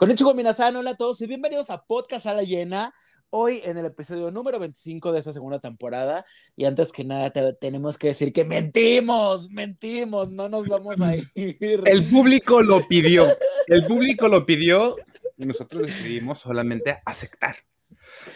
Con 0.00 0.10
Ichigo 0.10 0.32
Minasan, 0.32 0.74
hola 0.76 0.92
a 0.92 0.96
todos 0.96 1.20
y 1.20 1.26
bienvenidos 1.26 1.68
a 1.68 1.84
Podcast 1.84 2.24
a 2.24 2.32
la 2.32 2.42
Llena. 2.42 2.94
Hoy 3.28 3.60
en 3.64 3.76
el 3.76 3.84
episodio 3.84 4.30
número 4.30 4.58
25 4.58 5.12
de 5.12 5.18
esta 5.18 5.34
segunda 5.34 5.58
temporada. 5.58 6.24
Y 6.56 6.64
antes 6.64 6.90
que 6.90 7.04
nada, 7.04 7.28
te- 7.28 7.52
tenemos 7.52 7.98
que 7.98 8.06
decir 8.06 8.32
que 8.32 8.46
mentimos, 8.46 9.50
mentimos, 9.50 10.30
no 10.30 10.48
nos 10.48 10.66
vamos 10.68 10.98
a 11.02 11.16
ir. 11.34 11.82
El 11.84 12.08
público 12.08 12.62
lo 12.62 12.80
pidió. 12.88 13.26
El 13.66 13.84
público 13.86 14.26
lo 14.26 14.46
pidió 14.46 14.96
y 15.36 15.44
nosotros 15.44 15.82
decidimos 15.82 16.38
solamente 16.38 16.98
aceptar. 17.04 17.56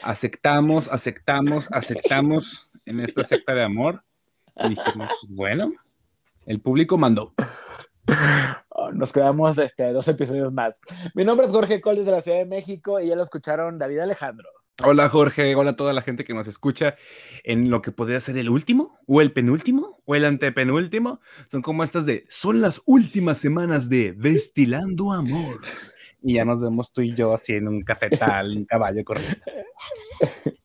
Aceptamos, 0.02 0.88
aceptamos, 0.91 1.66
aceptamos 1.73 2.70
en 2.84 3.01
esta 3.01 3.24
secta 3.24 3.55
de 3.55 3.62
amor. 3.65 4.05
Y 4.56 4.69
dijimos, 4.69 5.09
bueno, 5.30 5.73
el 6.45 6.60
público 6.60 6.98
mandó. 6.98 7.33
Nos 8.92 9.12
quedamos 9.12 9.58
este, 9.58 9.92
dos 9.92 10.08
episodios 10.08 10.52
más. 10.52 10.80
Mi 11.14 11.24
nombre 11.24 11.46
es 11.46 11.52
Jorge 11.52 11.80
Col 11.80 11.96
desde 11.96 12.10
la 12.10 12.20
Ciudad 12.20 12.38
de 12.38 12.46
México 12.46 13.00
y 13.00 13.08
ya 13.08 13.16
lo 13.16 13.22
escucharon 13.22 13.78
David 13.78 14.00
Alejandro. 14.00 14.48
Hola 14.82 15.08
Jorge, 15.08 15.54
hola 15.54 15.70
a 15.70 15.77
toda 15.77 15.92
la 15.92 16.02
gente 16.02 16.24
que 16.24 16.34
nos 16.34 16.48
escucha 16.48 16.96
en 17.44 17.70
lo 17.70 17.80
que 17.80 17.92
podría 17.92 18.18
ser 18.18 18.36
el 18.38 18.50
último, 18.50 18.98
o 19.06 19.20
el 19.20 19.30
penúltimo, 19.32 20.00
o 20.04 20.16
el 20.16 20.24
antepenúltimo. 20.24 21.20
Son 21.48 21.62
como 21.62 21.84
estas 21.84 22.06
de, 22.06 22.27
son 22.28 22.60
las 22.60 22.82
últimas 22.84 23.38
semanas 23.38 23.88
de 23.88 24.12
Destilando 24.12 25.12
Amor. 25.12 25.60
Y 26.22 26.34
ya 26.34 26.44
nos 26.44 26.60
vemos 26.60 26.92
tú 26.92 27.02
y 27.02 27.14
yo 27.14 27.34
así 27.34 27.52
en 27.52 27.68
un 27.68 27.82
cafetal, 27.82 28.56
un 28.56 28.64
caballo 28.64 29.05
corriendo. 29.05 29.38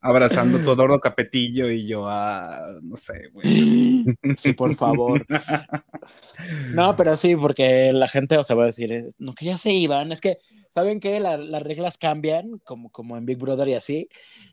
Abrazando 0.00 0.58
Todoro 0.64 1.00
Capetillo 1.00 1.68
y 1.70 1.86
yo, 1.86 2.06
ah, 2.08 2.60
no 2.82 2.96
sé, 2.96 3.28
güey. 3.32 4.04
Sí, 4.36 4.52
por 4.52 4.74
favor. 4.74 5.24
No, 6.72 6.94
pero 6.94 7.16
sí, 7.16 7.34
porque 7.34 7.90
la 7.92 8.06
gente 8.08 8.36
o 8.38 8.44
sea, 8.44 8.54
va 8.56 8.64
a 8.64 8.66
decir, 8.66 9.02
no, 9.18 9.32
que 9.34 9.46
ya 9.46 9.56
se 9.58 9.72
iban. 9.72 10.12
Es 10.12 10.20
que, 10.20 10.38
¿saben 10.70 11.00
qué? 11.00 11.18
La- 11.20 11.36
las 11.36 11.62
reglas 11.62 11.98
cambian, 11.98 12.58
como, 12.64 12.90
como 12.90 13.16
en 13.16 13.26
Big 13.26 13.38
Brother 13.38 13.68
y 13.68 13.74
así. 13.74 14.08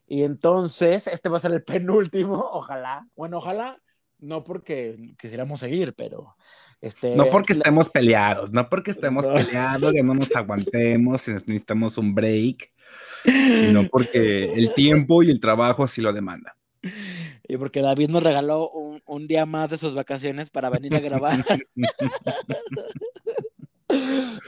Y 0.08 0.24
entonces, 0.24 1.08
este 1.08 1.30
va 1.30 1.38
a 1.38 1.42
ser 1.42 1.52
el 1.54 1.64
penúltimo, 1.64 2.36
ojalá. 2.54 3.08
Bueno, 3.16 3.38
ojalá, 3.38 3.80
no 4.20 4.44
porque 4.44 4.98
quisiéramos 5.20 5.60
seguir, 5.60 5.94
pero... 5.96 6.36
Este, 6.82 7.16
No 7.16 7.30
porque 7.30 7.54
la- 7.54 7.60
estemos 7.60 7.90
peleados, 7.90 8.52
no 8.52 8.68
porque 8.70 8.92
estemos 8.92 9.26
No. 9.26 9.34
peleados, 9.34 9.94
ya 9.94 10.04
no 10.04 10.16
nos 10.16 10.30
aguantemos, 10.36 11.28
y 11.28 11.32
necesitamos 11.32 11.98
un 11.98 12.14
break, 12.14 12.72
sino 13.24 13.84
porque 13.88 14.52
el 14.52 14.74
tiempo 14.74 15.24
y 15.24 15.32
el 15.32 15.40
trabajo 15.40 15.84
así 15.84 16.02
lo 16.02 16.14
demanda. 16.14 16.56
Y 17.48 17.58
porque 17.58 17.82
David 17.82 18.10
nos 18.10 18.24
regaló 18.24 18.70
un, 18.70 19.02
un 19.06 19.28
día 19.28 19.46
más 19.46 19.70
de 19.70 19.78
sus 19.78 19.96
vacaciones 19.96 20.50
para 20.50 20.70
venir 20.70 20.96
a 20.96 21.00
grabar. 21.00 21.44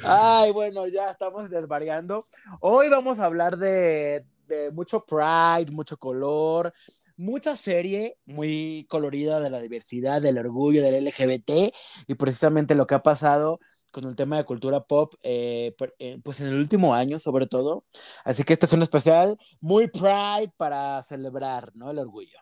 Ay, 0.04 0.52
bueno, 0.52 0.88
ya 0.88 1.12
estamos 1.12 1.50
desvariando. 1.50 2.26
Hoy 2.60 2.90
vamos 2.90 3.20
a 3.20 3.26
hablar 3.26 3.58
de, 3.58 4.26
de 4.48 4.72
mucho 4.72 5.06
pride, 5.06 5.72
mucho 5.72 5.98
color, 5.98 6.74
mucha 7.18 7.56
serie 7.56 8.18
muy 8.26 8.86
colorida 8.90 9.40
de 9.40 9.50
la 9.50 9.60
diversidad, 9.62 10.22
del 10.22 10.38
orgullo, 10.38 10.84
del 10.84 11.06
LGBT 11.06 11.74
y 12.08 12.16
precisamente 12.16 12.76
lo 12.76 12.88
que 12.88 12.96
ha 12.96 13.04
pasado 13.04 13.60
con 13.96 14.10
el 14.10 14.16
tema 14.18 14.36
de 14.36 14.44
cultura 14.44 14.82
pop, 14.82 15.14
eh, 15.24 15.74
eh, 16.00 16.20
pues 16.22 16.42
en 16.42 16.48
el 16.48 16.56
último 16.56 16.94
año 16.94 17.18
sobre 17.18 17.48
todo. 17.48 17.86
Así 18.26 18.44
que 18.44 18.52
este 18.52 18.66
es 18.66 18.74
un 18.74 18.82
especial 18.82 19.38
muy 19.62 19.88
pride 19.88 20.52
para 20.58 21.02
celebrar, 21.02 21.72
¿no? 21.76 21.92
El 21.92 22.00
orgullo. 22.00 22.38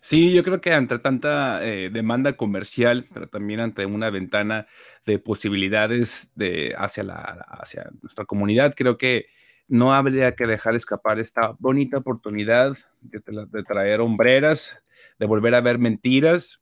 Sí, 0.00 0.32
yo 0.32 0.44
creo 0.44 0.60
que 0.60 0.72
ante 0.72 1.00
tanta 1.00 1.64
eh, 1.66 1.90
demanda 1.90 2.36
comercial, 2.36 3.06
pero 3.12 3.26
también 3.26 3.58
ante 3.58 3.84
una 3.86 4.08
ventana 4.10 4.68
de 5.04 5.18
posibilidades 5.18 6.30
de, 6.36 6.76
hacia, 6.78 7.02
la, 7.02 7.16
hacia 7.48 7.90
nuestra 8.00 8.24
comunidad, 8.24 8.74
creo 8.76 8.96
que 8.96 9.26
no 9.66 9.92
habría 9.92 10.36
que 10.36 10.46
dejar 10.46 10.76
escapar 10.76 11.18
esta 11.18 11.56
bonita 11.58 11.98
oportunidad 11.98 12.76
de, 13.00 13.20
de 13.50 13.62
traer 13.64 14.00
hombreras, 14.00 14.80
de 15.18 15.26
volver 15.26 15.56
a 15.56 15.60
ver 15.60 15.78
mentiras 15.78 16.60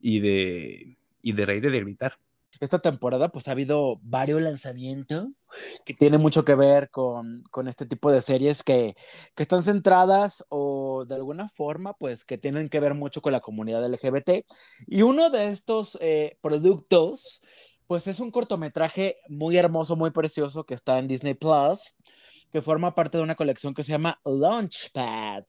y 0.00 0.18
de, 0.18 0.96
y 1.22 1.32
de 1.34 1.46
reír 1.46 1.66
y 1.66 1.70
de 1.70 1.80
gritar. 1.80 2.18
Esta 2.60 2.78
temporada 2.80 3.30
pues 3.30 3.48
ha 3.48 3.52
habido 3.52 3.98
varios 4.02 4.42
lanzamientos 4.42 5.28
que 5.84 5.94
tienen 5.94 6.20
mucho 6.20 6.44
que 6.44 6.54
ver 6.54 6.90
con, 6.90 7.42
con 7.50 7.68
este 7.68 7.86
tipo 7.86 8.12
de 8.12 8.20
series 8.20 8.62
que, 8.62 8.96
que 9.34 9.42
están 9.42 9.64
centradas 9.64 10.44
o 10.48 11.04
de 11.06 11.14
alguna 11.14 11.48
forma 11.48 11.94
pues 11.94 12.24
que 12.24 12.38
tienen 12.38 12.68
que 12.68 12.80
ver 12.80 12.94
mucho 12.94 13.22
con 13.22 13.32
la 13.32 13.40
comunidad 13.40 13.86
LGBT. 13.86 14.44
Y 14.86 15.02
uno 15.02 15.30
de 15.30 15.50
estos 15.50 15.96
eh, 16.00 16.38
productos 16.40 17.42
pues 17.86 18.06
es 18.06 18.20
un 18.20 18.30
cortometraje 18.30 19.16
muy 19.28 19.56
hermoso, 19.56 19.96
muy 19.96 20.10
precioso 20.10 20.64
que 20.64 20.74
está 20.74 20.98
en 20.98 21.08
Disney 21.08 21.34
Plus 21.34 21.94
que 22.52 22.62
forma 22.62 22.94
parte 22.94 23.18
de 23.18 23.24
una 23.24 23.34
colección 23.34 23.74
que 23.74 23.82
se 23.82 23.92
llama 23.92 24.20
Launchpad, 24.24 25.44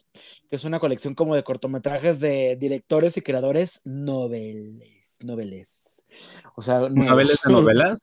que 0.50 0.56
es 0.56 0.64
una 0.64 0.80
colección 0.80 1.16
como 1.16 1.36
de 1.36 1.44
cortometrajes 1.44 2.20
de 2.20 2.58
directores 2.60 3.16
y 3.18 3.22
creadores 3.22 3.82
noveles, 3.86 4.99
noveles. 5.22 6.06
O 6.56 6.62
sea. 6.62 6.90
¿Novelas 6.90 7.40
de 7.46 7.52
novelas? 7.52 8.00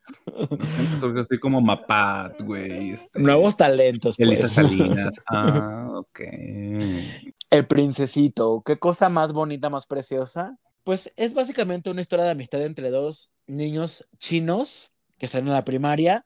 Así 1.21 1.39
como 1.39 1.61
Mapat, 1.61 2.41
güey. 2.43 2.93
este, 2.93 3.19
Nuevos 3.19 3.57
talentos, 3.57 4.19
Elisa 4.19 4.43
pues. 4.43 4.53
Salinas. 4.53 5.15
Ah, 5.29 5.89
ok. 5.95 6.21
El 7.51 7.67
princesito, 7.69 8.63
qué 8.65 8.77
cosa 8.77 9.09
más 9.09 9.33
bonita, 9.33 9.71
más 9.71 9.87
preciosa. 9.87 10.59
Pues 10.85 11.13
es 11.17 11.35
básicamente 11.35 11.91
una 11.91 12.01
historia 12.01 12.25
de 12.25 12.31
amistad 12.31 12.63
entre 12.63 12.91
dos 12.91 13.31
niños 13.47 14.09
chinos 14.19 14.93
que 15.19 15.27
están 15.27 15.47
en 15.47 15.53
la 15.53 15.65
primaria. 15.65 16.25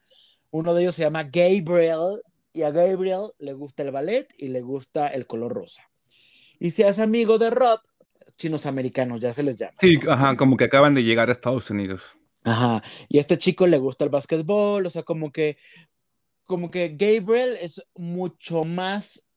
Uno 0.50 0.74
de 0.74 0.82
ellos 0.82 0.94
se 0.94 1.02
llama 1.02 1.24
Gabriel 1.24 2.20
y 2.52 2.62
a 2.62 2.70
Gabriel 2.70 3.30
le 3.38 3.52
gusta 3.54 3.82
el 3.82 3.90
ballet 3.90 4.26
y 4.36 4.48
le 4.48 4.60
gusta 4.60 5.06
el 5.08 5.26
color 5.26 5.54
rosa. 5.54 5.82
Y 6.58 6.70
se 6.70 6.84
hace 6.84 7.02
amigo 7.02 7.38
de 7.38 7.50
Rob, 7.50 7.80
chinos 8.40 8.64
americanos, 8.64 9.20
ya 9.20 9.32
se 9.32 9.42
les 9.42 9.56
llama. 9.56 9.74
Sí, 9.80 9.92
ajá, 10.08 10.36
como 10.36 10.56
que 10.56 10.64
acaban 10.64 10.94
de 10.94 11.02
llegar 11.02 11.28
a 11.28 11.32
Estados 11.32 11.68
Unidos. 11.70 12.00
Ajá. 12.42 12.82
Y 13.08 13.18
a 13.18 13.20
este 13.20 13.36
chico 13.36 13.66
le 13.66 13.78
gusta 13.78 14.04
el 14.04 14.10
básquetbol, 14.10 14.86
o 14.86 14.90
sea, 14.90 15.02
como 15.02 15.30
que, 15.30 15.58
como 16.44 16.70
que 16.70 16.88
Gabriel 16.88 17.56
es 17.60 17.86
mucho 17.94 18.64
más 18.64 19.28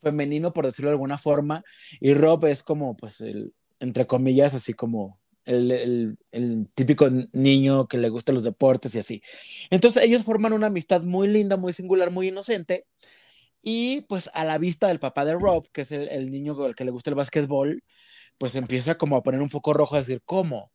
femenino, 0.00 0.52
por 0.52 0.64
decirlo 0.64 0.90
de 0.90 0.94
alguna 0.94 1.18
forma, 1.18 1.64
y 2.00 2.14
Rob 2.14 2.46
es 2.46 2.62
como, 2.62 2.96
pues, 2.96 3.20
el, 3.20 3.52
entre 3.80 4.06
comillas, 4.06 4.54
así 4.54 4.74
como 4.74 5.18
el, 5.44 5.72
el, 5.72 6.18
el 6.30 6.68
típico 6.74 7.08
niño 7.32 7.88
que 7.88 7.98
le 7.98 8.10
gusta 8.10 8.32
los 8.32 8.44
deportes 8.44 8.94
y 8.94 9.00
así. 9.00 9.22
Entonces 9.70 10.04
ellos 10.04 10.22
forman 10.22 10.52
una 10.52 10.68
amistad 10.68 11.02
muy 11.02 11.26
linda, 11.26 11.56
muy 11.56 11.72
singular, 11.72 12.12
muy 12.12 12.28
inocente, 12.28 12.86
y 13.60 14.02
pues 14.02 14.30
a 14.34 14.44
la 14.44 14.58
vista 14.58 14.86
del 14.86 15.00
papá 15.00 15.24
de 15.24 15.34
Rob, 15.34 15.68
que 15.72 15.82
es 15.82 15.90
el, 15.90 16.08
el 16.08 16.30
niño 16.30 16.60
al 16.64 16.76
que 16.76 16.84
le 16.84 16.92
gusta 16.92 17.10
el 17.10 17.16
básquetbol, 17.16 17.82
pues 18.42 18.56
empieza 18.56 18.98
como 18.98 19.14
a 19.14 19.22
poner 19.22 19.40
un 19.40 19.48
foco 19.48 19.72
rojo 19.72 19.94
a 19.94 20.00
decir, 20.00 20.20
¿cómo? 20.24 20.72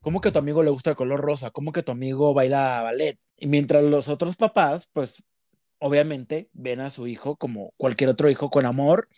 ¿Cómo 0.00 0.20
que 0.20 0.30
a 0.30 0.32
tu 0.32 0.40
amigo 0.40 0.64
le 0.64 0.70
gusta 0.70 0.90
el 0.90 0.96
color 0.96 1.20
rosa? 1.20 1.52
¿Cómo 1.52 1.70
que 1.70 1.84
tu 1.84 1.92
amigo 1.92 2.34
baila 2.34 2.82
ballet? 2.82 3.20
Y 3.36 3.46
mientras 3.46 3.84
los 3.84 4.08
otros 4.08 4.34
papás, 4.34 4.90
pues 4.92 5.22
obviamente 5.78 6.50
ven 6.52 6.80
a 6.80 6.90
su 6.90 7.06
hijo 7.06 7.36
como 7.36 7.72
cualquier 7.76 8.10
otro 8.10 8.28
hijo 8.30 8.50
con 8.50 8.66
amor 8.66 9.08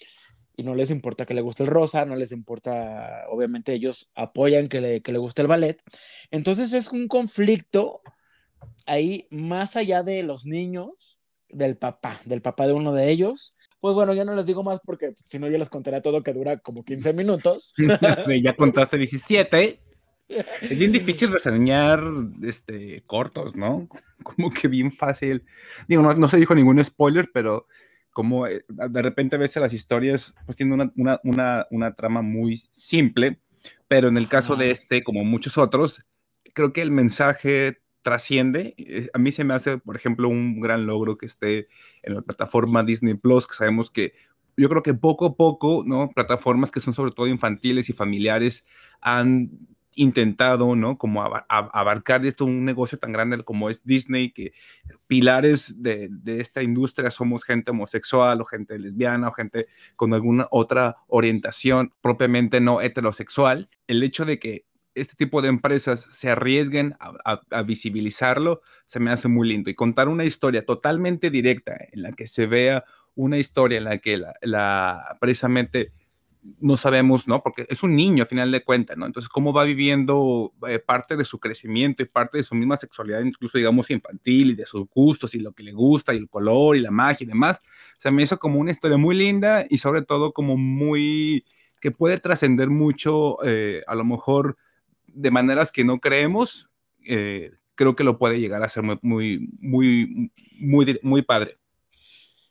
y 0.54 0.62
no 0.62 0.74
les 0.74 0.90
importa 0.90 1.24
que 1.24 1.32
le 1.32 1.40
guste 1.40 1.62
el 1.62 1.70
rosa, 1.70 2.04
no 2.04 2.16
les 2.16 2.32
importa, 2.32 3.24
obviamente 3.30 3.72
ellos 3.72 4.10
apoyan 4.14 4.68
que 4.68 4.82
le, 4.82 5.00
que 5.00 5.12
le 5.12 5.18
guste 5.18 5.40
el 5.40 5.48
ballet. 5.48 5.80
Entonces 6.30 6.74
es 6.74 6.92
un 6.92 7.08
conflicto 7.08 8.02
ahí 8.84 9.26
más 9.30 9.74
allá 9.76 10.02
de 10.02 10.22
los 10.22 10.44
niños, 10.44 11.18
del 11.48 11.78
papá, 11.78 12.20
del 12.26 12.42
papá 12.42 12.66
de 12.66 12.74
uno 12.74 12.92
de 12.92 13.08
ellos. 13.08 13.56
Pues 13.84 13.94
bueno, 13.94 14.14
ya 14.14 14.24
no 14.24 14.34
les 14.34 14.46
digo 14.46 14.62
más 14.62 14.80
porque 14.82 15.12
si 15.14 15.38
no, 15.38 15.46
yo 15.46 15.58
les 15.58 15.68
contaré 15.68 16.00
todo 16.00 16.22
que 16.22 16.32
dura 16.32 16.56
como 16.56 16.86
15 16.86 17.12
minutos. 17.12 17.74
Sí, 18.26 18.40
ya 18.40 18.56
contaste 18.56 18.96
17. 18.96 19.78
Es 20.26 20.78
bien 20.78 20.90
difícil 20.90 21.30
reseñar 21.30 22.02
este, 22.42 23.02
cortos, 23.06 23.54
¿no? 23.54 23.86
Como 24.22 24.50
que 24.50 24.68
bien 24.68 24.90
fácil. 24.90 25.44
Digo, 25.86 26.00
no, 26.00 26.14
no 26.14 26.30
se 26.30 26.38
dijo 26.38 26.54
ningún 26.54 26.82
spoiler, 26.82 27.28
pero 27.30 27.66
como 28.10 28.46
eh, 28.46 28.64
de 28.68 29.02
repente 29.02 29.36
a 29.36 29.38
veces 29.38 29.60
las 29.60 29.74
historias 29.74 30.34
pues 30.46 30.56
tienen 30.56 30.80
una, 30.80 30.90
una, 30.96 31.20
una, 31.22 31.66
una 31.70 31.94
trama 31.94 32.22
muy 32.22 32.64
simple, 32.72 33.38
pero 33.86 34.08
en 34.08 34.16
el 34.16 34.28
caso 34.28 34.56
de 34.56 34.70
este, 34.70 35.04
como 35.04 35.24
muchos 35.24 35.58
otros, 35.58 36.02
creo 36.54 36.72
que 36.72 36.80
el 36.80 36.90
mensaje 36.90 37.82
trasciende. 38.04 38.74
Eh, 38.78 39.08
A 39.12 39.18
mí 39.18 39.32
se 39.32 39.42
me 39.42 39.54
hace, 39.54 39.78
por 39.78 39.96
ejemplo, 39.96 40.28
un 40.28 40.60
gran 40.60 40.86
logro 40.86 41.18
que 41.18 41.26
esté 41.26 41.66
en 42.04 42.14
la 42.14 42.22
plataforma 42.22 42.84
Disney 42.84 43.14
Plus, 43.14 43.48
que 43.48 43.54
sabemos 43.54 43.90
que 43.90 44.12
yo 44.56 44.68
creo 44.68 44.82
que 44.84 44.94
poco 44.94 45.26
a 45.26 45.36
poco, 45.36 45.82
¿no? 45.84 46.10
Plataformas 46.14 46.70
que 46.70 46.80
son 46.80 46.94
sobre 46.94 47.10
todo 47.10 47.26
infantiles 47.26 47.88
y 47.88 47.92
familiares 47.92 48.64
han 49.00 49.50
intentado, 49.96 50.76
¿no? 50.76 50.98
Como 50.98 51.22
abarcar 51.22 52.24
esto 52.26 52.44
un 52.44 52.64
negocio 52.64 52.98
tan 52.98 53.12
grande 53.12 53.42
como 53.42 53.70
es 53.70 53.84
Disney, 53.84 54.32
que 54.32 54.52
pilares 55.06 55.82
de, 55.82 56.08
de 56.10 56.40
esta 56.40 56.62
industria 56.62 57.10
somos 57.10 57.44
gente 57.44 57.70
homosexual 57.70 58.40
o 58.40 58.44
gente 58.44 58.78
lesbiana 58.78 59.28
o 59.28 59.32
gente 59.32 59.66
con 59.96 60.12
alguna 60.14 60.46
otra 60.50 60.96
orientación 61.08 61.92
propiamente 62.00 62.60
no 62.60 62.80
heterosexual. 62.80 63.68
El 63.86 64.02
hecho 64.02 64.24
de 64.24 64.38
que 64.38 64.66
este 64.94 65.16
tipo 65.16 65.42
de 65.42 65.48
empresas 65.48 66.00
se 66.00 66.30
arriesguen 66.30 66.96
a, 67.00 67.62
visibilizarlo, 67.62 68.60
se 68.86 69.00
me 69.00 69.10
hace 69.10 69.28
muy 69.28 69.48
lindo. 69.48 69.70
Y 69.70 69.74
contar 69.74 70.08
una 70.08 70.24
historia 70.24 70.64
totalmente 70.64 71.30
directa 71.30 71.76
en 71.92 72.02
la 72.02 72.12
que 72.12 72.26
se 72.26 72.46
vea 72.46 72.84
una 73.14 73.38
historia 73.38 73.78
en 73.78 73.84
la 73.84 73.98
que 73.98 74.20
la, 74.42 75.16
precisamente 75.20 75.92
no 76.60 76.76
sabemos, 76.76 77.26
¿no? 77.26 77.42
Porque 77.42 77.66
es 77.70 77.82
un 77.82 77.96
niño 77.96 78.24
a 78.24 78.26
final 78.26 78.52
de 78.52 78.62
cuentas, 78.62 78.98
¿no? 78.98 79.06
Entonces, 79.06 79.30
cómo 79.30 79.52
va 79.52 79.64
viviendo 79.64 80.52
eh, 80.68 80.78
parte 80.78 81.16
de 81.16 81.24
su 81.24 81.40
crecimiento 81.40 82.02
y 82.02 82.06
parte 82.06 82.38
de 82.38 82.44
su 82.44 82.54
misma 82.54 82.76
sexualidad, 82.76 83.22
incluso 83.22 83.56
digamos 83.56 83.90
infantil 83.90 84.50
y 84.50 84.54
de 84.54 84.66
sus 84.66 84.86
gustos 84.88 85.34
y 85.34 85.40
lo 85.40 85.52
que 85.52 85.62
le 85.62 85.72
gusta 85.72 86.12
y 86.12 86.18
el 86.18 86.28
color 86.28 86.76
y 86.76 86.80
la 86.80 86.90
magia 86.90 87.24
y 87.24 87.28
demás, 87.28 87.60
se 87.98 88.10
me 88.10 88.22
hizo 88.22 88.38
como 88.38 88.60
una 88.60 88.72
historia 88.72 88.98
muy 88.98 89.16
linda 89.16 89.64
y 89.68 89.78
sobre 89.78 90.02
todo 90.02 90.32
como 90.32 90.56
muy 90.58 91.44
que 91.80 91.90
puede 91.90 92.18
trascender 92.18 92.68
mucho, 92.68 93.36
eh, 93.44 93.82
a 93.86 93.94
lo 93.94 94.04
mejor 94.04 94.56
de 95.14 95.30
maneras 95.30 95.72
que 95.72 95.84
no 95.84 96.00
creemos, 96.00 96.68
eh, 97.06 97.52
creo 97.74 97.96
que 97.96 98.04
lo 98.04 98.18
puede 98.18 98.40
llegar 98.40 98.62
a 98.62 98.68
ser 98.68 98.82
muy, 98.82 98.98
muy, 99.02 99.48
muy, 99.60 100.30
muy, 100.58 100.98
muy 101.02 101.22
padre. 101.22 101.58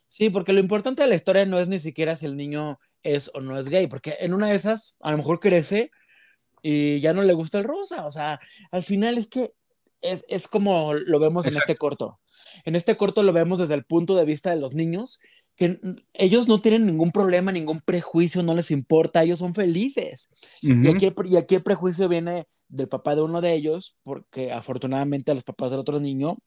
Sí, 0.08 0.30
porque 0.30 0.52
lo 0.52 0.60
importante 0.60 1.02
de 1.02 1.08
la 1.08 1.14
historia 1.14 1.44
no 1.44 1.58
es 1.58 1.68
ni 1.68 1.78
siquiera 1.78 2.16
si 2.16 2.26
el 2.26 2.36
niño 2.36 2.78
es 3.02 3.30
o 3.34 3.40
no 3.40 3.58
es 3.58 3.68
gay, 3.68 3.86
porque 3.86 4.16
en 4.20 4.32
una 4.32 4.48
de 4.48 4.54
esas 4.54 4.96
a 5.00 5.10
lo 5.10 5.18
mejor 5.18 5.40
crece 5.40 5.90
y 6.62 7.00
ya 7.00 7.12
no 7.12 7.22
le 7.22 7.32
gusta 7.34 7.58
el 7.58 7.64
rosa, 7.64 8.06
o 8.06 8.10
sea, 8.10 8.40
al 8.70 8.82
final 8.82 9.18
es 9.18 9.28
que 9.28 9.52
es, 10.00 10.24
es 10.28 10.48
como 10.48 10.94
lo 10.94 11.18
vemos 11.18 11.46
en 11.46 11.56
este 11.56 11.76
corto. 11.76 12.20
En 12.64 12.76
este 12.76 12.96
corto 12.96 13.22
lo 13.22 13.32
vemos 13.32 13.58
desde 13.58 13.74
el 13.74 13.84
punto 13.84 14.14
de 14.14 14.24
vista 14.24 14.50
de 14.50 14.60
los 14.60 14.74
niños 14.74 15.20
que 15.56 15.78
ellos 16.12 16.48
no 16.48 16.60
tienen 16.60 16.86
ningún 16.86 17.12
problema, 17.12 17.52
ningún 17.52 17.80
prejuicio, 17.80 18.42
no 18.42 18.54
les 18.54 18.70
importa, 18.70 19.22
ellos 19.22 19.38
son 19.38 19.54
felices. 19.54 20.28
y, 20.60 20.88
aquí, 20.88 21.12
y, 21.26 21.36
aquí, 21.36 21.54
el 21.54 21.62
prejuicio 21.62 22.08
viene 22.08 22.46
del 22.68 22.88
papá 22.88 23.14
de 23.14 23.22
uno 23.22 23.40
de 23.40 23.54
ellos, 23.54 23.96
porque 24.02 24.52
afortunadamente 24.52 25.34
los 25.34 25.44
papás 25.44 25.70
del 25.70 25.80
otro 25.80 26.00
niño 26.00 26.38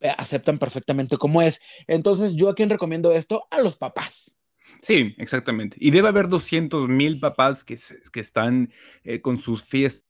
eh, 0.00 0.12
aceptan 0.16 0.58
perfectamente 0.58 1.16
como 1.16 1.42
es. 1.42 1.60
Entonces, 1.86 2.36
¿yo 2.36 2.48
a 2.48 2.54
quién 2.54 2.70
recomiendo 2.70 3.12
esto? 3.12 3.46
A 3.50 3.60
los 3.60 3.76
papás. 3.76 4.34
Sí, 4.82 5.14
exactamente. 5.18 5.76
Y 5.80 5.90
debe 5.90 6.08
haber 6.08 6.28
200 6.28 6.88
mil 6.88 7.18
papás 7.18 7.64
que, 7.64 7.78
que 8.12 8.20
están 8.20 8.72
eh, 9.04 9.20
con 9.20 9.38
sus 9.38 9.62
fiestas 9.62 10.07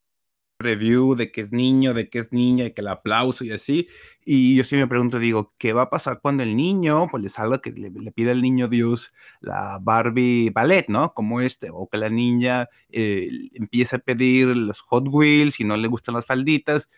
review 0.58 1.14
de 1.14 1.30
que 1.30 1.40
es 1.42 1.52
niño, 1.52 1.94
de 1.94 2.08
que 2.08 2.18
es 2.18 2.32
niña, 2.32 2.66
y 2.66 2.72
que 2.72 2.80
el 2.80 2.88
aplauso 2.88 3.44
y 3.44 3.52
así. 3.52 3.88
Y 4.24 4.56
yo 4.56 4.64
sí 4.64 4.76
me 4.76 4.86
pregunto, 4.86 5.18
digo, 5.18 5.52
¿qué 5.58 5.72
va 5.72 5.82
a 5.82 5.90
pasar 5.90 6.20
cuando 6.20 6.42
el 6.42 6.56
niño, 6.56 7.08
pues 7.10 7.22
le 7.22 7.28
salga 7.28 7.60
que 7.60 7.70
le, 7.72 7.90
pida 8.12 8.32
al 8.32 8.42
niño 8.42 8.68
Dios 8.68 9.12
la 9.40 9.78
Barbie 9.80 10.50
ballet, 10.50 10.86
¿no? 10.88 11.14
Como 11.14 11.40
este, 11.40 11.70
o 11.72 11.88
que 11.88 11.98
la 11.98 12.10
niña 12.10 12.68
eh, 12.90 13.28
empiece 13.54 13.96
a 13.96 13.98
pedir 14.00 14.48
los 14.56 14.80
Hot 14.82 15.06
Wheels 15.08 15.60
y 15.60 15.64
no 15.64 15.76
le 15.76 15.88
gustan 15.88 16.14
las 16.14 16.26
falditas. 16.26 16.90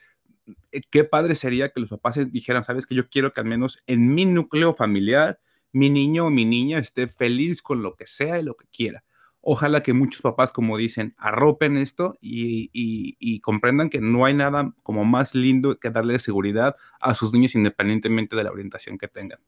Eh, 0.72 0.82
qué 0.90 1.04
padre 1.04 1.34
sería 1.34 1.70
que 1.70 1.80
los 1.80 1.90
papás 1.90 2.18
dijeran, 2.32 2.64
sabes 2.64 2.86
que 2.86 2.94
yo 2.94 3.08
quiero 3.08 3.32
que 3.32 3.40
al 3.40 3.46
menos 3.46 3.82
en 3.86 4.14
mi 4.14 4.24
núcleo 4.24 4.74
familiar, 4.74 5.40
mi 5.72 5.90
niño 5.90 6.26
o 6.26 6.30
mi 6.30 6.44
niña 6.44 6.78
esté 6.78 7.08
feliz 7.08 7.62
con 7.62 7.82
lo 7.82 7.94
que 7.94 8.06
sea 8.06 8.40
y 8.40 8.42
lo 8.42 8.56
que 8.56 8.66
quiera 8.72 9.04
Ojalá 9.42 9.82
que 9.82 9.94
muchos 9.94 10.20
papás, 10.20 10.52
como 10.52 10.76
dicen, 10.76 11.14
arropen 11.16 11.78
esto 11.78 12.19
y, 12.20 13.40
comprendan 13.40 13.88
que 13.88 14.00
no 14.00 14.26
hay 14.26 14.34
nada 14.34 14.75
como 14.82 15.04
más 15.04 15.34
lindo 15.34 15.78
que 15.78 15.90
darle 15.90 16.19
seguridad 16.19 16.76
a 17.00 17.14
sus 17.14 17.32
niños 17.32 17.54
independientemente 17.54 18.37
de 18.37 18.44
la 18.44 18.50
orientación 18.50 18.98
que 18.98 19.08
tengan. 19.08 19.40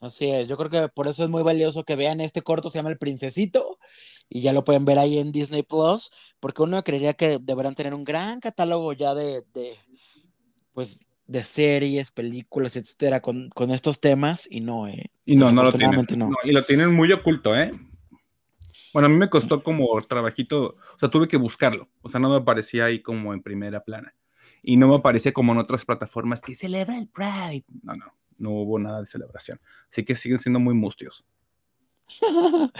Así 0.00 0.30
es, 0.30 0.46
yo 0.46 0.56
creo 0.56 0.70
que 0.70 0.88
por 0.88 1.08
eso 1.08 1.24
es 1.24 1.30
muy 1.30 1.42
valioso 1.42 1.82
que 1.82 1.96
vean 1.96 2.20
este 2.20 2.42
corto, 2.42 2.70
se 2.70 2.78
llama 2.78 2.90
El 2.90 2.98
Princesito, 2.98 3.80
y 4.28 4.42
ya 4.42 4.52
lo 4.52 4.62
pueden 4.62 4.84
ver 4.84 5.00
ahí 5.00 5.18
en 5.18 5.32
Disney 5.32 5.64
Plus, 5.64 6.12
porque 6.38 6.62
uno 6.62 6.84
creería 6.84 7.14
que 7.14 7.38
deberán 7.40 7.74
tener 7.74 7.94
un 7.94 8.04
gran 8.04 8.38
catálogo 8.38 8.92
ya 8.92 9.12
de, 9.16 9.42
pues, 10.72 11.00
de 11.26 11.42
series, 11.42 12.12
películas, 12.12 12.76
etcétera, 12.76 13.20
con, 13.20 13.50
estos 13.72 14.00
temas, 14.00 14.46
y 14.48 14.60
no, 14.60 14.86
eh. 14.86 15.10
Y 15.24 15.34
no, 15.34 15.50
no 15.50 15.64
lo 15.64 15.72
tienen. 15.72 16.06
no. 16.16 16.30
Y 16.44 16.52
lo 16.52 16.62
tienen 16.62 16.94
muy 16.94 17.10
oculto, 17.10 17.56
¿eh? 17.56 17.72
Bueno, 18.98 19.06
a 19.06 19.10
mí 19.10 19.16
me 19.16 19.30
costó 19.30 19.62
como 19.62 20.02
trabajito, 20.02 20.74
o 20.92 20.98
sea, 20.98 21.08
tuve 21.08 21.28
que 21.28 21.36
buscarlo, 21.36 21.88
o 22.02 22.08
sea, 22.08 22.18
no 22.18 22.30
me 22.30 22.34
aparecía 22.34 22.86
ahí 22.86 23.00
como 23.00 23.32
en 23.32 23.40
primera 23.40 23.84
plana. 23.84 24.12
Y 24.60 24.76
no 24.76 24.88
me 24.88 24.96
aparecía 24.96 25.32
como 25.32 25.52
en 25.52 25.58
otras 25.58 25.84
plataformas 25.84 26.40
que 26.40 26.56
celebra 26.56 26.98
el 26.98 27.06
Pride. 27.06 27.64
No, 27.84 27.94
no, 27.94 28.06
no 28.38 28.50
hubo 28.50 28.76
nada 28.80 29.02
de 29.02 29.06
celebración. 29.06 29.60
Así 29.88 30.04
que 30.04 30.16
siguen 30.16 30.40
siendo 30.40 30.58
muy 30.58 30.74
mustios. 30.74 31.24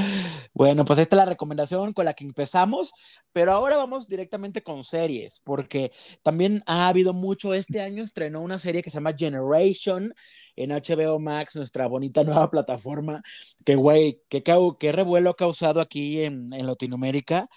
bueno, 0.55 0.85
pues 0.85 0.99
esta 0.99 1.17
es 1.17 1.19
la 1.19 1.25
recomendación 1.25 1.93
con 1.93 2.05
la 2.05 2.15
que 2.15 2.25
empezamos, 2.25 2.93
pero 3.33 3.53
ahora 3.53 3.77
vamos 3.77 4.09
directamente 4.09 4.63
con 4.63 4.85
series, 4.85 5.41
porque 5.45 5.93
también 6.23 6.63
ha 6.67 6.89
habido 6.89 7.13
mucho, 7.13 7.55
este 7.55 7.81
año 7.81 8.03
estrenó 8.03 8.41
una 8.41 8.59
serie 8.59 8.83
que 8.83 8.91
se 8.91 8.97
llama 8.97 9.15
Generation 9.17 10.15
en 10.57 10.71
HBO 10.71 11.19
Max, 11.19 11.57
nuestra 11.57 11.87
bonita 11.87 12.25
nueva 12.25 12.51
plataforma, 12.51 13.23
que 13.65 13.75
güey, 13.75 14.23
qué, 14.29 14.93
revuelo 14.93 15.31
ha 15.31 15.37
causado 15.37 15.81
aquí 15.81 16.23
en, 16.23 16.53
en 16.53 16.67
Latinoamérica. 16.67 17.49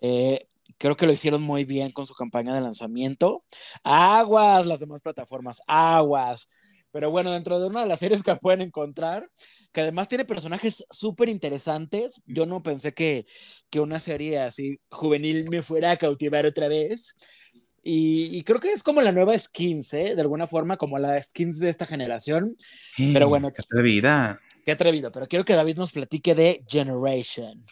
Eh, 0.00 0.46
creo 0.78 0.96
que 0.96 1.06
lo 1.06 1.12
hicieron 1.12 1.42
muy 1.42 1.64
bien 1.64 1.92
con 1.92 2.06
su 2.06 2.14
campaña 2.14 2.54
de 2.54 2.60
lanzamiento. 2.60 3.44
Aguas 3.82 4.66
las 4.66 4.80
demás 4.80 5.02
plataformas, 5.02 5.60
aguas. 5.66 6.48
Pero 6.96 7.10
bueno, 7.10 7.30
dentro 7.30 7.60
de 7.60 7.66
una 7.66 7.82
de 7.82 7.88
las 7.88 7.98
series 7.98 8.22
que 8.22 8.34
pueden 8.36 8.62
encontrar, 8.62 9.28
que 9.70 9.82
además 9.82 10.08
tiene 10.08 10.24
personajes 10.24 10.82
súper 10.88 11.28
interesantes, 11.28 12.22
yo 12.24 12.46
no 12.46 12.62
pensé 12.62 12.94
que, 12.94 13.26
que 13.68 13.80
una 13.80 14.00
serie 14.00 14.38
así 14.38 14.80
juvenil 14.88 15.46
me 15.50 15.60
fuera 15.60 15.90
a 15.90 15.98
cautivar 15.98 16.46
otra 16.46 16.68
vez. 16.68 17.18
Y, 17.82 18.42
creo 18.44 18.60
que 18.60 18.72
es 18.72 18.82
como 18.82 19.02
la 19.02 19.12
nueva 19.12 19.38
Skins, 19.38 19.92
¿eh? 19.92 20.14
De 20.14 20.22
alguna 20.22 20.46
forma, 20.46 20.78
como 20.78 20.98
la 20.98 21.22
Skins 21.22 21.60
de 21.60 21.68
esta 21.68 21.84
generación. 21.84 22.56
pero 22.96 23.28
bueno. 23.28 23.52
Qué 23.52 23.60
atrevida. 23.60 24.40
Qué 24.64 24.72
atrevido, 24.72 25.12
pero 25.12 25.28
quiero 25.28 25.44
que 25.44 25.52
David 25.52 25.76
nos 25.76 25.92
platique 25.92 26.34
de 26.34 26.64
Generation. 26.66 27.62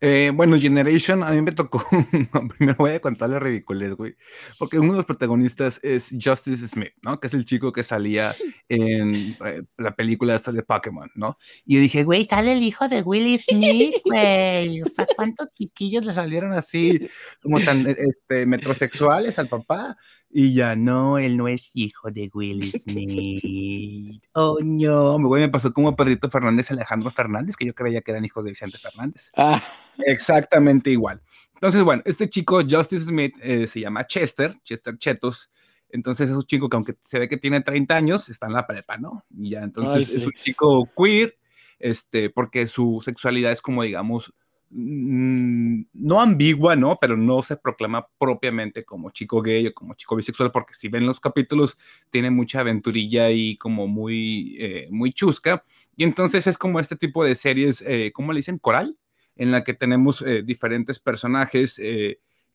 Eh, 0.00 0.32
bueno, 0.34 0.58
Generation, 0.58 1.22
a 1.22 1.30
mí 1.32 1.42
me 1.42 1.52
tocó. 1.52 1.84
Primero 2.58 2.76
voy 2.78 2.92
a 2.92 3.00
contar 3.00 3.28
la 3.28 3.38
ridiculez, 3.38 3.94
güey. 3.94 4.16
Porque 4.58 4.78
uno 4.78 4.92
de 4.92 4.98
los 4.98 5.04
protagonistas 5.06 5.78
es 5.82 6.08
Justice 6.10 6.66
Smith, 6.68 6.94
¿no? 7.02 7.20
Que 7.20 7.26
es 7.26 7.34
el 7.34 7.44
chico 7.44 7.72
que 7.72 7.84
salía 7.84 8.34
en 8.68 9.36
eh, 9.44 9.62
la 9.76 9.94
película 9.94 10.34
esta 10.34 10.52
de 10.52 10.62
Pokémon, 10.62 11.10
¿no? 11.14 11.36
Y 11.66 11.74
yo 11.74 11.80
dije, 11.80 12.04
güey, 12.04 12.24
sale 12.24 12.52
el 12.54 12.62
hijo 12.62 12.88
de 12.88 13.02
Willy 13.02 13.38
Smith, 13.38 13.94
güey. 14.04 14.80
O 14.82 14.86
sea, 14.86 15.06
¿cuántos 15.14 15.48
chiquillos 15.52 16.04
le 16.04 16.14
salieron 16.14 16.52
así, 16.52 17.08
como 17.42 17.60
tan 17.60 17.86
este, 17.86 18.46
metrosexuales 18.46 19.38
al 19.38 19.48
papá? 19.48 19.96
Y 20.32 20.54
ya, 20.54 20.76
no, 20.76 21.18
él 21.18 21.36
no 21.36 21.48
es 21.48 21.72
hijo 21.74 22.10
de 22.10 22.30
Will 22.32 22.62
Smith. 22.62 24.22
oh, 24.34 24.58
no. 24.62 25.18
Me 25.18 25.48
pasó 25.48 25.72
como 25.72 25.96
Pedrito 25.96 26.30
Fernández, 26.30 26.70
Alejandro 26.70 27.10
Fernández, 27.10 27.56
que 27.56 27.66
yo 27.66 27.74
creía 27.74 28.00
que 28.00 28.12
eran 28.12 28.24
hijos 28.24 28.44
de 28.44 28.50
Vicente 28.50 28.78
Fernández. 28.78 29.32
Ah. 29.36 29.60
Exactamente 30.06 30.90
igual. 30.90 31.20
Entonces, 31.54 31.82
bueno, 31.82 32.02
este 32.04 32.30
chico, 32.30 32.62
Justice 32.62 33.06
Smith, 33.06 33.34
eh, 33.42 33.66
se 33.66 33.80
llama 33.80 34.06
Chester, 34.06 34.54
Chester 34.62 34.96
Chetos. 34.98 35.50
Entonces 35.88 36.30
es 36.30 36.36
un 36.36 36.44
chico 36.44 36.68
que 36.68 36.76
aunque 36.76 36.96
se 37.02 37.18
ve 37.18 37.28
que 37.28 37.36
tiene 37.36 37.60
30 37.60 37.96
años, 37.96 38.28
está 38.28 38.46
en 38.46 38.52
la 38.52 38.66
prepa, 38.66 38.96
¿no? 38.96 39.24
Y 39.36 39.50
ya, 39.50 39.62
entonces 39.62 40.14
es 40.16 40.24
un 40.24 40.32
chico 40.32 40.88
queer, 40.96 41.36
este, 41.80 42.30
porque 42.30 42.68
su 42.68 43.02
sexualidad 43.04 43.50
es 43.50 43.60
como, 43.60 43.82
digamos, 43.82 44.32
Mm, 44.72 45.82
no 45.94 46.20
ambigua, 46.20 46.76
¿no? 46.76 46.96
Pero 47.00 47.16
no 47.16 47.42
se 47.42 47.56
proclama 47.56 48.06
propiamente 48.18 48.84
como 48.84 49.10
chico 49.10 49.42
gay 49.42 49.66
o 49.66 49.74
como 49.74 49.94
chico 49.94 50.14
bisexual, 50.14 50.52
porque 50.52 50.74
si 50.74 50.88
ven 50.88 51.06
los 51.06 51.18
capítulos, 51.18 51.76
tiene 52.10 52.30
mucha 52.30 52.60
aventurilla 52.60 53.30
y 53.30 53.56
como 53.56 53.88
muy, 53.88 54.56
eh, 54.60 54.88
muy 54.90 55.12
chusca. 55.12 55.64
Y 55.96 56.04
entonces 56.04 56.46
es 56.46 56.56
como 56.56 56.78
este 56.78 56.94
tipo 56.94 57.24
de 57.24 57.34
series, 57.34 57.82
eh, 57.86 58.12
¿cómo 58.14 58.32
le 58.32 58.38
dicen? 58.38 58.58
Coral, 58.58 58.96
en 59.34 59.50
la 59.50 59.64
que 59.64 59.74
tenemos 59.74 60.22
eh, 60.22 60.42
diferentes 60.42 61.00
personajes 61.00 61.80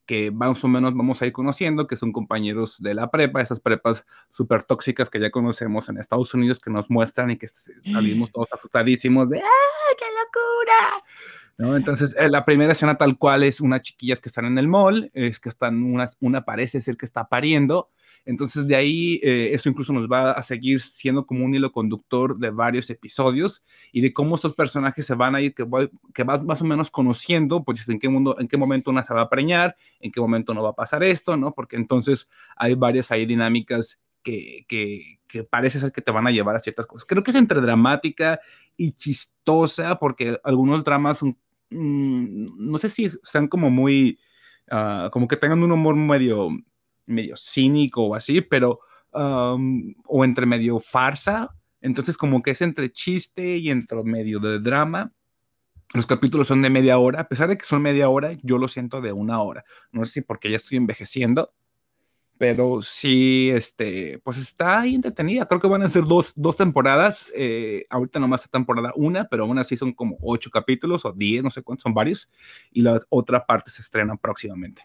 que 0.06 0.30
más 0.30 0.62
o 0.62 0.68
menos 0.68 0.94
vamos 0.94 1.20
a 1.20 1.26
ir 1.26 1.32
conociendo, 1.32 1.88
que 1.88 1.96
son 1.96 2.12
compañeros 2.12 2.80
de 2.80 2.94
la 2.94 3.10
prepa, 3.10 3.42
esas 3.42 3.58
prepas 3.58 4.06
súper 4.30 4.62
tóxicas 4.62 5.10
que 5.10 5.18
ya 5.18 5.30
conocemos 5.32 5.88
en 5.88 5.98
Estados 5.98 6.32
Unidos, 6.32 6.60
que 6.60 6.70
nos 6.70 6.88
muestran 6.88 7.32
y 7.32 7.36
que 7.36 7.48
salimos 7.48 8.30
todos 8.30 8.52
asustadísimos 8.52 9.28
de 9.28 9.40
¡ah, 9.40 9.94
qué 9.98 10.04
locura! 10.04 11.04
Entonces, 11.58 12.14
eh, 12.18 12.28
la 12.28 12.44
primera 12.44 12.72
escena 12.72 12.98
tal 12.98 13.16
cual 13.16 13.42
es 13.42 13.60
unas 13.62 13.80
chiquillas 13.80 14.20
que 14.20 14.28
están 14.28 14.44
en 14.44 14.58
el 14.58 14.68
mall, 14.68 15.10
es 15.14 15.40
que 15.40 15.48
están, 15.48 15.82
una, 15.82 16.10
una 16.20 16.44
parece 16.44 16.80
ser 16.82 16.98
que 16.98 17.06
está 17.06 17.28
pariendo, 17.28 17.88
entonces 18.26 18.66
de 18.66 18.74
ahí 18.74 19.20
eh, 19.22 19.50
eso 19.52 19.68
incluso 19.68 19.92
nos 19.92 20.10
va 20.10 20.32
a 20.32 20.42
seguir 20.42 20.80
siendo 20.80 21.26
como 21.26 21.44
un 21.44 21.54
hilo 21.54 21.70
conductor 21.70 22.36
de 22.36 22.50
varios 22.50 22.90
episodios 22.90 23.62
y 23.92 24.00
de 24.00 24.12
cómo 24.12 24.34
estos 24.34 24.54
personajes 24.54 25.06
se 25.06 25.14
van 25.14 25.36
a 25.36 25.40
ir, 25.40 25.54
que, 25.54 25.64
que 26.12 26.24
vas 26.24 26.42
más 26.42 26.60
o 26.60 26.64
menos 26.64 26.90
conociendo, 26.90 27.62
pues 27.64 27.88
en 27.88 28.00
qué, 28.00 28.08
mundo, 28.08 28.36
en 28.38 28.48
qué 28.48 28.56
momento 28.56 28.90
una 28.90 29.04
se 29.04 29.14
va 29.14 29.22
a 29.22 29.30
preñar, 29.30 29.76
en 30.00 30.10
qué 30.10 30.20
momento 30.20 30.52
no 30.52 30.62
va 30.62 30.70
a 30.70 30.74
pasar 30.74 31.04
esto, 31.04 31.36
¿no? 31.36 31.54
Porque 31.54 31.76
entonces 31.76 32.28
hay 32.56 32.74
varias 32.74 33.12
ahí 33.12 33.26
dinámicas 33.26 34.00
que, 34.24 34.66
que, 34.66 35.20
que, 35.28 35.44
parece 35.44 35.78
ser 35.78 35.92
que 35.92 36.02
te 36.02 36.10
van 36.10 36.26
a 36.26 36.32
llevar 36.32 36.56
a 36.56 36.60
ciertas 36.60 36.84
cosas. 36.86 37.06
Creo 37.06 37.22
que 37.22 37.30
es 37.30 37.36
entre 37.36 37.60
dramática 37.60 38.40
y 38.76 38.90
chistosa, 38.90 40.00
porque 40.00 40.40
algunos 40.42 40.82
dramas 40.82 41.18
son 41.18 41.38
Mm, 41.70 42.70
no 42.70 42.78
sé 42.78 42.88
si 42.88 43.08
sean 43.22 43.48
como 43.48 43.70
muy 43.70 44.18
ah, 44.70 45.08
como 45.12 45.26
que 45.28 45.36
tengan 45.36 45.62
un 45.62 45.72
humor 45.72 45.96
medio, 45.96 46.50
medio 47.06 47.36
cínico 47.36 48.02
o 48.04 48.14
así, 48.14 48.40
pero, 48.40 48.80
o 49.12 50.24
entre 50.24 50.44
medio 50.44 50.78
farsa, 50.78 51.48
entonces 51.80 52.18
como 52.18 52.42
que 52.42 52.50
es 52.50 52.60
entre 52.60 52.92
chiste 52.92 53.56
y 53.56 53.70
entre 53.70 54.02
medio 54.04 54.40
de 54.40 54.60
drama. 54.60 55.12
Los 55.94 56.06
capítulos 56.06 56.48
son 56.48 56.60
de 56.60 56.68
media 56.68 56.98
hora, 56.98 57.20
a 57.20 57.28
pesar 57.28 57.48
de 57.48 57.56
que 57.56 57.64
son 57.64 57.80
media 57.80 58.08
hora, 58.10 58.32
yo 58.42 58.58
lo 58.58 58.68
siento 58.68 59.00
de 59.00 59.12
una 59.12 59.40
hora. 59.40 59.64
No 59.92 60.04
sé 60.04 60.12
si 60.12 60.20
porque 60.20 60.50
ya 60.50 60.56
estoy 60.56 60.76
envejeciendo, 60.76 61.54
pero 62.38 62.82
sí, 62.82 63.50
este, 63.50 64.18
pues 64.24 64.38
está 64.38 64.80
ahí 64.80 64.94
entretenida. 64.94 65.46
Creo 65.46 65.60
que 65.60 65.68
van 65.68 65.82
a 65.82 65.88
ser 65.88 66.04
dos, 66.04 66.32
dos 66.36 66.56
temporadas. 66.56 67.26
Eh, 67.34 67.86
ahorita 67.90 68.18
nomás 68.20 68.44
es 68.44 68.50
temporada 68.50 68.92
una, 68.96 69.28
pero 69.28 69.44
aún 69.44 69.58
así 69.58 69.76
son 69.76 69.92
como 69.92 70.18
ocho 70.22 70.50
capítulos 70.50 71.04
o 71.04 71.12
diez, 71.12 71.42
no 71.42 71.50
sé 71.50 71.62
cuántos, 71.62 71.82
son 71.84 71.94
varios. 71.94 72.28
Y 72.70 72.82
la 72.82 73.00
otra 73.08 73.46
parte 73.46 73.70
se 73.70 73.82
estrena 73.82 74.16
próximamente. 74.16 74.82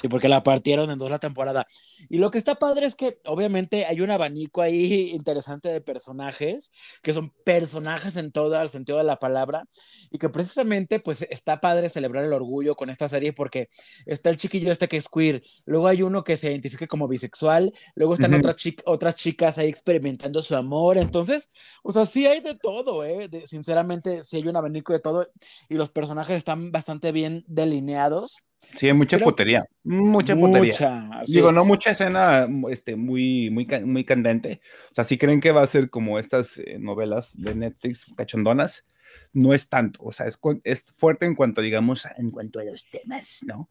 Sí, 0.00 0.08
porque 0.08 0.30
la 0.30 0.42
partieron 0.42 0.90
en 0.90 0.96
dos 0.98 1.10
la 1.10 1.18
temporada. 1.18 1.66
Y 2.08 2.16
lo 2.16 2.30
que 2.30 2.38
está 2.38 2.54
padre 2.54 2.86
es 2.86 2.96
que 2.96 3.20
obviamente 3.26 3.84
hay 3.84 4.00
un 4.00 4.10
abanico 4.10 4.62
ahí 4.62 5.10
interesante 5.14 5.68
de 5.68 5.82
personajes, 5.82 6.72
que 7.02 7.12
son 7.12 7.30
personajes 7.44 8.16
en 8.16 8.32
todo 8.32 8.60
el 8.62 8.70
sentido 8.70 8.96
de 8.96 9.04
la 9.04 9.18
palabra, 9.18 9.68
y 10.10 10.16
que 10.16 10.30
precisamente 10.30 11.00
pues 11.00 11.26
está 11.28 11.60
padre 11.60 11.90
celebrar 11.90 12.24
el 12.24 12.32
orgullo 12.32 12.76
con 12.76 12.88
esta 12.88 13.10
serie 13.10 13.34
porque 13.34 13.68
está 14.06 14.30
el 14.30 14.38
chiquillo 14.38 14.72
este 14.72 14.88
que 14.88 14.96
es 14.96 15.08
queer, 15.08 15.42
luego 15.66 15.86
hay 15.86 16.02
uno 16.02 16.24
que 16.24 16.38
se 16.38 16.50
identifica 16.50 16.86
como 16.86 17.06
bisexual, 17.06 17.74
luego 17.94 18.14
están 18.14 18.32
otras, 18.34 18.56
otras 18.86 19.16
chicas 19.16 19.58
ahí 19.58 19.68
experimentando 19.68 20.42
su 20.42 20.56
amor, 20.56 20.96
entonces, 20.96 21.52
o 21.82 21.92
sea, 21.92 22.06
sí 22.06 22.26
hay 22.26 22.40
de 22.40 22.54
todo, 22.54 23.04
¿eh? 23.04 23.28
sinceramente, 23.44 24.24
sí 24.24 24.38
hay 24.38 24.48
un 24.48 24.56
abanico 24.56 24.94
de 24.94 25.00
todo, 25.00 25.26
y 25.68 25.74
los 25.74 25.90
personajes 25.90 26.38
están 26.38 26.72
bastante 26.72 27.12
bien 27.12 27.44
delineados 27.46 28.42
Sí, 28.78 28.86
hay 28.86 28.92
mucha 28.92 29.18
putería. 29.18 29.66
Mucha, 29.82 30.36
putería. 30.36 31.10
Digo, 31.26 31.52
no 31.52 31.64
mucha 31.64 31.90
escena 31.90 32.48
este, 32.70 32.96
muy, 32.96 33.50
muy, 33.50 33.66
muy 33.84 34.04
candente. 34.04 34.60
O 34.92 34.94
sea, 34.94 35.04
si 35.04 35.18
creen 35.18 35.40
que 35.40 35.52
va 35.52 35.62
a 35.62 35.66
ser 35.66 35.90
como 35.90 36.18
estas 36.18 36.58
eh, 36.58 36.78
novelas 36.78 37.32
de 37.34 37.54
Netflix 37.54 38.06
cachondonas, 38.16 38.86
no 39.32 39.54
es 39.54 39.68
tanto. 39.68 40.00
O 40.02 40.12
sea, 40.12 40.26
es, 40.26 40.38
es 40.64 40.84
fuerte 40.96 41.26
en 41.26 41.34
cuanto, 41.34 41.60
digamos, 41.60 42.06
en 42.16 42.30
cuanto 42.30 42.60
a 42.60 42.64
los 42.64 42.88
temas, 42.88 43.40
¿no? 43.46 43.68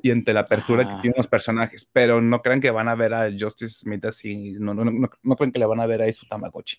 Y 0.00 0.10
entre 0.10 0.34
la 0.34 0.40
apertura 0.40 0.84
que 0.84 1.00
tienen 1.02 1.16
los 1.16 1.26
personajes. 1.26 1.88
Pero 1.90 2.20
no 2.20 2.40
crean 2.42 2.60
que 2.60 2.70
van 2.70 2.88
a 2.88 2.94
ver 2.94 3.14
a 3.14 3.28
Justice 3.36 3.80
Smith 3.80 4.04
así. 4.04 4.52
No, 4.52 4.74
no, 4.74 4.84
no, 4.84 5.10
no 5.22 5.36
creen 5.36 5.52
que 5.52 5.58
le 5.58 5.66
van 5.66 5.80
a 5.80 5.86
ver 5.86 6.02
ahí 6.02 6.12
su 6.12 6.26
Tamagotchi. 6.26 6.78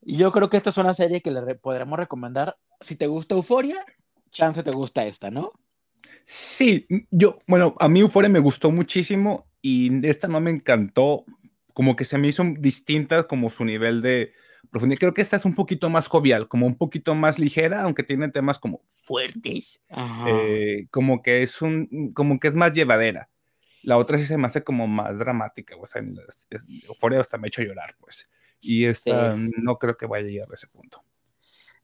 Yo 0.00 0.32
creo 0.32 0.48
que 0.48 0.56
esta 0.56 0.70
es 0.70 0.78
una 0.78 0.94
serie 0.94 1.20
que 1.20 1.30
le 1.30 1.54
podremos 1.56 1.98
recomendar. 1.98 2.56
Si 2.80 2.96
te 2.96 3.06
gusta 3.06 3.34
Euforia, 3.34 3.84
chance 4.30 4.62
te 4.62 4.70
gusta 4.70 5.04
esta, 5.06 5.30
¿no? 5.30 5.52
Sí, 6.24 6.86
yo, 7.10 7.38
bueno, 7.46 7.74
a 7.78 7.88
mí 7.88 8.00
Euphoria 8.00 8.28
me 8.28 8.38
gustó 8.38 8.70
muchísimo 8.70 9.46
y 9.60 10.06
esta 10.06 10.28
no 10.28 10.40
me 10.40 10.50
encantó, 10.50 11.24
como 11.72 11.96
que 11.96 12.04
se 12.04 12.18
me 12.18 12.28
hizo 12.28 12.44
distinta 12.58 13.26
como 13.26 13.50
su 13.50 13.64
nivel 13.64 14.02
de 14.02 14.32
profundidad. 14.70 15.00
Creo 15.00 15.14
que 15.14 15.22
esta 15.22 15.36
es 15.36 15.44
un 15.44 15.54
poquito 15.54 15.88
más 15.90 16.06
jovial, 16.06 16.48
como 16.48 16.66
un 16.66 16.76
poquito 16.76 17.14
más 17.14 17.38
ligera, 17.38 17.82
aunque 17.82 18.02
tiene 18.02 18.28
temas 18.28 18.58
como 18.58 18.82
fuertes, 18.94 19.82
eh, 20.26 20.86
como 20.90 21.22
que 21.22 21.42
es 21.42 21.60
un, 21.62 22.12
como 22.14 22.38
que 22.38 22.48
es 22.48 22.54
más 22.54 22.72
llevadera. 22.72 23.28
La 23.82 23.98
otra 23.98 24.16
sí 24.16 24.26
se 24.26 24.38
me 24.38 24.46
hace 24.46 24.62
como 24.62 24.86
más 24.86 25.18
dramática, 25.18 25.76
o 25.76 25.86
sea, 25.86 26.02
Euphoria 26.86 27.20
hasta 27.20 27.36
me 27.36 27.46
ha 27.46 27.48
hecho 27.48 27.62
llorar, 27.62 27.96
pues. 27.98 28.28
Y 28.60 28.84
esta 28.84 29.36
no 29.36 29.76
creo 29.78 29.96
que 29.96 30.06
vaya 30.06 30.26
a 30.26 30.30
llegar 30.30 30.48
a 30.52 30.54
ese 30.54 30.68
punto. 30.68 31.02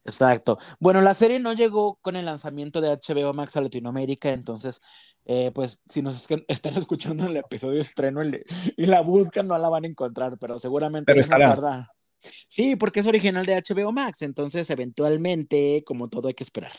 Exacto. 0.09 0.57
Bueno, 0.79 1.01
la 1.01 1.13
serie 1.13 1.39
no 1.39 1.53
llegó 1.53 1.95
con 2.01 2.15
el 2.15 2.25
lanzamiento 2.25 2.81
de 2.81 2.89
HBO 2.89 3.33
Max 3.33 3.55
a 3.55 3.61
Latinoamérica, 3.61 4.31
entonces, 4.31 4.81
eh, 5.25 5.51
pues, 5.53 5.81
si 5.87 6.01
nos 6.01 6.27
están 6.47 6.77
escuchando 6.77 7.27
el 7.27 7.37
episodio 7.37 7.79
estreno 7.79 8.21
y 8.23 8.85
la 8.85 9.01
buscan, 9.01 9.47
no 9.47 9.57
la 9.57 9.69
van 9.69 9.85
a 9.85 9.87
encontrar, 9.87 10.37
pero 10.39 10.59
seguramente 10.59 11.13
pero. 11.13 11.87
Sí, 12.21 12.75
porque 12.75 12.99
es 12.99 13.05
original 13.05 13.45
de 13.45 13.55
HBO 13.55 13.91
Max, 13.91 14.23
entonces, 14.23 14.69
eventualmente, 14.69 15.83
como 15.85 16.09
todo, 16.09 16.27
hay 16.27 16.33
que 16.33 16.43
esperar 16.43 16.73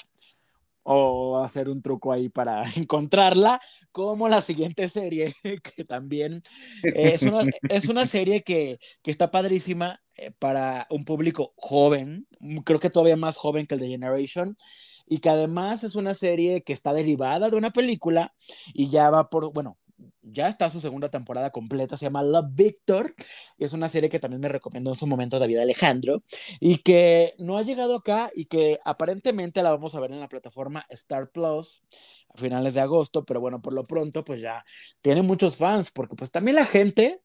o 0.82 1.38
hacer 1.42 1.68
un 1.68 1.82
truco 1.82 2.12
ahí 2.12 2.28
para 2.28 2.64
encontrarla, 2.76 3.60
como 3.92 4.28
la 4.28 4.40
siguiente 4.40 4.88
serie, 4.88 5.34
que 5.76 5.84
también 5.84 6.42
es 6.82 7.22
una, 7.22 7.44
es 7.68 7.88
una 7.88 8.06
serie 8.06 8.42
que, 8.42 8.78
que, 9.02 9.10
está 9.10 9.30
padrísima 9.30 10.00
eh, 10.20 10.32
para 10.38 10.86
un 10.90 11.04
público 11.04 11.54
joven, 11.56 12.26
creo 12.64 12.78
que 12.78 12.90
todavía 12.90 13.16
más 13.16 13.38
joven 13.38 13.64
que 13.64 13.74
el 13.74 13.80
de 13.80 13.88
Generation, 13.88 14.56
y 15.06 15.18
que 15.18 15.30
además 15.30 15.82
es 15.82 15.94
una 15.94 16.12
serie 16.12 16.62
que 16.62 16.74
está 16.74 16.92
derivada 16.92 17.48
de 17.48 17.56
una 17.56 17.72
película 17.72 18.34
y 18.74 18.90
ya 18.90 19.08
va 19.08 19.30
por, 19.30 19.50
bueno, 19.52 19.78
ya 20.22 20.48
está 20.48 20.68
su 20.68 20.80
segunda 20.80 21.08
temporada 21.10 21.50
completa, 21.50 21.96
se 21.96 22.04
llama 22.04 22.22
Love 22.22 22.50
Victor, 22.52 23.14
es 23.58 23.72
una 23.72 23.88
serie 23.88 24.10
que 24.10 24.18
también 24.20 24.40
me 24.42 24.48
recomendó 24.48 24.90
en 24.90 24.96
su 24.96 25.06
momento 25.06 25.38
David 25.38 25.58
Alejandro, 25.58 26.22
y 26.60 26.78
que 26.82 27.34
no 27.38 27.56
ha 27.56 27.62
llegado 27.62 27.96
acá 27.96 28.30
y 28.34 28.44
que 28.44 28.78
aparentemente 28.84 29.62
la 29.62 29.70
vamos 29.70 29.94
a 29.94 30.00
ver 30.00 30.12
en 30.12 30.20
la 30.20 30.28
plataforma 30.28 30.84
Star 30.90 31.30
Plus 31.30 31.82
a 32.28 32.38
finales 32.38 32.74
de 32.74 32.80
agosto, 32.80 33.24
pero 33.24 33.40
bueno, 33.40 33.62
por 33.62 33.72
lo 33.72 33.84
pronto 33.84 34.22
pues 34.22 34.42
ya 34.42 34.64
tiene 35.00 35.22
muchos 35.22 35.56
fans, 35.56 35.90
porque 35.90 36.14
pues 36.14 36.30
también 36.30 36.56
la 36.56 36.66
gente 36.66 37.22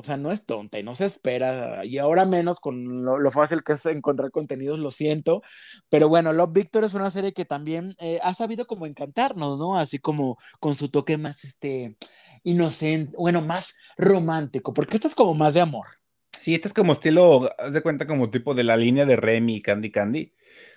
o 0.00 0.04
sea, 0.04 0.16
no 0.16 0.32
es 0.32 0.46
tonta 0.46 0.78
y 0.78 0.82
no 0.82 0.94
se 0.94 1.06
espera, 1.06 1.84
y 1.84 1.98
ahora 1.98 2.24
menos 2.24 2.60
con 2.60 3.04
lo, 3.04 3.30
fácil 3.30 3.62
que 3.62 3.74
es 3.74 3.86
encontrar 3.86 4.30
contenidos, 4.30 4.78
lo 4.78 4.90
siento, 4.90 5.42
pero 5.88 6.08
bueno, 6.08 6.32
Love 6.32 6.52
Victor 6.52 6.84
es 6.84 6.94
una 6.94 7.10
serie 7.10 7.32
que 7.32 7.44
también 7.44 7.94
eh, 7.98 8.18
ha 8.22 8.34
sabido 8.34 8.66
como 8.66 8.86
encantarnos, 8.86 9.58
¿no? 9.58 9.78
Así 9.78 9.98
como 9.98 10.38
con 10.58 10.74
su 10.74 10.88
toque 10.88 11.18
más, 11.18 11.44
este, 11.44 11.96
inocente, 12.42 13.14
bueno, 13.18 13.42
más 13.42 13.76
romántico, 13.98 14.72
porque 14.72 14.96
esta 14.96 15.08
es 15.08 15.14
como 15.14 15.34
más 15.34 15.54
de 15.54 15.60
amor. 15.60 15.99
Sí, 16.40 16.54
esta 16.54 16.68
es 16.68 16.74
como 16.74 16.94
estilo, 16.94 17.50
haz 17.58 17.72
de 17.72 17.82
cuenta 17.82 18.06
como 18.06 18.30
tipo 18.30 18.54
de 18.54 18.64
la 18.64 18.76
línea 18.76 19.04
de 19.04 19.16
Remy, 19.16 19.60
Candy 19.60 19.90
Candy, 19.90 20.32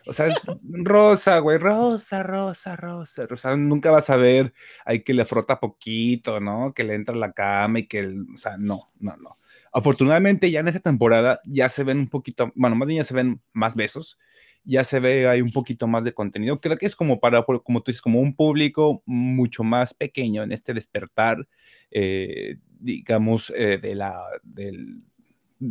o 0.06 0.14
sea, 0.14 0.28
es 0.28 0.36
rosa, 0.62 1.40
güey, 1.40 1.58
rosa, 1.58 2.24
rosa, 2.24 2.76
rosa, 2.76 3.26
rosa. 3.26 3.56
Nunca 3.56 3.90
vas 3.90 4.10
a 4.10 4.18
ver 4.18 4.54
ahí 4.86 5.04
que 5.04 5.14
le 5.14 5.26
frota 5.26 5.60
poquito, 5.60 6.40
¿no? 6.42 6.74
Que 6.74 6.84
le 6.84 6.96
entra 6.96 7.16
a 7.16 7.18
la 7.18 7.32
cama 7.32 7.80
y 7.80 7.88
que, 7.88 8.06
o 8.06 8.38
sea, 8.38 8.58
no, 8.58 8.92
no, 9.00 9.16
no. 9.18 9.38
Afortunadamente 9.72 10.52
ya 10.52 10.60
en 10.60 10.68
esta 10.68 10.82
temporada 10.82 11.40
ya 11.46 11.70
se 11.70 11.84
ven 11.84 12.00
un 12.00 12.10
poquito, 12.10 12.52
bueno, 12.56 12.76
más 12.76 12.88
bien 12.88 13.00
ya 13.00 13.06
se 13.06 13.14
ven 13.14 13.42
más 13.54 13.76
besos, 13.76 14.20
ya 14.66 14.84
se 14.84 15.00
ve 15.00 15.28
hay 15.28 15.42
un 15.42 15.52
poquito 15.52 15.88
más 15.88 16.04
de 16.04 16.14
contenido. 16.14 16.60
Creo 16.60 16.78
que 16.78 16.86
es 16.86 16.96
como 16.96 17.20
para, 17.20 17.44
como 17.44 17.82
tú 17.82 17.92
dices, 17.92 18.02
como 18.02 18.20
un 18.20 18.36
público 18.36 19.02
mucho 19.06 19.64
más 19.64 19.94
pequeño 19.94 20.44
en 20.44 20.52
este 20.52 20.74
despertar, 20.74 21.48
eh, 21.92 22.58
digamos, 22.80 23.52
eh, 23.56 23.80
de 23.82 23.96
la, 23.96 24.22
del, 24.44 25.02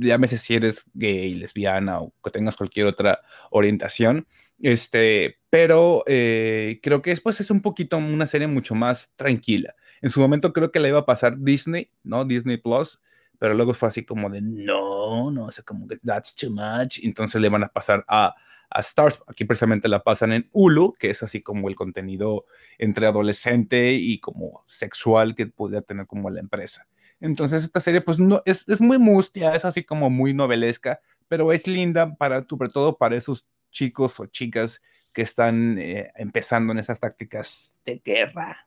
llámese 0.00 0.38
si 0.38 0.54
eres 0.54 0.84
gay, 0.94 1.34
lesbiana 1.34 2.00
o 2.00 2.12
que 2.22 2.30
tengas 2.30 2.56
cualquier 2.56 2.86
otra 2.86 3.20
orientación. 3.50 4.26
Este, 4.58 5.38
pero 5.50 6.04
eh, 6.06 6.80
creo 6.82 7.02
que 7.02 7.10
después 7.10 7.40
es 7.40 7.50
un 7.50 7.62
poquito 7.62 7.96
una 7.98 8.26
serie 8.26 8.46
mucho 8.46 8.74
más 8.74 9.10
tranquila. 9.16 9.74
En 10.00 10.10
su 10.10 10.20
momento 10.20 10.52
creo 10.52 10.70
que 10.72 10.80
le 10.80 10.88
iba 10.88 11.00
a 11.00 11.06
pasar 11.06 11.38
Disney, 11.38 11.90
¿no? 12.04 12.24
Disney 12.24 12.56
Plus, 12.56 13.00
pero 13.38 13.54
luego 13.54 13.74
fue 13.74 13.88
así 13.88 14.04
como 14.04 14.30
de 14.30 14.40
no, 14.40 15.30
no, 15.30 15.46
o 15.46 15.52
sea, 15.52 15.64
como 15.64 15.88
que 15.88 15.96
that's 15.98 16.34
too 16.34 16.50
much. 16.50 17.00
Entonces 17.02 17.40
le 17.40 17.48
van 17.48 17.64
a 17.64 17.68
pasar 17.68 18.04
a, 18.08 18.34
a 18.70 18.80
Stars. 18.80 19.20
Aquí 19.26 19.44
precisamente 19.44 19.88
la 19.88 20.02
pasan 20.02 20.32
en 20.32 20.48
Hulu, 20.52 20.94
que 20.98 21.10
es 21.10 21.22
así 21.22 21.42
como 21.42 21.68
el 21.68 21.76
contenido 21.76 22.46
entre 22.78 23.06
adolescente 23.06 23.94
y 23.94 24.20
como 24.20 24.64
sexual 24.66 25.34
que 25.34 25.46
podría 25.46 25.82
tener 25.82 26.06
como 26.06 26.30
la 26.30 26.40
empresa. 26.40 26.86
Entonces 27.22 27.62
esta 27.62 27.80
serie 27.80 28.00
pues 28.00 28.18
no, 28.18 28.42
es, 28.44 28.64
es 28.66 28.80
muy 28.80 28.98
mustia, 28.98 29.54
es 29.54 29.64
así 29.64 29.84
como 29.84 30.10
muy 30.10 30.34
novelesca, 30.34 31.00
pero 31.28 31.52
es 31.52 31.68
linda 31.68 32.14
para, 32.16 32.44
sobre 32.46 32.68
todo 32.68 32.96
para 32.96 33.16
esos 33.16 33.46
chicos 33.70 34.18
o 34.18 34.26
chicas 34.26 34.82
que 35.12 35.22
están 35.22 35.78
eh, 35.78 36.10
empezando 36.16 36.72
en 36.72 36.80
esas 36.80 36.98
tácticas 36.98 37.76
de 37.84 38.02
guerra. 38.04 38.66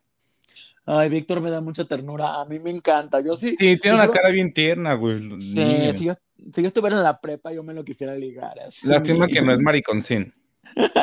Ay, 0.85 1.09
Víctor 1.09 1.41
me 1.41 1.49
da 1.49 1.59
mucha 1.61 1.83
ternura. 1.85 2.39
A 2.39 2.45
mí 2.45 2.59
me 2.59 2.69
encanta. 2.69 3.19
Yo 3.19 3.35
sí. 3.35 3.55
Sí, 3.59 3.77
tiene 3.77 3.97
una 3.97 4.09
cara 4.09 4.29
bien 4.29 4.53
tierna, 4.53 4.93
güey. 4.93 5.19
Sí, 5.41 5.93
si 5.93 6.05
yo, 6.05 6.13
si 6.53 6.61
yo, 6.61 6.67
estuviera 6.67 6.95
en 6.95 7.03
la 7.03 7.19
prepa, 7.19 7.51
yo 7.51 7.63
me 7.63 7.73
lo 7.73 7.83
quisiera 7.83 8.15
ligar. 8.15 8.59
Así. 8.59 8.87
Lástima 8.87 9.27
que 9.27 9.41
no 9.41 9.51
es 9.51 9.59
mariconcín. 9.61 10.33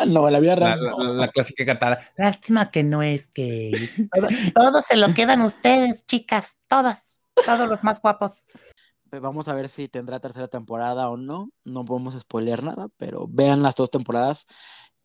no, 0.09 0.31
la 0.31 0.41
vida 0.41 0.57
la, 0.57 0.77
la, 0.77 0.95
la, 0.97 1.29
clásica 1.29 1.67
cantada. 1.67 2.11
Lástima 2.17 2.71
que 2.71 2.83
no 2.83 3.03
es 3.03 3.31
gay. 3.35 3.73
Todos 4.55 4.85
se 4.87 4.97
lo 4.97 5.13
quedan 5.13 5.43
ustedes, 5.43 6.07
chicas. 6.07 6.57
Todas. 6.69 7.12
Todos 7.45 7.69
los 7.69 7.83
más 7.83 8.01
guapos. 8.01 8.45
Vamos 9.11 9.49
a 9.49 9.55
ver 9.55 9.69
si 9.69 9.89
tendrá 9.89 10.21
tercera 10.21 10.49
temporada 10.49 11.11
o 11.11 11.17
no. 11.17 11.51
No 11.65 11.85
podemos 11.85 12.19
spoilear 12.19 12.63
nada, 12.63 12.89
pero 12.97 13.27
vean 13.29 13.63
las 13.63 13.77
dos 13.77 13.91
temporadas. 13.91 14.47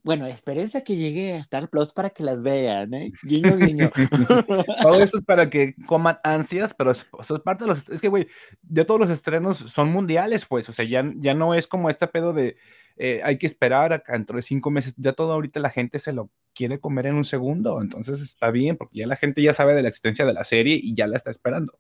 bueno, 0.04 0.26
espérense 0.26 0.78
a 0.78 0.84
que 0.84 0.96
llegue 0.96 1.34
a 1.34 1.38
Star 1.38 1.70
Plus 1.70 1.92
para 1.92 2.10
que 2.10 2.24
las 2.24 2.42
vean, 2.42 2.94
¿eh? 2.94 3.12
Guiño, 3.24 3.58
guiño. 3.58 3.92
Todo 4.82 5.02
esto 5.02 5.18
es 5.18 5.26
para 5.26 5.50
que 5.50 5.76
coman 5.86 6.20
ansias, 6.24 6.74
pero 6.74 6.92
es, 6.92 7.06
eso 7.20 7.36
es 7.36 7.42
parte 7.42 7.66
de 7.66 7.72
los... 7.72 7.90
Es 7.90 8.00
que, 8.00 8.08
güey, 8.08 8.28
ya 8.70 8.86
todos 8.86 9.02
los 9.02 9.10
estrenos 9.10 9.58
son 9.58 9.92
mundiales, 9.92 10.46
pues, 10.46 10.70
o 10.70 10.74
sea, 10.74 10.86
ya, 10.86 11.04
ya 11.18 11.34
no 11.34 11.54
es 11.54 11.68
como 11.68 11.90
este 11.90 12.08
pedo 12.08 12.32
de 12.32 12.56
eh, 13.00 13.22
hay 13.24 13.38
que 13.38 13.46
esperar 13.46 13.94
acá 13.94 14.14
dentro 14.14 14.38
de 14.38 14.42
cinco 14.42 14.72
meses, 14.72 14.94
ya 14.98 15.14
todo 15.14 15.34
ahorita 15.34 15.60
la 15.60 15.70
gente 15.70 16.00
se 16.00 16.14
lo 16.14 16.32
quiere 16.56 16.80
comer 16.80 17.06
en 17.06 17.16
un 17.16 17.26
segundo, 17.26 17.80
entonces 17.80 18.20
está 18.22 18.50
bien, 18.50 18.76
porque 18.76 19.00
ya 19.00 19.08
la 19.08 19.16
gente 19.16 19.44
ya 19.44 19.54
sabe 19.54 19.76
de 19.76 19.84
la 19.84 19.90
existencia 19.90 20.26
de 20.26 20.34
la 20.34 20.44
serie 20.44 20.80
y 20.82 20.96
ya 20.96 21.06
la 21.06 21.18
está 21.18 21.30
esperando. 21.30 21.78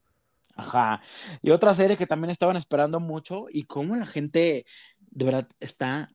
Ajá. 0.57 1.01
Y 1.41 1.51
otra 1.51 1.73
serie 1.73 1.97
que 1.97 2.07
también 2.07 2.31
estaban 2.31 2.57
esperando 2.57 2.99
mucho 2.99 3.45
y 3.49 3.63
cómo 3.63 3.95
la 3.95 4.05
gente 4.05 4.65
de 4.99 5.25
verdad 5.25 5.47
está 5.59 6.09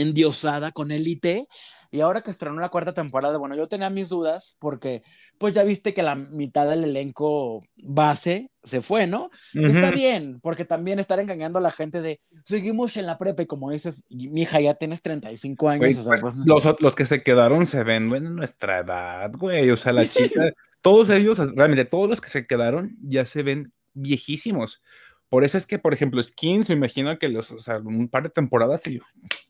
endiosada 0.00 0.72
con 0.72 0.90
Elite. 0.90 1.46
Y 1.92 2.00
ahora 2.00 2.22
que 2.22 2.30
estrenó 2.30 2.60
la 2.60 2.68
cuarta 2.68 2.94
temporada, 2.94 3.36
bueno, 3.36 3.56
yo 3.56 3.66
tenía 3.66 3.90
mis 3.90 4.08
dudas 4.08 4.56
porque 4.60 5.02
pues 5.38 5.52
ya 5.52 5.64
viste 5.64 5.92
que 5.92 6.04
la 6.04 6.14
mitad 6.14 6.68
del 6.68 6.84
elenco 6.84 7.64
base 7.76 8.50
se 8.62 8.80
fue, 8.80 9.08
¿no? 9.08 9.30
Está 9.52 9.90
bien, 9.90 10.38
porque 10.40 10.64
también 10.64 11.00
estar 11.00 11.18
engañando 11.18 11.58
a 11.58 11.62
la 11.62 11.72
gente 11.72 12.00
de 12.00 12.20
seguimos 12.44 12.96
en 12.96 13.06
la 13.06 13.18
prepa 13.18 13.42
y 13.42 13.46
como 13.46 13.70
dices, 13.70 14.04
mi 14.08 14.42
hija 14.42 14.60
ya 14.60 14.74
tienes 14.74 15.02
35 15.02 15.68
años. 15.68 15.98
o 15.98 16.02
sea, 16.04 16.16
pues, 16.20 16.34
pues, 16.36 16.46
los, 16.46 16.80
los, 16.80 16.94
que 16.94 17.06
se 17.06 17.24
quedaron 17.24 17.66
se 17.66 17.82
ven 17.82 18.14
en 18.14 18.36
nuestra 18.36 18.78
edad, 18.78 19.32
güey. 19.32 19.68
O 19.70 19.76
sea, 19.76 19.92
la 19.92 20.04
chica, 20.08 20.52
todos 20.80 21.10
ellos, 21.10 21.38
realmente 21.38 21.84
todos 21.84 22.08
los 22.08 22.20
que 22.20 22.30
se 22.30 22.46
quedaron 22.46 22.96
ya 23.02 23.24
se 23.24 23.42
ven 23.42 23.72
viejísimos. 24.00 24.80
Por 25.28 25.44
eso 25.44 25.56
es 25.58 25.66
que, 25.66 25.78
por 25.78 25.94
ejemplo, 25.94 26.22
Skins, 26.22 26.68
me 26.68 26.74
imagino 26.74 27.18
que 27.18 27.28
los, 27.28 27.50
o 27.52 27.58
sea, 27.60 27.78
un 27.78 28.08
par 28.08 28.24
de 28.24 28.30
temporadas 28.30 28.86
y 28.86 29.00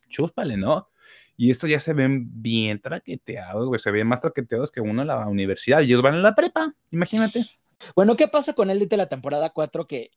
chúspale, 0.08 0.56
¿no? 0.56 0.88
Y 1.36 1.50
estos 1.50 1.70
ya 1.70 1.80
se 1.80 1.94
ven 1.94 2.28
bien 2.42 2.80
traqueteados, 2.80 3.66
güey, 3.66 3.80
se 3.80 3.90
ven 3.90 4.06
más 4.06 4.20
traqueteados 4.20 4.70
que 4.70 4.82
uno 4.82 5.00
en 5.00 5.08
la 5.08 5.26
universidad. 5.26 5.80
Ellos 5.80 6.02
van 6.02 6.14
en 6.14 6.22
la 6.22 6.34
prepa, 6.34 6.74
imagínate. 6.90 7.46
Bueno, 7.96 8.14
¿qué 8.16 8.28
pasa 8.28 8.52
con 8.52 8.68
él 8.68 8.86
de 8.86 8.96
la 8.98 9.08
temporada 9.08 9.50
4? 9.50 9.86
Que, 9.86 10.10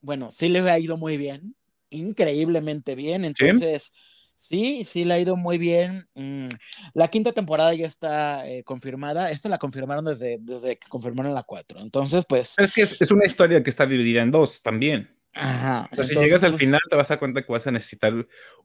bueno, 0.00 0.30
sí 0.30 0.48
le 0.48 0.60
ha 0.60 0.78
ido 0.78 0.96
muy 0.96 1.18
bien, 1.18 1.54
increíblemente 1.90 2.94
bien. 2.94 3.26
Entonces, 3.26 3.92
sí, 3.94 4.00
sí, 4.48 5.04
le 5.04 5.14
ha 5.14 5.18
ido 5.18 5.36
muy 5.36 5.58
bien. 5.58 6.06
Mm, 6.14 6.48
la 6.94 7.08
quinta 7.08 7.32
temporada 7.32 7.74
ya 7.74 7.86
está 7.86 8.48
eh, 8.48 8.64
confirmada. 8.64 9.30
Esta 9.30 9.48
la 9.48 9.58
confirmaron 9.58 10.04
desde, 10.04 10.38
desde 10.40 10.76
que 10.76 10.88
confirmaron 10.88 11.34
la 11.34 11.42
4. 11.42 11.80
Entonces, 11.80 12.24
pues. 12.28 12.54
es 12.58 12.72
que 12.72 12.82
es, 12.82 13.10
una 13.10 13.26
historia 13.26 13.62
que 13.62 13.70
está 13.70 13.86
dividida 13.86 14.22
en 14.22 14.30
dos 14.30 14.60
también. 14.62 15.10
Ajá. 15.36 15.88
si 16.04 16.14
llegas 16.14 16.44
al 16.44 16.52
pues 16.52 16.62
final, 16.62 16.80
te 16.88 16.94
vas 16.94 17.10
a 17.10 17.14
dar 17.14 17.18
cuenta 17.18 17.42
que 17.42 17.52
vas 17.52 17.66
a 17.66 17.72
necesitar 17.72 18.12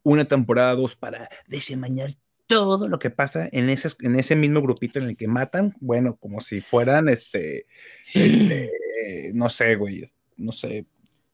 una 0.03 0.25
temporada 0.25 0.75
dos 0.75 0.95
para 0.95 1.27
desenmañar 1.47 2.11
todo 2.45 2.87
lo 2.87 2.97
que 2.99 3.11
pasa 3.11 3.47
en 3.51 3.69
ese, 3.69 3.89
en 4.01 4.19
ese 4.19 4.35
mismo 4.35 4.61
grupito 4.61 4.99
en 4.99 5.05
el 5.05 5.17
que 5.17 5.27
matan, 5.27 5.75
bueno, 5.79 6.15
como 6.15 6.41
si 6.41 6.61
fueran, 6.61 7.07
este, 7.07 7.67
este 8.13 8.71
no 9.35 9.49
sé, 9.49 9.75
güey, 9.75 10.05
no 10.35 10.51
sé, 10.51 10.85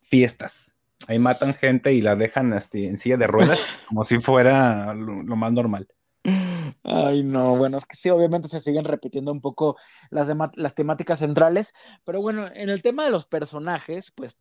fiestas. 0.02 0.75
Ahí 1.08 1.20
matan 1.20 1.54
gente 1.54 1.94
y 1.94 2.02
la 2.02 2.16
dejan 2.16 2.54
este, 2.54 2.88
en 2.88 2.98
silla 2.98 3.18
de 3.18 3.28
ruedas, 3.28 3.60
como 3.88 4.06
si 4.06 4.20
fuera 4.20 4.94
lo, 4.94 5.24
más 5.36 5.52
normal. 5.52 5.88
Ay, 6.84 7.24
no, 7.24 7.56
bueno, 7.58 7.78
es 7.78 7.86
que 7.86 7.96
sí, 7.96 8.10
obviamente 8.10 8.48
se 8.48 8.60
siguen 8.60 8.86
repitiendo 8.86 9.32
un 9.32 9.42
poco 9.42 9.78
las, 10.10 10.28
las 10.56 10.76
temáticas 10.76 11.20
centrales, 11.20 11.74
pero 12.04 12.22
bueno, 12.22 12.48
en 12.54 12.70
el 12.70 12.82
tema 12.82 13.06
de 13.06 13.12
los 13.12 13.26
personajes, 13.28 14.12
pues 14.16 14.38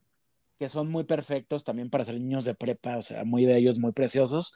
que 0.59 0.69
son 0.69 0.89
muy 0.89 1.05
perfectos 1.05 1.65
también 1.65 1.91
para 1.91 2.05
ser 2.05 2.15
niños 2.15 2.45
de 2.45 2.55
prepa, 2.55 2.97
o 2.97 3.03
sea, 3.03 3.25
muy 3.25 3.45
bellos, 3.45 3.79
muy 3.79 3.93
preciosos. 3.93 4.55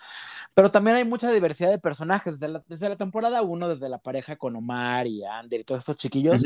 Pero 0.54 0.70
también 0.70 0.96
hay 0.96 1.04
mucha 1.04 1.32
diversidad 1.32 1.70
de 1.70 1.78
personajes. 1.78 2.38
Desde 2.38 2.52
la, 2.52 2.64
desde 2.68 2.88
la 2.88 2.96
temporada 2.96 3.42
1, 3.42 3.68
desde 3.68 3.88
la 3.88 3.98
pareja 3.98 4.36
con 4.36 4.54
Omar 4.56 5.06
y 5.06 5.24
Ander 5.24 5.60
y 5.60 5.64
todos 5.64 5.80
estos 5.80 5.96
chiquillos, 5.96 6.42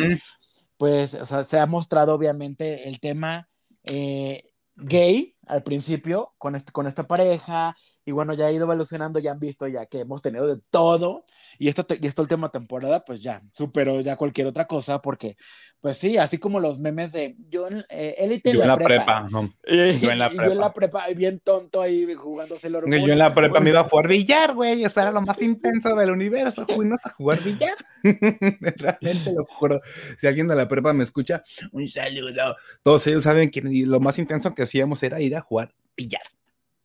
pues, 0.76 1.14
o 1.14 1.26
sea, 1.26 1.44
se 1.44 1.58
ha 1.58 1.66
mostrado 1.66 2.14
obviamente 2.14 2.88
el 2.88 2.98
tema 3.00 3.48
eh, 3.84 4.44
gay 4.76 5.31
al 5.46 5.62
principio 5.62 6.31
con, 6.42 6.56
este, 6.56 6.72
con 6.72 6.88
esta 6.88 7.06
pareja 7.06 7.76
y 8.04 8.10
bueno, 8.10 8.34
ya 8.34 8.46
ha 8.46 8.50
ido 8.50 8.64
evolucionando, 8.64 9.20
ya 9.20 9.30
han 9.30 9.38
visto 9.38 9.68
ya 9.68 9.86
que 9.86 10.00
hemos 10.00 10.22
tenido 10.22 10.52
de 10.52 10.60
todo 10.70 11.24
y 11.56 11.68
esta, 11.68 11.86
y 12.00 12.04
esta 12.04 12.20
última 12.20 12.50
temporada 12.50 13.04
pues 13.04 13.22
ya 13.22 13.42
superó 13.52 14.00
ya 14.00 14.16
cualquier 14.16 14.48
otra 14.48 14.66
cosa 14.66 15.00
porque 15.00 15.36
pues 15.80 15.98
sí, 15.98 16.18
así 16.18 16.38
como 16.38 16.58
los 16.58 16.80
memes 16.80 17.12
de 17.12 17.36
yo 17.48 17.68
en 17.68 17.84
eh, 17.88 18.16
élite 18.18 18.50
en 18.50 18.66
la, 18.66 18.74
prepa, 18.74 19.28
no. 19.30 19.54
yo 19.64 20.10
en 20.10 20.18
la 20.18 20.30
prepa. 20.30 20.44
Yo 20.46 20.50
en 20.50 20.58
la 20.58 20.72
prepa, 20.72 21.06
bien 21.14 21.38
tonto 21.38 21.80
ahí 21.80 22.12
jugándose 22.12 22.66
el 22.66 22.74
orgullo. 22.74 23.06
Yo 23.06 23.12
en 23.12 23.18
la 23.20 23.32
prepa 23.32 23.60
me 23.60 23.70
iba 23.70 23.78
a 23.78 23.84
jugar 23.84 24.08
billar, 24.08 24.52
güey, 24.52 24.82
eso 24.82 25.00
era 25.00 25.12
lo 25.12 25.22
más 25.22 25.40
intenso 25.40 25.94
del 25.94 26.10
universo, 26.10 26.66
fuimos 26.66 27.06
a 27.06 27.10
jugar 27.10 27.40
billar. 27.40 27.76
Realmente 28.60 29.32
lo 29.32 29.44
juro. 29.44 29.80
Si 30.18 30.26
alguien 30.26 30.48
de 30.48 30.56
la 30.56 30.66
prepa 30.66 30.92
me 30.92 31.04
escucha, 31.04 31.44
un 31.70 31.86
saludo. 31.86 32.56
Todos 32.82 33.06
ellos 33.06 33.22
saben 33.22 33.48
que 33.48 33.60
lo 33.62 34.00
más 34.00 34.18
intenso 34.18 34.52
que 34.56 34.64
hacíamos 34.64 35.00
era 35.04 35.20
ir 35.20 35.36
a 35.36 35.40
jugar 35.40 35.72
billar. 35.96 36.22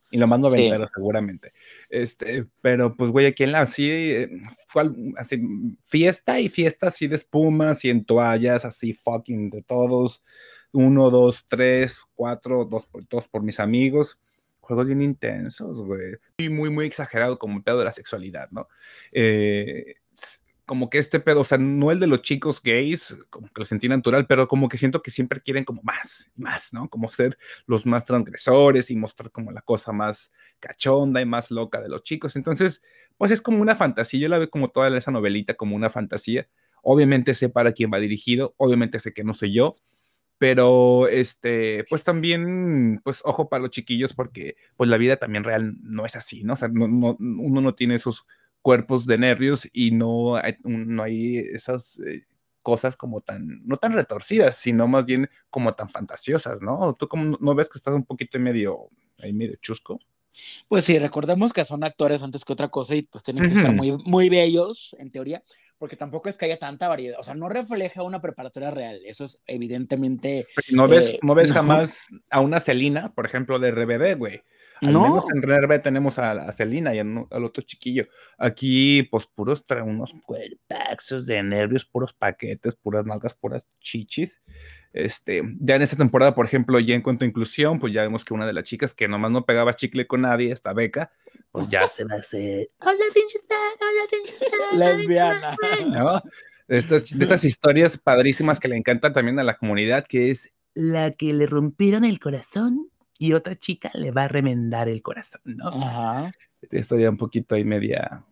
Y 0.09 0.17
lo 0.17 0.27
mando 0.27 0.47
a 0.47 0.51
vender 0.51 0.87
seguramente. 0.93 1.51
Este, 1.89 2.45
pero 2.61 2.95
pues, 2.95 3.11
güey, 3.11 3.25
aquí 3.25 3.43
en 3.43 3.51
la, 3.51 3.61
así, 3.61 3.89
eh, 3.89 4.29
así, 5.17 5.41
fiesta 5.83 6.39
y 6.39 6.47
fiesta 6.47 6.87
así 6.87 7.07
de 7.07 7.17
espumas 7.17 7.83
y 7.83 7.89
en 7.89 8.05
toallas, 8.05 8.63
así 8.63 8.93
fucking 8.93 9.49
de 9.49 9.63
todos. 9.63 10.23
Uno, 10.71 11.09
dos, 11.09 11.45
tres, 11.49 11.99
cuatro, 12.15 12.65
dos, 12.65 12.87
dos 13.09 13.27
por 13.27 13.43
mis 13.43 13.59
amigos. 13.59 14.21
Juegos 14.61 14.87
bien 14.87 15.01
intensos, 15.01 15.81
güey. 15.81 16.15
Y 16.37 16.49
muy, 16.49 16.69
muy 16.69 16.85
exagerado 16.85 17.37
como 17.37 17.61
pedo 17.63 17.79
de 17.79 17.85
la 17.85 17.91
sexualidad, 17.91 18.49
¿no? 18.51 18.67
Eh, 19.11 19.95
como 20.67 20.89
que 20.89 20.97
este 20.97 21.21
pedo, 21.21 21.39
o 21.41 21.43
sea, 21.45 21.57
no 21.57 21.91
el 21.91 21.99
de 22.01 22.07
los 22.07 22.21
chicos 22.21 22.61
gays, 22.61 23.17
como 23.29 23.47
que 23.47 23.61
lo 23.61 23.65
sentí 23.65 23.87
natural, 23.87 24.27
pero 24.27 24.49
como 24.49 24.67
que 24.67 24.77
siento 24.77 25.01
que 25.01 25.11
siempre 25.11 25.39
quieren 25.41 25.63
como 25.63 25.81
más, 25.81 26.29
más, 26.35 26.73
¿no? 26.73 26.89
Como 26.89 27.09
ser 27.09 27.37
los 27.67 27.85
más 27.85 28.05
transgresores 28.05 28.91
y 28.91 28.97
mostrar 28.97 29.31
como 29.31 29.53
la 29.53 29.61
cosa 29.61 29.93
más 29.93 30.29
cachonda 30.59 31.21
y 31.21 31.25
más 31.25 31.51
loca 31.51 31.79
de 31.81 31.87
los 31.87 32.03
chicos. 32.03 32.35
Entonces, 32.35 32.83
pues 33.17 33.31
es 33.31 33.41
como 33.41 33.61
una 33.61 33.77
fantasía, 33.77 34.19
yo 34.19 34.27
la 34.27 34.39
veo 34.39 34.49
como 34.49 34.69
toda 34.69 34.95
esa 34.97 35.09
novelita 35.09 35.53
como 35.53 35.73
una 35.73 35.89
fantasía. 35.89 36.49
Obviamente 36.83 37.33
sé 37.33 37.47
para 37.47 37.71
quién 37.71 37.89
va 37.91 37.99
dirigido, 37.99 38.53
obviamente 38.57 38.99
sé 38.99 39.13
que 39.13 39.23
no 39.23 39.33
soy 39.33 39.53
yo, 39.53 39.77
pero 40.37 41.07
este, 41.07 41.85
pues 41.89 42.03
también, 42.03 42.99
pues 43.05 43.21
ojo 43.23 43.47
para 43.47 43.61
los 43.61 43.71
chiquillos 43.71 44.13
porque 44.13 44.57
pues 44.75 44.89
la 44.89 44.97
vida 44.97 45.15
también 45.15 45.45
real 45.45 45.75
no 45.81 46.05
es 46.05 46.17
así, 46.17 46.43
¿no? 46.43 46.53
O 46.53 46.55
sea, 46.57 46.67
no, 46.67 46.89
no, 46.89 47.15
uno 47.19 47.61
no 47.61 47.73
tiene 47.73 47.95
esos 47.95 48.25
cuerpos 48.67 49.05
de 49.05 49.17
nervios 49.17 49.65
y 49.71 49.91
no 49.91 50.35
hay, 50.35 50.57
no 50.65 51.01
hay 51.01 51.37
esas 51.37 51.97
eh, 51.99 52.25
cosas 52.61 52.97
como 52.97 53.21
tan, 53.21 53.65
no 53.65 53.77
tan 53.77 53.93
retorcidas, 53.93 54.57
sino 54.57 54.89
más 54.89 55.05
bien 55.05 55.29
como 55.49 55.73
tan 55.73 55.89
fantasiosas, 55.89 56.59
¿no? 56.61 56.93
¿Tú 56.99 57.07
como 57.07 57.37
no 57.39 57.55
ves 57.55 57.69
que 57.69 57.77
estás 57.77 57.93
un 57.93 58.03
poquito 58.03 58.37
medio, 58.39 58.89
ahí 59.19 59.31
medio 59.31 59.55
chusco? 59.61 60.01
Pues 60.67 60.83
sí, 60.83 60.99
recordemos 60.99 61.53
que 61.53 61.63
son 61.63 61.85
actores 61.85 62.21
antes 62.23 62.43
que 62.43 62.51
otra 62.51 62.67
cosa 62.67 62.93
y 62.93 63.03
pues 63.03 63.23
tienen 63.23 63.47
que 63.47 63.55
estar 63.55 63.73
muy, 63.73 63.95
muy 64.03 64.27
bellos, 64.27 64.97
en 64.99 65.11
teoría, 65.11 65.41
porque 65.77 65.95
tampoco 65.95 66.27
es 66.27 66.35
que 66.35 66.43
haya 66.43 66.59
tanta 66.59 66.89
variedad, 66.89 67.21
o 67.21 67.23
sea, 67.23 67.35
no 67.35 67.47
refleja 67.47 68.03
una 68.03 68.19
preparatoria 68.19 68.69
real, 68.69 68.99
eso 69.05 69.23
es 69.23 69.41
evidentemente... 69.47 70.45
No 70.71 70.89
ves, 70.89 71.11
eh, 71.11 71.19
no 71.21 71.35
ves 71.35 71.51
jamás 71.53 72.07
a 72.29 72.41
una 72.41 72.59
Celina, 72.59 73.13
por 73.13 73.25
ejemplo, 73.25 73.59
de 73.59 73.71
RBD, 73.71 74.17
güey. 74.17 74.41
Al 74.81 74.93
no. 74.93 75.01
menos 75.01 75.25
en 75.33 75.41
RB 75.41 75.81
tenemos 75.81 76.19
a, 76.19 76.31
a 76.31 76.51
Celina 76.51 76.93
y 76.93 76.99
al 76.99 77.43
otro 77.43 77.63
chiquillo. 77.63 78.07
Aquí, 78.37 79.03
pues, 79.03 79.25
puros 79.27 79.63
unos 79.85 80.13
cuerpaxos 80.25 81.25
de 81.25 81.41
nervios, 81.43 81.85
puros 81.85 82.13
paquetes, 82.13 82.75
puras 82.75 83.05
nalgas, 83.05 83.33
puras 83.33 83.67
chichis. 83.79 84.41
Este, 84.93 85.43
ya 85.59 85.75
en 85.75 85.81
esta 85.83 85.95
temporada, 85.95 86.33
por 86.33 86.45
ejemplo, 86.45 86.79
ya 86.79 86.95
en 86.95 87.01
cuanto 87.01 87.23
a 87.23 87.27
inclusión, 87.27 87.79
pues 87.79 87.93
ya 87.93 88.01
vemos 88.01 88.25
que 88.25 88.33
una 88.33 88.47
de 88.47 88.53
las 88.53 88.63
chicas 88.63 88.93
que 88.93 89.07
nomás 89.07 89.31
no 89.31 89.45
pegaba 89.45 89.75
chicle 89.75 90.07
con 90.07 90.21
nadie, 90.21 90.51
esta 90.51 90.73
beca, 90.73 91.11
pues 91.51 91.69
ya 91.69 91.87
se 91.87 92.03
va 92.03 92.15
a 92.15 92.19
hacer. 92.19 92.67
Hola, 92.79 92.97
hola, 94.73 94.91
lesbiana. 94.95 95.55
¿No? 95.87 96.21
De 96.67 96.79
estas, 96.79 97.17
de 97.17 97.23
estas 97.23 97.43
historias 97.43 97.97
padrísimas 97.97 98.59
que 98.59 98.67
le 98.67 98.75
encantan 98.75 99.13
también 99.13 99.39
a 99.39 99.43
la 99.43 99.57
comunidad, 99.57 100.05
que 100.07 100.31
es 100.31 100.51
la 100.73 101.11
que 101.11 101.33
le 101.33 101.47
rompieron 101.47 102.03
el 102.03 102.19
corazón 102.19 102.89
y 103.19 103.33
otra 103.33 103.55
chica 103.55 103.91
le 103.93 104.11
va 104.11 104.23
a 104.23 104.27
remendar 104.27 104.89
el 104.89 105.01
corazón, 105.01 105.41
¿no? 105.45 105.69
Ajá. 105.69 106.31
Estoy 106.69 107.03
ya 107.03 107.09
un 107.09 107.17
poquito 107.17 107.55
ahí 107.55 107.63
media 107.63 108.23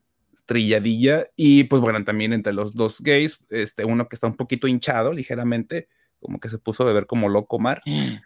trilladilla. 0.45 1.27
Y 1.35 1.65
pues 1.65 1.81
bueno, 1.81 2.03
también 2.03 2.33
entre 2.33 2.53
los 2.53 2.73
dos 2.73 3.01
gays, 3.01 3.39
este, 3.49 3.85
uno 3.85 4.07
que 4.07 4.15
está 4.15 4.27
un 4.27 4.35
poquito 4.35 4.67
hinchado 4.67 5.11
ligeramente, 5.11 5.89
como 6.19 6.39
que 6.39 6.49
se 6.49 6.57
puso 6.57 6.83
a 6.83 6.87
beber 6.87 7.05
como 7.05 7.29
loco 7.29 7.57
Omar. 7.57 7.81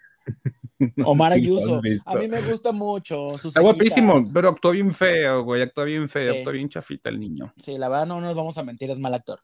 Omar 1.05 1.33
Ayuso. 1.33 1.81
A 2.05 2.15
mí 2.15 2.27
me 2.27 2.41
gusta 2.41 2.71
mucho. 2.71 3.35
está 3.35 3.61
guapísimo, 3.61 4.21
pero 4.33 4.49
actuó 4.49 4.71
bien 4.71 4.93
feo, 4.93 5.43
güey. 5.43 5.61
Actuó 5.61 5.85
bien 5.85 6.07
feo, 6.07 6.33
actuó 6.37 6.53
bien 6.53 6.69
chafita 6.69 7.09
el 7.09 7.19
niño. 7.19 7.53
Sí, 7.57 7.77
la 7.77 7.89
verdad 7.89 8.07
no 8.07 8.21
nos 8.21 8.35
vamos 8.35 8.57
a 8.57 8.63
mentir, 8.63 8.91
es 8.91 8.99
mal 8.99 9.13
actor. 9.13 9.39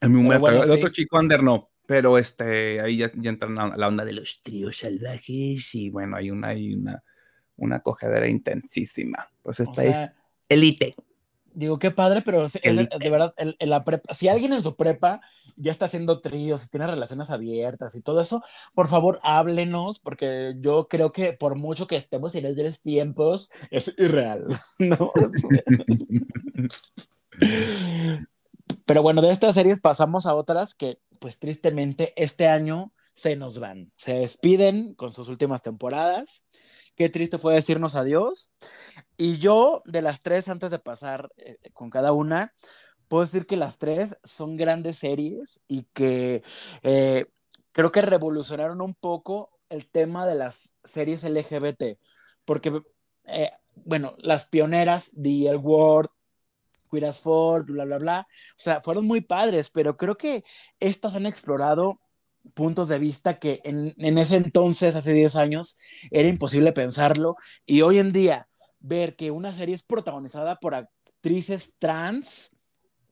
A 0.00 0.08
mí 0.08 0.22
me 0.22 0.38
bueno, 0.38 0.62
El 0.62 0.70
otro 0.70 0.88
chico, 0.88 1.18
Ander, 1.18 1.42
no. 1.42 1.68
Pero 1.90 2.18
este, 2.18 2.80
ahí 2.80 2.98
ya, 2.98 3.10
ya 3.16 3.30
entran 3.30 3.58
a 3.58 3.76
la 3.76 3.88
onda 3.88 4.04
de 4.04 4.12
los 4.12 4.42
tríos 4.44 4.76
salvajes 4.76 5.74
y 5.74 5.90
bueno, 5.90 6.16
hay 6.16 6.30
una, 6.30 6.50
hay 6.50 6.72
una, 6.72 7.02
una 7.56 7.80
cogedera 7.80 8.28
intensísima. 8.28 9.28
Pues 9.42 9.58
esta 9.58 9.82
es 9.82 10.10
Elite. 10.48 10.94
Digo, 11.52 11.80
qué 11.80 11.90
padre, 11.90 12.22
pero 12.22 12.46
de 12.46 13.10
verdad, 13.10 13.34
la 13.58 13.82
prepa, 13.82 14.14
si 14.14 14.28
alguien 14.28 14.52
en 14.52 14.62
su 14.62 14.76
prepa 14.76 15.20
ya 15.56 15.72
está 15.72 15.86
haciendo 15.86 16.20
tríos, 16.20 16.70
tiene 16.70 16.86
relaciones 16.86 17.32
abiertas 17.32 17.96
y 17.96 18.02
todo 18.02 18.20
eso, 18.20 18.40
por 18.72 18.86
favor, 18.86 19.18
háblenos, 19.24 19.98
porque 19.98 20.54
yo 20.60 20.86
creo 20.86 21.10
que 21.10 21.32
por 21.32 21.56
mucho 21.56 21.88
que 21.88 21.96
estemos 21.96 22.36
en 22.36 22.46
esos 22.46 22.82
tiempos, 22.82 23.50
es 23.72 23.92
irreal, 23.98 24.46
¿no? 24.78 25.10
pero 28.86 29.02
bueno, 29.02 29.22
de 29.22 29.32
estas 29.32 29.56
series 29.56 29.80
pasamos 29.80 30.26
a 30.26 30.36
otras 30.36 30.76
que, 30.76 31.00
pues 31.20 31.38
tristemente, 31.38 32.12
este 32.16 32.48
año 32.48 32.92
se 33.12 33.36
nos 33.36 33.60
van, 33.60 33.92
se 33.96 34.14
despiden 34.14 34.94
con 34.94 35.12
sus 35.12 35.28
últimas 35.28 35.62
temporadas. 35.62 36.48
Qué 36.96 37.08
triste 37.08 37.38
fue 37.38 37.54
decirnos 37.54 37.94
adiós. 37.94 38.50
Y 39.16 39.38
yo, 39.38 39.82
de 39.84 40.02
las 40.02 40.22
tres, 40.22 40.48
antes 40.48 40.70
de 40.70 40.78
pasar 40.78 41.30
eh, 41.36 41.58
con 41.72 41.90
cada 41.90 42.12
una, 42.12 42.54
puedo 43.08 43.24
decir 43.24 43.46
que 43.46 43.56
las 43.56 43.78
tres 43.78 44.16
son 44.24 44.56
grandes 44.56 44.98
series 44.98 45.62
y 45.68 45.84
que 45.92 46.42
eh, 46.82 47.26
creo 47.72 47.92
que 47.92 48.02
revolucionaron 48.02 48.80
un 48.80 48.94
poco 48.94 49.50
el 49.68 49.88
tema 49.90 50.26
de 50.26 50.36
las 50.36 50.74
series 50.84 51.22
LGBT. 51.24 51.98
Porque, 52.44 52.82
eh, 53.26 53.50
bueno, 53.74 54.14
las 54.18 54.46
pioneras, 54.46 55.12
The 55.20 55.48
L 55.48 55.56
Word, 55.56 56.08
Queer 56.90 57.06
as 57.06 57.20
Folk, 57.20 57.66
bla, 57.66 57.84
bla, 57.84 57.98
bla, 57.98 58.26
o 58.30 58.60
sea, 58.60 58.80
fueron 58.80 59.06
muy 59.06 59.20
padres, 59.20 59.70
pero 59.70 59.96
creo 59.96 60.16
que 60.16 60.44
estas 60.80 61.14
han 61.14 61.26
explorado 61.26 62.00
puntos 62.54 62.88
de 62.88 62.98
vista 62.98 63.38
que 63.38 63.60
en, 63.64 63.94
en, 63.98 64.18
ese 64.18 64.36
entonces, 64.36 64.96
hace 64.96 65.12
10 65.12 65.36
años, 65.36 65.78
era 66.10 66.28
imposible 66.28 66.72
pensarlo. 66.72 67.36
Y 67.66 67.82
hoy 67.82 67.98
en 67.98 68.12
día, 68.12 68.48
ver 68.80 69.16
que 69.16 69.30
una 69.30 69.52
serie 69.52 69.74
es 69.74 69.82
protagonizada 69.82 70.56
por 70.56 70.74
actrices 70.74 71.74
trans, 71.78 72.56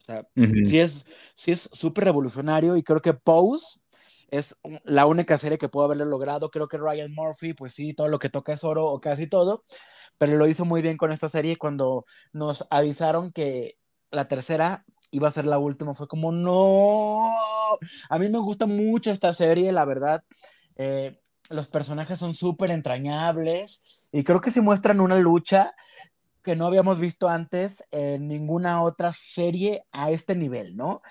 o 0.01 0.05
sea, 0.05 0.27
sí 0.64 0.81
es 0.81 1.05
sí 1.35 1.53
es 1.53 1.69
súper 1.71 2.05
revolucionario 2.05 2.77
y 2.77 2.83
creo 2.83 3.03
que 3.03 3.12
Pose 3.12 3.81
es 4.29 4.57
la 4.85 5.07
única 5.07 5.38
serie 5.38 5.59
que 5.59 5.69
pudo 5.69 5.85
haberlo 5.85 6.05
logrado. 6.05 6.51
Creo 6.51 6.69
que 6.69 6.79
Ryan 6.79 7.12
Murphy, 7.12 7.55
pues 7.55 7.75
sí, 7.75 7.95
todo 7.95 8.09
lo 8.09 8.19
que 8.19 8.29
toca 8.29 8.53
es 8.53 8.64
oro 8.64 8.87
o 8.87 9.01
casi 9.01 9.27
todo, 9.27 9.62
pero 10.19 10.37
lo 10.37 10.47
hizo 10.49 10.64
muy 10.64 10.83
bien 10.83 10.97
con 10.97 11.12
esta 11.12 11.29
serie 11.29 11.57
cuando 11.57 12.05
nos 12.33 12.67
avisaron 12.71 13.33
que 13.33 13.79
la 14.11 14.29
tercera 14.29 14.85
iba 15.11 15.29
a 15.29 15.33
ser 15.33 15.47
la 15.47 15.59
última, 15.59 15.95
fue 15.95 16.07
como, 16.09 16.33
no, 16.33 17.31
a 18.11 18.19
mí 18.19 18.29
me 18.29 18.38
gusta 18.38 18.67
mucho 18.67 19.11
esta 19.11 19.33
serie, 19.33 19.73
la 19.73 19.85
verdad. 19.85 20.23
Eh, 20.77 21.21
los 21.51 21.69
personajes 21.69 22.19
son 22.19 22.35
súper 22.35 22.71
entrañables 22.71 23.85
y 24.12 24.23
creo 24.23 24.41
que 24.41 24.51
se 24.51 24.61
muestran 24.61 25.01
una 25.01 25.17
lucha 25.19 25.75
que 26.43 26.57
no 26.57 26.67
habíamos 26.67 26.99
visto 26.99 27.29
antes 27.29 27.85
en 27.91 28.29
ninguna 28.29 28.83
otra 28.83 29.12
serie 29.12 29.83
a 29.93 30.11
este 30.11 30.37
nivel, 30.37 30.77
¿no? 30.77 31.03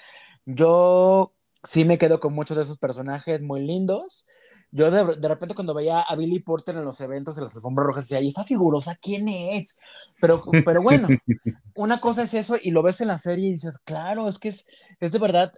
Yo 0.45 1.33
sí 1.63 1.85
me 1.85 1.97
quedo 1.97 2.19
con 2.19 2.33
muchos 2.33 2.57
de 2.57 2.63
esos 2.63 2.77
personajes 2.77 3.41
muy 3.41 3.65
lindos. 3.65 4.27
Yo 4.71 4.91
de, 4.91 5.15
de, 5.15 5.27
repente 5.27 5.55
cuando 5.55 5.73
veía 5.73 6.01
a 6.01 6.15
Billy 6.15 6.39
Porter 6.39 6.75
en 6.75 6.83
los 6.83 6.99
eventos 6.99 7.37
en 7.37 7.45
las 7.45 7.55
alfombras 7.55 7.87
rojas 7.87 8.03
decía, 8.03 8.21
¿y 8.21 8.27
esta 8.27 8.43
figurosa 8.43 8.97
quién 9.01 9.27
es? 9.29 9.79
Pero, 10.19 10.43
pero 10.65 10.81
bueno, 10.81 11.07
una 11.73 12.01
cosa 12.01 12.23
es 12.23 12.33
eso 12.33 12.57
y 12.61 12.71
lo 12.71 12.83
ves 12.83 12.99
en 12.99 13.07
la 13.07 13.17
serie 13.17 13.47
y 13.47 13.53
dices, 13.53 13.79
claro, 13.79 14.27
es 14.27 14.39
que 14.39 14.49
es, 14.49 14.67
es 14.99 15.13
de 15.13 15.19
verdad, 15.19 15.53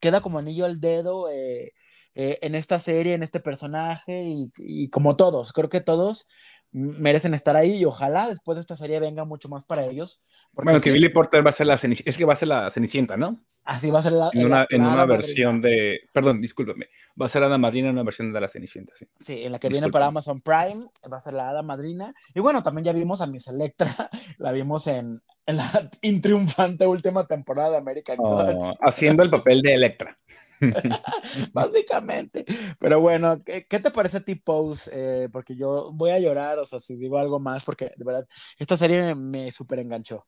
queda 0.00 0.20
como 0.20 0.38
anillo 0.38 0.64
al 0.64 0.80
dedo 0.80 1.30
eh, 1.30 1.72
eh, 2.14 2.38
en 2.42 2.56
esta 2.56 2.80
serie, 2.80 3.14
en 3.14 3.22
este 3.22 3.38
personaje 3.38 4.24
y, 4.24 4.50
y, 4.56 4.90
como 4.90 5.14
todos, 5.14 5.52
creo 5.52 5.68
que 5.68 5.80
todos 5.80 6.28
merecen 6.72 7.34
estar 7.34 7.56
ahí 7.56 7.76
y 7.76 7.84
ojalá 7.84 8.28
después 8.28 8.56
de 8.56 8.60
esta 8.60 8.76
serie 8.76 9.00
venga 9.00 9.24
mucho 9.24 9.48
más 9.48 9.64
para 9.64 9.86
ellos. 9.86 10.22
Bueno, 10.52 10.80
que 10.80 10.92
Billy 10.92 11.08
Porter 11.08 11.44
va 11.44 11.50
a 11.50 11.54
ser 11.54 11.66
la 11.66 11.78
Cenicienta, 11.78 12.10
es 12.10 12.16
que 12.16 12.24
va 12.24 12.34
a 12.34 12.36
ser 12.36 12.48
la 12.48 12.70
Cenicienta, 12.70 13.16
¿no? 13.16 13.40
Así 13.64 13.90
va 13.90 13.98
a 13.98 14.02
ser 14.02 14.12
la. 14.12 14.30
En 14.32 14.46
una, 14.46 14.66
en 14.70 14.82
una 14.82 15.04
versión 15.04 15.60
de. 15.60 16.00
Perdón, 16.12 16.40
discúlpeme. 16.40 16.88
Va 17.20 17.26
a 17.26 17.28
ser 17.28 17.42
Hada 17.42 17.58
Madrina 17.58 17.88
en 17.88 17.94
una 17.94 18.02
versión 18.02 18.32
de 18.32 18.40
la 18.40 18.48
Cenicienta, 18.48 18.94
sí. 18.98 19.06
Sí, 19.20 19.44
en 19.44 19.52
la 19.52 19.58
que 19.58 19.68
viene 19.68 19.90
para 19.90 20.06
Amazon 20.06 20.40
Prime, 20.40 20.86
va 21.12 21.18
a 21.18 21.20
ser 21.20 21.34
la 21.34 21.50
Hada 21.50 21.62
Madrina. 21.62 22.14
Y 22.34 22.40
bueno, 22.40 22.62
también 22.62 22.86
ya 22.86 22.92
vimos 22.92 23.20
a 23.20 23.26
Miss 23.26 23.48
Electra, 23.48 23.94
la 24.38 24.52
vimos 24.52 24.86
en, 24.86 25.20
en 25.44 25.56
la 25.56 25.64
intriunfante 26.00 26.86
última 26.86 27.26
temporada 27.26 27.72
de 27.72 27.76
American 27.76 28.16
oh, 28.20 28.36
Gods. 28.36 28.74
Haciendo 28.80 29.22
el 29.22 29.28
papel 29.28 29.60
de 29.60 29.74
Electra. 29.74 30.18
Básicamente. 31.52 32.44
Pero 32.78 33.00
bueno, 33.00 33.42
¿qué, 33.44 33.66
¿qué, 33.66 33.78
te 33.78 33.90
parece 33.90 34.18
a 34.18 34.24
ti, 34.24 34.34
Pose? 34.34 34.90
Eh, 34.92 35.28
porque 35.30 35.56
yo 35.56 35.90
voy 35.92 36.10
a 36.10 36.18
llorar, 36.18 36.58
o 36.58 36.66
sea, 36.66 36.80
si 36.80 36.96
digo 36.96 37.18
algo 37.18 37.38
más, 37.38 37.64
porque 37.64 37.92
de 37.96 38.04
verdad, 38.04 38.28
esta 38.58 38.76
serie 38.76 39.14
me 39.14 39.50
súper 39.50 39.80
enganchó. 39.80 40.26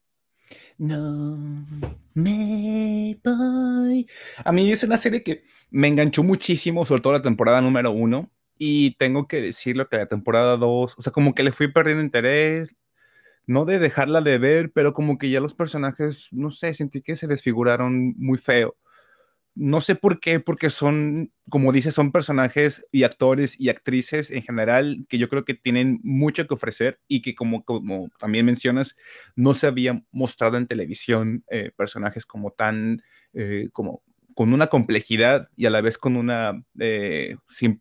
No 0.78 1.66
me 2.14 3.18
voy. 3.22 4.08
A 4.44 4.52
mí 4.52 4.72
es 4.72 4.82
una 4.82 4.96
serie 4.96 5.22
que 5.22 5.44
me 5.70 5.88
enganchó 5.88 6.22
muchísimo, 6.22 6.84
sobre 6.84 7.02
todo 7.02 7.12
la 7.14 7.22
temporada 7.22 7.60
número 7.60 7.92
uno. 7.92 8.30
Y 8.58 8.96
tengo 8.96 9.26
que 9.26 9.40
decirlo 9.40 9.88
que 9.88 9.96
la 9.96 10.06
temporada 10.06 10.56
dos, 10.56 10.94
o 10.98 11.02
sea, 11.02 11.12
como 11.12 11.34
que 11.34 11.42
le 11.42 11.52
fui 11.52 11.68
perdiendo 11.72 12.02
interés, 12.02 12.74
no 13.46 13.64
de 13.64 13.78
dejarla 13.78 14.20
de 14.20 14.38
ver, 14.38 14.72
pero 14.72 14.92
como 14.94 15.18
que 15.18 15.30
ya 15.30 15.40
los 15.40 15.54
personajes, 15.54 16.28
no 16.30 16.50
sé, 16.50 16.74
sentí 16.74 17.02
que 17.02 17.16
se 17.16 17.26
desfiguraron 17.26 18.14
muy 18.18 18.38
feo 18.38 18.76
no 19.60 19.82
sé 19.82 19.94
por 19.94 20.20
qué, 20.20 20.40
porque 20.40 20.70
son, 20.70 21.32
como 21.50 21.70
dices, 21.70 21.94
son 21.94 22.12
personajes 22.12 22.86
y 22.92 23.02
actores 23.02 23.60
y 23.60 23.68
actrices 23.68 24.30
en 24.30 24.42
general 24.42 25.04
que 25.06 25.18
yo 25.18 25.28
creo 25.28 25.44
que 25.44 25.52
tienen 25.52 26.00
mucho 26.02 26.46
que 26.46 26.54
ofrecer 26.54 26.98
y 27.06 27.20
que 27.20 27.34
como, 27.34 27.62
como 27.62 28.08
también 28.18 28.46
mencionas, 28.46 28.96
no 29.36 29.52
se 29.52 29.66
habían 29.66 30.06
mostrado 30.12 30.56
en 30.56 30.66
televisión 30.66 31.44
eh, 31.50 31.72
personajes 31.76 32.24
como 32.24 32.52
tan, 32.52 33.02
eh, 33.34 33.68
como 33.74 34.02
con 34.34 34.54
una 34.54 34.68
complejidad 34.68 35.50
y 35.56 35.66
a 35.66 35.70
la 35.70 35.82
vez 35.82 35.98
con 35.98 36.16
una, 36.16 36.64
eh, 36.78 37.36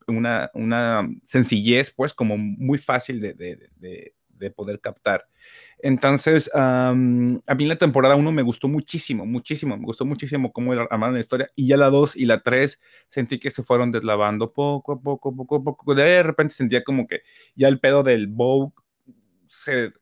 una, 0.07 0.51
una, 0.53 1.09
sencillez, 1.23 1.91
pues 1.91 2.13
como 2.13 2.37
muy 2.37 2.77
fácil 2.77 3.21
de, 3.21 3.33
de, 3.35 4.13
de 4.27 4.51
poder 4.51 4.81
captar. 4.81 5.27
Entonces, 5.81 6.49
um, 6.53 7.39
a 7.47 7.55
mí 7.55 7.65
la 7.65 7.77
temporada 7.77 8.15
1 8.15 8.31
me 8.31 8.41
gustó 8.41 8.67
muchísimo, 8.67 9.25
muchísimo, 9.25 9.77
me 9.77 9.85
gustó 9.85 10.05
muchísimo 10.05 10.51
cómo 10.51 10.73
armaron 10.73 11.13
la 11.13 11.21
historia. 11.21 11.47
Y 11.55 11.67
ya 11.67 11.77
la 11.77 11.89
2 11.89 12.17
y 12.17 12.25
la 12.25 12.41
3 12.41 12.81
sentí 13.07 13.39
que 13.39 13.49
se 13.49 13.63
fueron 13.63 13.91
deslavando 13.91 14.51
poco 14.51 14.93
a 14.93 15.01
poco, 15.01 15.35
poco 15.35 15.55
a 15.55 15.63
poco. 15.63 15.95
De 15.95 16.21
repente 16.23 16.53
sentía 16.53 16.83
como 16.83 17.07
que 17.07 17.21
ya 17.55 17.69
el 17.69 17.79
pedo 17.79 18.03
del 18.03 18.27
Vogue 18.27 18.73
se, 19.47 19.93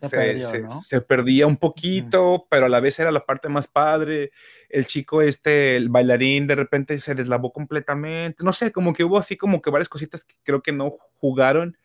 se, 0.00 0.08
se, 0.08 0.08
perdió, 0.08 0.58
¿no? 0.60 0.82
se 0.82 1.00
perdía 1.02 1.46
un 1.46 1.58
poquito, 1.58 2.46
pero 2.50 2.66
a 2.66 2.70
la 2.70 2.80
vez 2.80 2.98
era 2.98 3.10
la 3.10 3.26
parte 3.26 3.50
más 3.50 3.66
padre. 3.66 4.32
El 4.70 4.86
chico 4.86 5.20
este, 5.20 5.76
el 5.76 5.90
bailarín, 5.90 6.46
de 6.46 6.54
repente 6.54 6.98
se 6.98 7.14
deslavó 7.14 7.52
completamente. 7.52 8.42
No 8.42 8.54
sé, 8.54 8.72
como 8.72 8.94
que 8.94 9.04
hubo 9.04 9.18
así 9.18 9.36
como 9.36 9.60
que 9.60 9.70
varias 9.70 9.90
cositas 9.90 10.24
que 10.24 10.34
creo 10.42 10.62
que 10.62 10.72
no 10.72 10.96
jugaron. 11.18 11.76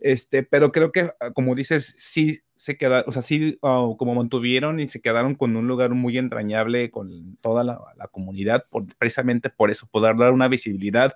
Este, 0.00 0.42
pero 0.42 0.72
creo 0.72 0.92
que, 0.92 1.10
ah, 1.20 1.32
como 1.32 1.54
dices, 1.54 1.94
sí 1.96 2.40
se 2.56 2.76
quedaron, 2.76 3.04
o 3.08 3.12
sea, 3.12 3.22
sí, 3.22 3.58
uh, 3.62 3.96
como 3.96 4.14
mantuvieron 4.14 4.80
y 4.80 4.86
se 4.86 5.00
quedaron 5.00 5.34
con 5.34 5.56
un 5.56 5.68
lugar 5.68 5.90
muy 5.90 6.18
entrañable 6.18 6.90
con 6.90 7.36
toda 7.40 7.62
la, 7.64 7.80
la, 7.96 8.08
comunidad, 8.08 8.64
por, 8.70 8.86
precisamente 8.96 9.50
por 9.50 9.70
eso, 9.70 9.86
poder 9.88 10.16
dar 10.16 10.32
una 10.32 10.48
visibilidad 10.48 11.14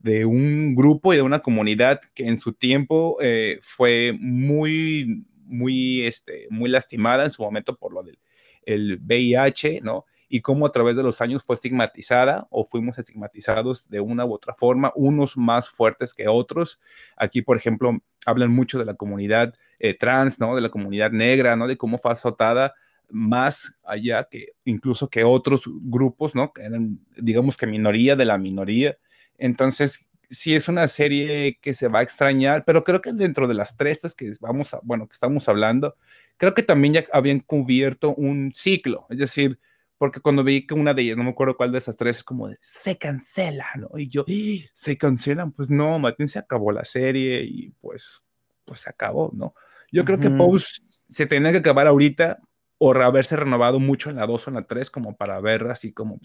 de 0.00 0.24
un 0.26 0.74
grupo 0.74 1.12
y 1.12 1.16
de 1.16 1.22
una 1.22 1.40
comunidad 1.40 2.00
que 2.14 2.26
en 2.26 2.38
su 2.38 2.52
tiempo 2.52 3.16
eh, 3.20 3.58
fue 3.62 4.14
muy, 4.18 5.24
muy, 5.44 6.02
este, 6.02 6.46
muy 6.50 6.70
lastimada 6.70 7.24
en 7.24 7.30
su 7.30 7.42
momento 7.42 7.76
por 7.76 7.92
lo 7.92 8.02
del 8.02 8.18
el 8.64 9.00
VIH, 9.02 9.80
¿no? 9.82 10.04
Y 10.34 10.40
cómo 10.40 10.64
a 10.64 10.72
través 10.72 10.96
de 10.96 11.02
los 11.02 11.20
años 11.20 11.44
fue 11.44 11.56
estigmatizada 11.56 12.46
o 12.48 12.64
fuimos 12.64 12.98
estigmatizados 12.98 13.90
de 13.90 14.00
una 14.00 14.24
u 14.24 14.32
otra 14.32 14.54
forma, 14.54 14.90
unos 14.94 15.36
más 15.36 15.68
fuertes 15.68 16.14
que 16.14 16.26
otros. 16.26 16.80
Aquí, 17.18 17.42
por 17.42 17.58
ejemplo, 17.58 17.98
hablan 18.24 18.50
mucho 18.50 18.78
de 18.78 18.86
la 18.86 18.94
comunidad 18.94 19.52
eh, 19.78 19.92
trans, 19.92 20.40
¿no? 20.40 20.54
De 20.54 20.62
la 20.62 20.70
comunidad 20.70 21.10
negra, 21.10 21.54
¿no? 21.54 21.66
De 21.66 21.76
cómo 21.76 21.98
fue 21.98 22.12
azotada 22.12 22.72
más 23.10 23.74
allá 23.84 24.26
que 24.30 24.54
incluso 24.64 25.10
que 25.10 25.22
otros 25.22 25.64
grupos, 25.66 26.34
¿no? 26.34 26.54
Que 26.54 26.62
eran, 26.62 26.98
digamos 27.18 27.58
que 27.58 27.66
minoría 27.66 28.16
de 28.16 28.24
la 28.24 28.38
minoría. 28.38 28.96
Entonces, 29.36 30.08
sí 30.30 30.54
es 30.54 30.66
una 30.66 30.88
serie 30.88 31.58
que 31.60 31.74
se 31.74 31.88
va 31.88 31.98
a 31.98 32.04
extrañar, 32.04 32.64
pero 32.64 32.84
creo 32.84 33.02
que 33.02 33.12
dentro 33.12 33.46
de 33.48 33.52
las 33.52 33.76
tres 33.76 34.00
que 34.16 34.32
vamos 34.40 34.72
a, 34.72 34.80
bueno, 34.82 35.06
que 35.08 35.12
estamos 35.12 35.46
hablando, 35.46 35.94
creo 36.38 36.54
que 36.54 36.62
también 36.62 36.94
ya 36.94 37.04
habían 37.12 37.40
cubierto 37.40 38.14
un 38.14 38.50
ciclo, 38.54 39.06
es 39.10 39.18
decir, 39.18 39.58
porque 40.02 40.18
cuando 40.18 40.42
vi 40.42 40.66
que 40.66 40.74
una 40.74 40.92
de 40.92 41.02
ellas, 41.02 41.16
no 41.16 41.22
me 41.22 41.30
acuerdo 41.30 41.56
cuál 41.56 41.70
de 41.70 41.78
esas 41.78 41.96
tres, 41.96 42.16
es 42.16 42.24
como 42.24 42.48
de, 42.48 42.58
se 42.60 42.98
cancela, 42.98 43.68
¿no? 43.76 43.88
Y 43.96 44.08
yo, 44.08 44.24
¡Ah! 44.28 44.70
se 44.74 44.98
cancelan, 44.98 45.52
pues 45.52 45.70
no, 45.70 45.96
Martín 46.00 46.26
se 46.26 46.40
acabó 46.40 46.72
la 46.72 46.84
serie 46.84 47.44
y 47.44 47.70
pues, 47.80 48.24
pues 48.64 48.80
se 48.80 48.90
acabó, 48.90 49.30
¿no? 49.32 49.54
Yo 49.92 50.02
uh 50.02 50.04
-huh. 50.04 50.06
creo 50.06 50.18
que 50.18 50.30
Pose 50.30 50.82
se 51.08 51.26
tenía 51.26 51.52
que 51.52 51.58
acabar 51.58 51.86
ahorita 51.86 52.40
o 52.78 52.92
haberse 52.94 53.36
renovado 53.36 53.78
mucho 53.78 54.10
en 54.10 54.16
la 54.16 54.26
2 54.26 54.48
o 54.48 54.50
en 54.50 54.56
la 54.56 54.66
3 54.66 54.90
como 54.90 55.14
para 55.16 55.38
ver 55.38 55.68
así 55.70 55.92
como 55.92 56.18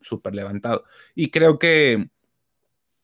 súper 0.00 0.32
levantado. 0.32 0.84
Y 1.16 1.32
creo 1.32 1.58
que 1.58 2.08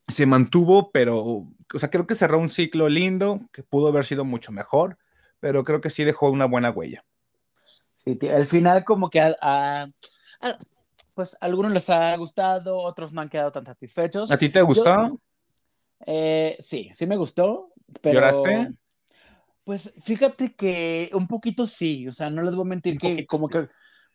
se 0.06 0.26
mantuvo, 0.26 0.92
pero, 0.92 1.18
o 1.18 1.78
sea, 1.80 1.90
creo 1.90 2.06
que 2.06 2.14
cerró 2.14 2.38
un 2.38 2.50
ciclo 2.50 2.88
lindo, 2.88 3.40
que 3.52 3.64
pudo 3.64 3.88
haber 3.88 4.04
sido 4.04 4.24
mucho 4.24 4.52
mejor, 4.52 4.96
pero 5.40 5.64
creo 5.64 5.80
que 5.80 5.90
sí 5.90 6.04
dejó 6.04 6.30
una 6.30 6.44
buena 6.44 6.70
huella. 6.70 7.04
Sí, 7.96 8.16
el 8.22 8.46
final 8.46 8.84
como 8.84 9.10
que 9.10 9.20
a, 9.20 9.88
pues 11.14 11.36
a 11.40 11.46
algunos 11.46 11.72
les 11.72 11.88
ha 11.90 12.16
gustado, 12.16 12.78
otros 12.78 13.12
no 13.12 13.20
han 13.20 13.28
quedado 13.28 13.52
tan 13.52 13.66
satisfechos. 13.66 14.30
¿A 14.30 14.38
ti 14.38 14.48
te 14.48 14.62
gustó? 14.62 15.20
Eh, 16.06 16.56
sí, 16.60 16.90
sí 16.92 17.06
me 17.06 17.16
gustó, 17.16 17.72
pero... 18.00 18.14
¿Lloraste? 18.14 18.72
Pues 19.64 19.92
fíjate 20.02 20.54
que 20.54 21.10
un 21.12 21.28
poquito 21.28 21.66
sí, 21.66 22.08
o 22.08 22.12
sea, 22.12 22.30
no 22.30 22.42
les 22.42 22.54
voy 22.54 22.64
a 22.64 22.70
mentir 22.70 22.98
que 22.98 23.26
como 23.26 23.48
que 23.48 23.68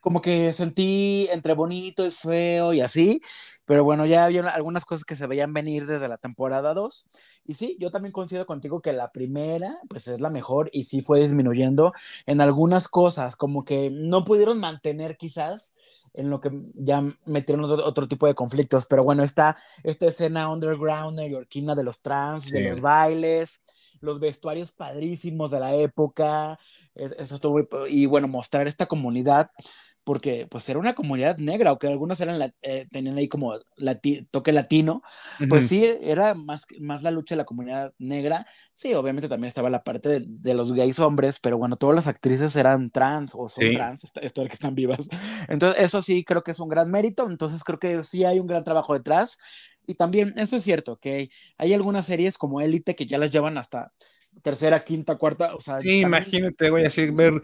como 0.05 0.21
que 0.21 0.53
sentí 0.53 1.27
entre 1.31 1.55
bonito 1.55 2.05
y 2.05 2.11
feo 2.11 2.73
y 2.73 2.81
así, 2.81 3.21
pero 3.65 3.83
bueno, 3.83 4.05
ya 4.05 4.25
había 4.25 4.47
algunas 4.49 4.85
cosas 4.85 5.03
que 5.03 5.15
se 5.15 5.25
veían 5.25 5.51
venir 5.51 5.87
desde 5.87 6.07
la 6.07 6.19
temporada 6.19 6.75
2. 6.75 7.07
Y 7.43 7.55
sí, 7.55 7.75
yo 7.79 7.89
también 7.89 8.11
coincido 8.11 8.45
contigo 8.45 8.83
que 8.83 8.93
la 8.93 9.11
primera, 9.11 9.79
pues 9.89 10.07
es 10.07 10.21
la 10.21 10.29
mejor 10.29 10.69
y 10.71 10.83
sí 10.83 11.01
fue 11.01 11.21
disminuyendo 11.21 11.91
en 12.27 12.39
algunas 12.39 12.87
cosas, 12.87 13.35
como 13.35 13.65
que 13.65 13.89
no 13.89 14.25
pudieron 14.25 14.59
mantener 14.59 15.17
quizás 15.17 15.73
en 16.15 16.29
lo 16.29 16.39
que 16.39 16.49
ya 16.75 17.03
metieron 17.25 17.65
otro, 17.65 18.07
tipo 18.07 18.27
de 18.27 18.35
conflictos, 18.35 18.87
pero 18.87 19.03
bueno, 19.03 19.23
está 19.23 19.57
esta 19.83 20.07
escena 20.07 20.49
underground 20.49 21.17
neoyorquina 21.17 21.75
de 21.75 21.83
los 21.83 22.01
trans, 22.01 22.49
de 22.51 22.69
los 22.69 22.81
bailes, 22.81 23.61
los 23.99 24.19
vestuarios 24.19 24.71
padrísimos 24.71 25.51
de 25.51 25.59
la 25.59 25.75
época, 25.75 26.57
eso 26.95 27.35
estuvo, 27.35 27.67
y 27.87 28.05
bueno, 28.05 28.27
mostrar 28.27 28.67
esta 28.67 28.85
comunidad 28.85 29.51
porque 30.05 30.47
pues 30.47 30.69
era 30.69 30.79
una 30.79 30.93
comunidad 30.93 31.37
negra, 31.39 31.71
aunque 31.71 31.87
algunos 31.87 32.21
eran 32.21 32.53
eh, 32.61 32.87
tenían 32.91 33.17
ahí 33.17 33.27
como 33.27 33.55
toque 34.29 34.53
latino, 34.53 35.01
pues 35.49 35.67
sí, 35.67 35.83
era 35.83 36.35
más, 36.35 36.67
más 36.79 37.01
la 37.01 37.09
lucha 37.09 37.33
de 37.33 37.37
la 37.37 37.45
comunidad 37.45 37.93
negra. 37.97 38.45
Sí, 38.73 38.93
obviamente 38.93 39.27
también 39.27 39.47
estaba 39.47 39.71
la 39.71 39.83
parte 39.83 40.21
de, 40.21 40.53
los 40.53 40.73
gays 40.73 40.99
hombres, 40.99 41.39
pero 41.39 41.57
bueno, 41.57 41.75
todas 41.75 41.95
las 41.95 42.05
actrices 42.05 42.55
eran 42.55 42.91
trans 42.91 43.33
o 43.33 43.49
son 43.49 43.71
trans, 43.71 44.03
esto 44.21 44.41
de 44.43 44.47
que 44.47 44.53
están 44.53 44.75
vivas. 44.75 45.09
Entonces, 45.49 45.83
eso 45.83 46.03
sí 46.03 46.23
creo 46.23 46.43
que 46.43 46.51
es 46.51 46.59
un 46.59 46.69
gran 46.69 46.91
mérito, 46.91 47.27
entonces 47.27 47.63
creo 47.63 47.79
que 47.79 48.03
sí 48.03 48.23
hay 48.23 48.39
un 48.39 48.47
gran 48.47 48.63
trabajo 48.63 48.93
detrás. 48.93 49.39
Y 49.87 49.95
también, 49.95 50.35
eso 50.37 50.55
es 50.55 50.63
cierto, 50.63 50.97
que 50.97 51.31
hay 51.57 51.73
algunas 51.73 52.05
series 52.05 52.37
como 52.37 52.61
Élite 52.61 52.95
que 52.95 53.07
ya 53.07 53.17
las 53.17 53.31
llevan 53.31 53.57
hasta 53.57 53.91
tercera, 54.41 54.83
quinta, 54.83 55.15
cuarta, 55.15 55.55
o 55.55 55.61
sea. 55.61 55.81
Sí, 55.81 56.01
imagínate, 56.01 56.69
güey, 56.69 56.85
así 56.85 57.09
ver 57.09 57.41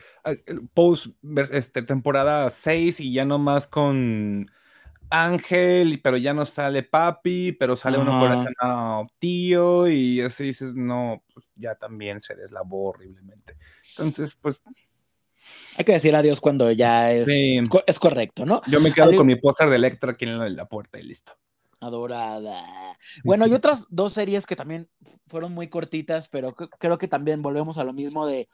post, 0.74 1.08
este, 1.52 1.82
temporada 1.82 2.50
6 2.50 3.00
y 3.00 3.14
ya 3.14 3.26
nomás 3.26 3.68
con 3.68 4.50
Ángel, 5.10 6.00
pero 6.02 6.16
ya 6.18 6.34
no 6.34 6.46
sale 6.46 6.84
papi, 6.84 7.52
pero 7.52 7.76
sale 7.76 7.98
uno 7.98 8.20
por 8.20 8.30
no, 8.64 9.08
tío, 9.20 9.88
y 9.90 10.22
así 10.22 10.46
dices, 10.46 10.74
no, 10.74 11.24
pues 11.34 11.46
ya 11.56 11.76
también 11.76 12.22
se 12.22 12.36
deslabó 12.36 12.90
horriblemente. 12.90 13.58
Entonces, 13.90 14.36
pues. 14.42 14.62
Hay 15.78 15.84
que 15.84 15.94
decir 15.94 16.16
adiós 16.16 16.40
cuando 16.40 16.72
ya 16.72 17.12
es, 17.12 17.28
es 17.28 18.00
correcto, 18.00 18.46
¿no? 18.46 18.62
Yo 18.68 18.80
me 18.80 18.94
quedo 18.94 19.16
con 19.16 19.28
mi 19.28 19.36
póster 19.36 19.70
de 19.70 19.76
Electra 19.76 20.12
aquí 20.12 20.26
en 20.26 20.56
la 20.56 20.66
puerta 20.66 21.00
y 21.00 21.04
listo. 21.04 21.34
Adorada. 21.82 22.64
Bueno, 23.24 23.48
y 23.48 23.54
otras 23.54 23.88
dos 23.90 24.14
series 24.14 24.46
que 24.46 24.56
también 24.56 24.88
fueron 25.28 25.54
muy 25.54 25.68
cortitas, 25.68 26.30
pero 26.30 26.54
creo 26.54 26.98
que 26.98 27.08
también 27.08 27.42
volvemos 27.42 27.78
a 27.80 27.84
lo 27.84 27.92
mismo 27.92 28.28
de, 28.28 28.48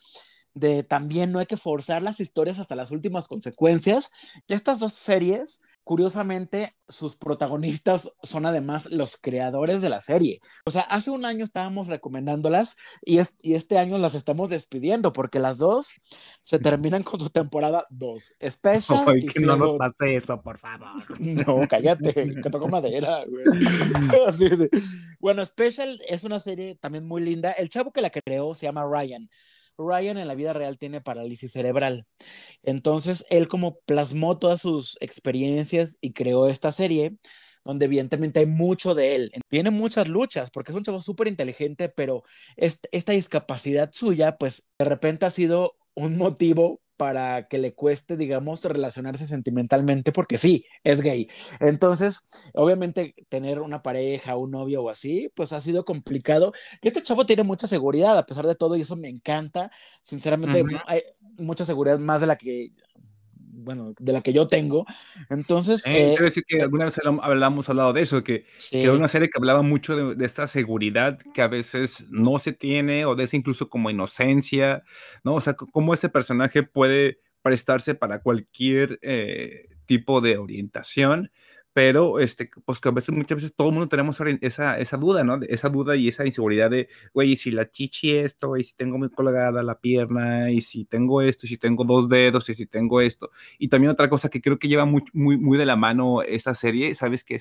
de 0.53 0.83
también 0.83 1.31
no 1.31 1.39
hay 1.39 1.45
que 1.45 1.57
forzar 1.57 2.01
las 2.01 2.19
historias 2.21 2.57
hasta 2.57 2.75
las 2.75 2.91
últimas 2.91 3.27
consecuencias. 3.27 4.11
Y 4.47 4.53
estas 4.53 4.79
dos 4.79 4.93
series 4.93 5.61
Curiosamente, 5.87 6.75
sus 6.89 7.15
protagonistas 7.15 8.11
son 8.21 8.45
además 8.45 8.91
los 8.91 9.15
creadores 9.15 9.81
de 9.81 9.87
la 9.87 10.01
serie. 10.01 10.41
O 10.65 10.69
sea, 10.69 10.81
hace 10.81 11.11
un 11.11 11.23
año 11.23 11.45
estábamos 11.45 11.87
recomendándolas 11.87 12.75
y, 13.05 13.21
y 13.41 13.53
este 13.53 13.77
año 13.77 13.97
las 13.97 14.13
estamos 14.13 14.49
despidiendo 14.49 15.13
porque 15.13 15.39
las 15.39 15.59
dos 15.59 15.93
se 16.41 16.59
terminan 16.59 17.03
con 17.03 17.21
su 17.21 17.29
temporada 17.29 17.87
2. 17.89 18.35
Special. 18.49 19.05
Ay, 19.07 19.27
que 19.27 19.39
no 19.39 19.55
nos 19.55 19.77
pase 19.77 20.17
eso, 20.17 20.41
por 20.41 20.57
favor. 20.57 20.89
No, 21.19 21.65
cállate, 21.69 22.13
que 22.13 22.49
toco 22.49 22.67
madera, 22.67 23.23
güey. 23.23 23.45
Bueno, 25.21 25.45
Special 25.45 26.01
es 26.09 26.25
una 26.25 26.41
serie 26.41 26.75
también 26.75 27.07
muy 27.07 27.21
linda. 27.21 27.53
El 27.53 27.69
chavo 27.69 27.93
que 27.93 28.01
la 28.01 28.09
creó 28.09 28.53
se 28.55 28.65
llama 28.65 28.85
Ryan. 28.85 29.29
Ryan 29.77 30.17
en 30.17 30.27
la 30.27 30.35
vida 30.35 30.53
real 30.53 30.77
tiene 30.77 31.01
parálisis 31.01 31.51
cerebral. 31.51 32.05
Entonces, 32.63 33.25
él 33.29 33.47
como 33.47 33.79
plasmó 33.85 34.37
todas 34.37 34.61
sus 34.61 34.97
experiencias 35.01 35.97
y 36.01 36.13
creó 36.13 36.47
esta 36.47 36.71
serie 36.71 37.15
donde 37.63 37.85
evidentemente 37.85 38.39
hay 38.39 38.45
mucho 38.45 38.95
de 38.95 39.15
él. 39.15 39.31
Tiene 39.49 39.71
muchas 39.71 40.07
luchas 40.07 40.49
porque 40.51 40.71
es 40.71 40.77
un 40.77 40.83
chavo 40.83 41.01
súper 41.01 41.27
inteligente, 41.27 41.89
pero 41.89 42.23
esta 42.55 43.11
discapacidad 43.11 43.91
suya, 43.91 44.37
pues 44.37 44.69
de 44.79 44.85
repente 44.85 45.25
ha 45.25 45.29
sido 45.31 45.75
un 45.93 46.17
motivo 46.17 46.79
para 46.97 47.47
que 47.47 47.59
le 47.59 47.73
cueste, 47.73 48.17
digamos, 48.17 48.65
relacionarse 48.65 49.27
sentimentalmente, 49.27 50.11
porque 50.11 50.37
sí, 50.37 50.65
es 50.83 51.01
gay. 51.01 51.29
Entonces, 51.59 52.25
obviamente, 52.53 53.15
tener 53.29 53.61
una 53.61 53.81
pareja, 53.83 54.35
un 54.35 54.51
novio 54.51 54.83
o 54.83 54.89
así, 54.89 55.31
pues 55.35 55.53
ha 55.53 55.61
sido 55.61 55.85
complicado. 55.85 56.51
Y 56.81 56.87
este 56.87 57.03
chavo 57.03 57.25
tiene 57.25 57.43
mucha 57.43 57.67
seguridad, 57.67 58.17
a 58.17 58.25
pesar 58.25 58.45
de 58.47 58.55
todo, 58.55 58.75
y 58.75 58.81
eso 58.81 58.95
me 58.95 59.09
encanta. 59.09 59.71
Sinceramente, 60.01 60.63
hay 60.87 61.03
mucha 61.37 61.63
seguridad 61.65 61.99
más 61.99 62.21
de 62.21 62.27
la 62.27 62.37
que 62.37 62.73
bueno, 63.57 63.93
de 63.99 64.13
la 64.13 64.21
que 64.21 64.33
yo 64.33 64.47
tengo. 64.47 64.85
Entonces. 65.29 65.85
Eh, 65.87 66.09
quiero 66.09 66.25
decir 66.25 66.43
que 66.47 66.61
alguna 66.61 66.85
vez 66.85 66.99
hablamos 67.03 67.67
hablado 67.69 67.91
de 67.91 68.01
eso, 68.01 68.23
que, 68.23 68.45
que 68.71 68.89
una 68.89 69.09
serie 69.09 69.29
que 69.29 69.37
hablaba 69.37 69.61
mucho 69.61 70.13
de, 70.15 70.25
esta 70.25 70.47
seguridad 70.47 71.19
que 71.33 71.41
a 71.41 71.47
veces 71.47 72.05
no 72.09 72.39
se 72.39 72.53
tiene, 72.53 73.05
o 73.05 73.15
de 73.15 73.23
esa 73.23 73.35
incluso 73.35 73.69
como 73.69 73.89
inocencia, 73.89 74.83
¿no? 75.23 75.35
O 75.35 75.41
sea, 75.41 75.55
cómo 75.55 75.93
ese 75.93 76.09
personaje 76.09 76.63
puede 76.63 77.19
prestarse 77.41 77.95
para 77.95 78.21
cualquier 78.21 78.99
eh, 79.01 79.67
tipo 79.85 80.21
de 80.21 80.37
orientación 80.37 81.31
pero 81.77 82.17
este, 82.17 82.49
pues 82.65 82.79
que 82.79 82.89
a 82.89 82.91
veces, 82.91 83.13
muchas 83.13 83.35
veces 83.35 83.53
todo 83.55 83.67
el 83.67 83.75
mundo 83.75 83.87
tenemos 83.87 84.19
esa, 84.41 84.79
esa 84.79 84.97
duda, 84.97 85.23
¿no? 85.23 85.39
Esa 85.47 85.69
duda 85.69 85.95
y 85.95 86.07
esa 86.07 86.25
inseguridad 86.25 86.71
de, 86.71 86.89
güey, 87.13 87.33
y 87.33 87.35
si 87.35 87.51
la 87.51 87.69
chichi 87.69 88.15
esto, 88.15 88.57
y 88.57 88.63
si 88.63 88.73
tengo 88.73 88.97
muy 88.97 89.11
colgada 89.11 89.61
la 89.61 89.79
pierna, 89.79 90.49
y 90.49 90.61
si 90.61 90.85
tengo 90.85 91.21
esto, 91.21 91.45
y 91.45 91.49
si 91.49 91.57
tengo 91.57 91.83
dos 91.83 92.09
dedos, 92.09 92.49
y 92.49 92.55
si 92.55 92.65
tengo 92.65 92.99
esto. 92.99 93.29
Y 93.59 93.67
también 93.67 93.91
otra 93.91 94.09
cosa 94.09 94.27
que 94.27 94.41
creo 94.41 94.57
que 94.57 94.67
lleva 94.67 94.85
muy, 94.85 95.03
muy, 95.13 95.37
muy 95.37 95.55
de 95.59 95.67
la 95.67 95.75
mano 95.75 96.23
esta 96.23 96.55
serie, 96.55 96.95
¿sabes 96.95 97.23
qué? 97.23 97.39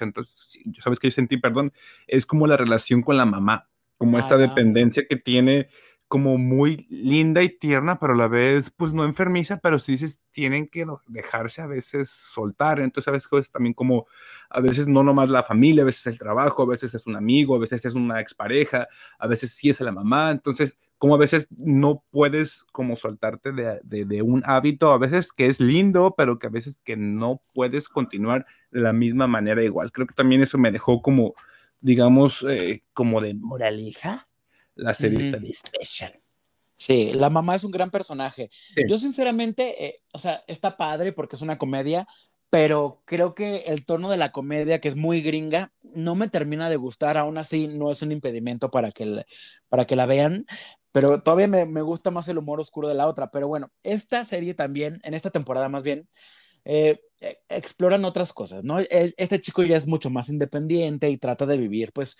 Entonces, 0.00 0.60
¿Sabes 0.84 0.98
qué 0.98 1.08
yo 1.08 1.12
sentí? 1.12 1.38
Perdón, 1.38 1.72
es 2.06 2.26
como 2.26 2.46
la 2.46 2.58
relación 2.58 3.00
con 3.00 3.16
la 3.16 3.24
mamá, 3.24 3.70
como 3.96 4.18
esta 4.18 4.36
dependencia 4.36 5.06
que 5.08 5.16
tiene 5.16 5.68
como 6.08 6.38
muy 6.38 6.86
linda 6.88 7.42
y 7.42 7.50
tierna, 7.50 7.98
pero 7.98 8.14
a 8.14 8.16
la 8.16 8.28
vez, 8.28 8.72
pues 8.76 8.92
no 8.94 9.04
enfermiza, 9.04 9.58
pero 9.58 9.78
sí 9.78 9.92
dices, 9.92 10.20
tienen 10.32 10.66
que 10.66 10.86
dejarse 11.06 11.60
a 11.60 11.66
veces 11.66 12.08
soltar. 12.08 12.80
Entonces, 12.80 13.08
a 13.08 13.12
veces 13.12 13.52
también 13.52 13.74
como, 13.74 14.06
a 14.48 14.60
veces 14.60 14.88
no 14.88 15.02
nomás 15.02 15.28
la 15.28 15.42
familia, 15.42 15.82
a 15.82 15.86
veces 15.86 16.06
el 16.06 16.18
trabajo, 16.18 16.62
a 16.62 16.66
veces 16.66 16.94
es 16.94 17.06
un 17.06 17.14
amigo, 17.14 17.54
a 17.54 17.58
veces 17.58 17.84
es 17.84 17.94
una 17.94 18.20
expareja, 18.20 18.88
a 19.18 19.26
veces 19.26 19.52
sí 19.52 19.68
es 19.68 19.80
la 19.82 19.92
mamá. 19.92 20.30
Entonces, 20.30 20.78
como 20.96 21.14
a 21.14 21.18
veces 21.18 21.46
no 21.50 22.02
puedes 22.10 22.64
como 22.72 22.96
soltarte 22.96 23.52
de, 23.52 23.78
de, 23.84 24.22
un 24.22 24.42
hábito, 24.46 24.92
a 24.92 24.98
veces 24.98 25.30
que 25.32 25.46
es 25.46 25.60
lindo, 25.60 26.14
pero 26.16 26.38
que 26.38 26.46
a 26.46 26.50
veces 26.50 26.78
que 26.84 26.96
no 26.96 27.42
puedes 27.52 27.88
continuar 27.88 28.46
de 28.70 28.80
la 28.80 28.94
misma 28.94 29.26
manera 29.26 29.62
igual. 29.62 29.92
Creo 29.92 30.06
que 30.06 30.14
también 30.14 30.42
eso 30.42 30.56
me 30.56 30.72
dejó 30.72 31.02
como, 31.02 31.34
digamos, 31.80 32.44
eh, 32.48 32.82
como 32.94 33.20
de 33.20 33.34
moraleja 33.34 34.27
la 34.78 34.94
serie 34.94 35.32
está. 35.50 36.12
Sí, 36.76 37.10
la 37.12 37.28
mamá 37.28 37.56
es 37.56 37.64
un 37.64 37.72
gran 37.72 37.90
personaje. 37.90 38.50
Yo 38.88 38.98
sinceramente, 38.98 39.84
eh, 39.84 39.96
o 40.12 40.18
sea, 40.20 40.44
está 40.46 40.76
padre 40.76 41.12
porque 41.12 41.34
es 41.34 41.42
una 41.42 41.58
comedia, 41.58 42.06
pero 42.50 43.02
creo 43.04 43.34
que 43.34 43.64
el 43.66 43.84
tono 43.84 44.08
de 44.08 44.16
la 44.16 44.30
comedia, 44.30 44.80
que 44.80 44.88
es 44.88 44.94
muy 44.94 45.20
gringa, 45.20 45.72
no 45.82 46.14
me 46.14 46.28
termina 46.28 46.70
de 46.70 46.76
gustar. 46.76 47.18
Aún 47.18 47.36
así, 47.36 47.66
no 47.66 47.90
es 47.90 48.00
un 48.02 48.12
impedimento 48.12 48.70
para 48.70 48.92
que, 48.92 49.26
para 49.68 49.86
que 49.86 49.96
la 49.96 50.06
vean, 50.06 50.46
pero 50.92 51.20
todavía 51.20 51.48
me, 51.48 51.66
me, 51.66 51.82
gusta 51.82 52.12
más 52.12 52.28
el 52.28 52.38
humor 52.38 52.60
oscuro 52.60 52.86
de 52.86 52.94
la 52.94 53.08
otra. 53.08 53.32
Pero 53.32 53.48
bueno, 53.48 53.72
esta 53.82 54.24
serie 54.24 54.54
también, 54.54 55.00
en 55.02 55.14
esta 55.14 55.30
temporada 55.30 55.68
más 55.68 55.82
bien, 55.82 56.08
eh, 56.64 57.00
e, 57.20 57.38
exploran 57.48 58.04
otras 58.04 58.32
cosas, 58.32 58.62
¿no? 58.62 58.78
Este 58.78 59.40
chico 59.40 59.62
ya 59.62 59.76
es 59.76 59.86
mucho 59.86 60.10
más 60.10 60.28
independiente 60.28 61.10
y 61.10 61.16
trata 61.16 61.46
de 61.46 61.56
vivir, 61.56 61.92
pues, 61.92 62.18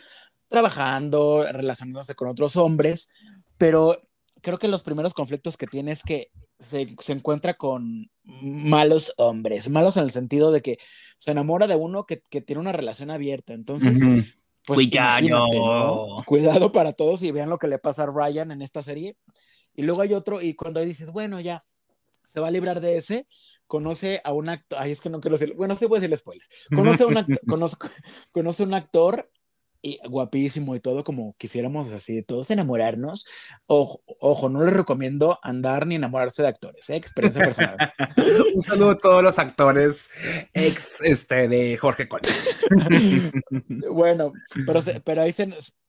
trabajando, 0.48 1.44
relacionándose 1.50 2.14
con 2.14 2.28
otros 2.28 2.56
hombres, 2.56 3.10
pero 3.56 4.00
creo 4.40 4.58
que 4.58 4.68
los 4.68 4.82
primeros 4.82 5.14
conflictos 5.14 5.56
que 5.56 5.66
tiene 5.66 5.92
es 5.92 6.02
que 6.02 6.30
se, 6.58 6.94
se, 7.00 7.12
encuentra 7.12 7.54
con 7.54 8.10
malos 8.24 9.14
hombres, 9.16 9.68
malos 9.68 9.96
en 9.96 10.04
el 10.04 10.10
sentido 10.10 10.50
de 10.52 10.62
que 10.62 10.78
se 11.18 11.30
enamora 11.30 11.66
de 11.66 11.76
uno 11.76 12.06
que, 12.06 12.20
que 12.30 12.40
tiene 12.40 12.60
una 12.60 12.72
relación 12.72 13.10
abierta, 13.10 13.52
entonces... 13.52 13.98
Pues 14.68 14.76
Cuidado. 14.76 16.22
Cuidado 16.26 16.72
para 16.72 16.92
todos 16.92 17.22
y 17.22 17.30
vean 17.30 17.48
lo 17.48 17.58
que 17.58 17.68
le 17.68 17.78
pasa 17.78 18.02
a 18.02 18.06
Ryan 18.06 18.50
en 18.50 18.60
esta 18.60 18.82
serie. 18.82 19.16
Y 19.74 19.80
luego 19.80 20.02
hay 20.02 20.12
otro, 20.12 20.42
y 20.42 20.54
cuando 20.54 20.80
dices, 20.80 21.10
bueno, 21.10 21.40
ya, 21.40 21.62
se 22.26 22.40
va 22.40 22.48
a 22.48 22.50
librar 22.50 22.80
de 22.80 22.98
ese, 22.98 23.26
conoce 23.66 24.20
a 24.24 24.32
un 24.32 24.48
actor, 24.48 24.78
ay, 24.78 24.90
es 24.90 25.00
que 25.00 25.08
no 25.08 25.20
quiero 25.20 25.38
decir, 25.38 25.54
bueno, 25.54 25.74
sí 25.74 25.86
voy 25.86 25.98
a 25.98 26.00
decir 26.00 26.16
spoiler, 26.16 26.46
conoce 26.74 27.04
a 27.04 27.06
un 27.06 27.16
actor, 27.16 27.40
conoce, 27.48 27.76
conoce 28.32 28.62
un 28.64 28.74
actor 28.74 29.30
y 29.80 29.98
guapísimo 30.08 30.74
y 30.74 30.80
todo, 30.80 31.04
como 31.04 31.34
quisiéramos 31.38 31.92
así, 31.92 32.22
todos 32.22 32.50
enamorarnos. 32.50 33.26
Ojo, 33.66 34.02
ojo, 34.20 34.48
no 34.48 34.64
les 34.64 34.74
recomiendo 34.74 35.38
andar 35.42 35.86
ni 35.86 35.94
enamorarse 35.94 36.42
de 36.42 36.48
actores, 36.48 36.88
¿eh? 36.90 36.96
experiencia 36.96 37.42
personal. 37.42 37.76
Un 38.54 38.62
saludo 38.62 38.90
a 38.90 38.98
todos 38.98 39.22
los 39.22 39.38
actores 39.38 40.08
ex 40.52 41.00
este, 41.02 41.48
de 41.48 41.76
Jorge 41.76 42.08
Cole. 42.08 42.28
bueno, 43.92 44.32
pero, 44.66 44.80
pero 45.04 45.22
ahí 45.22 45.32
se, 45.32 45.48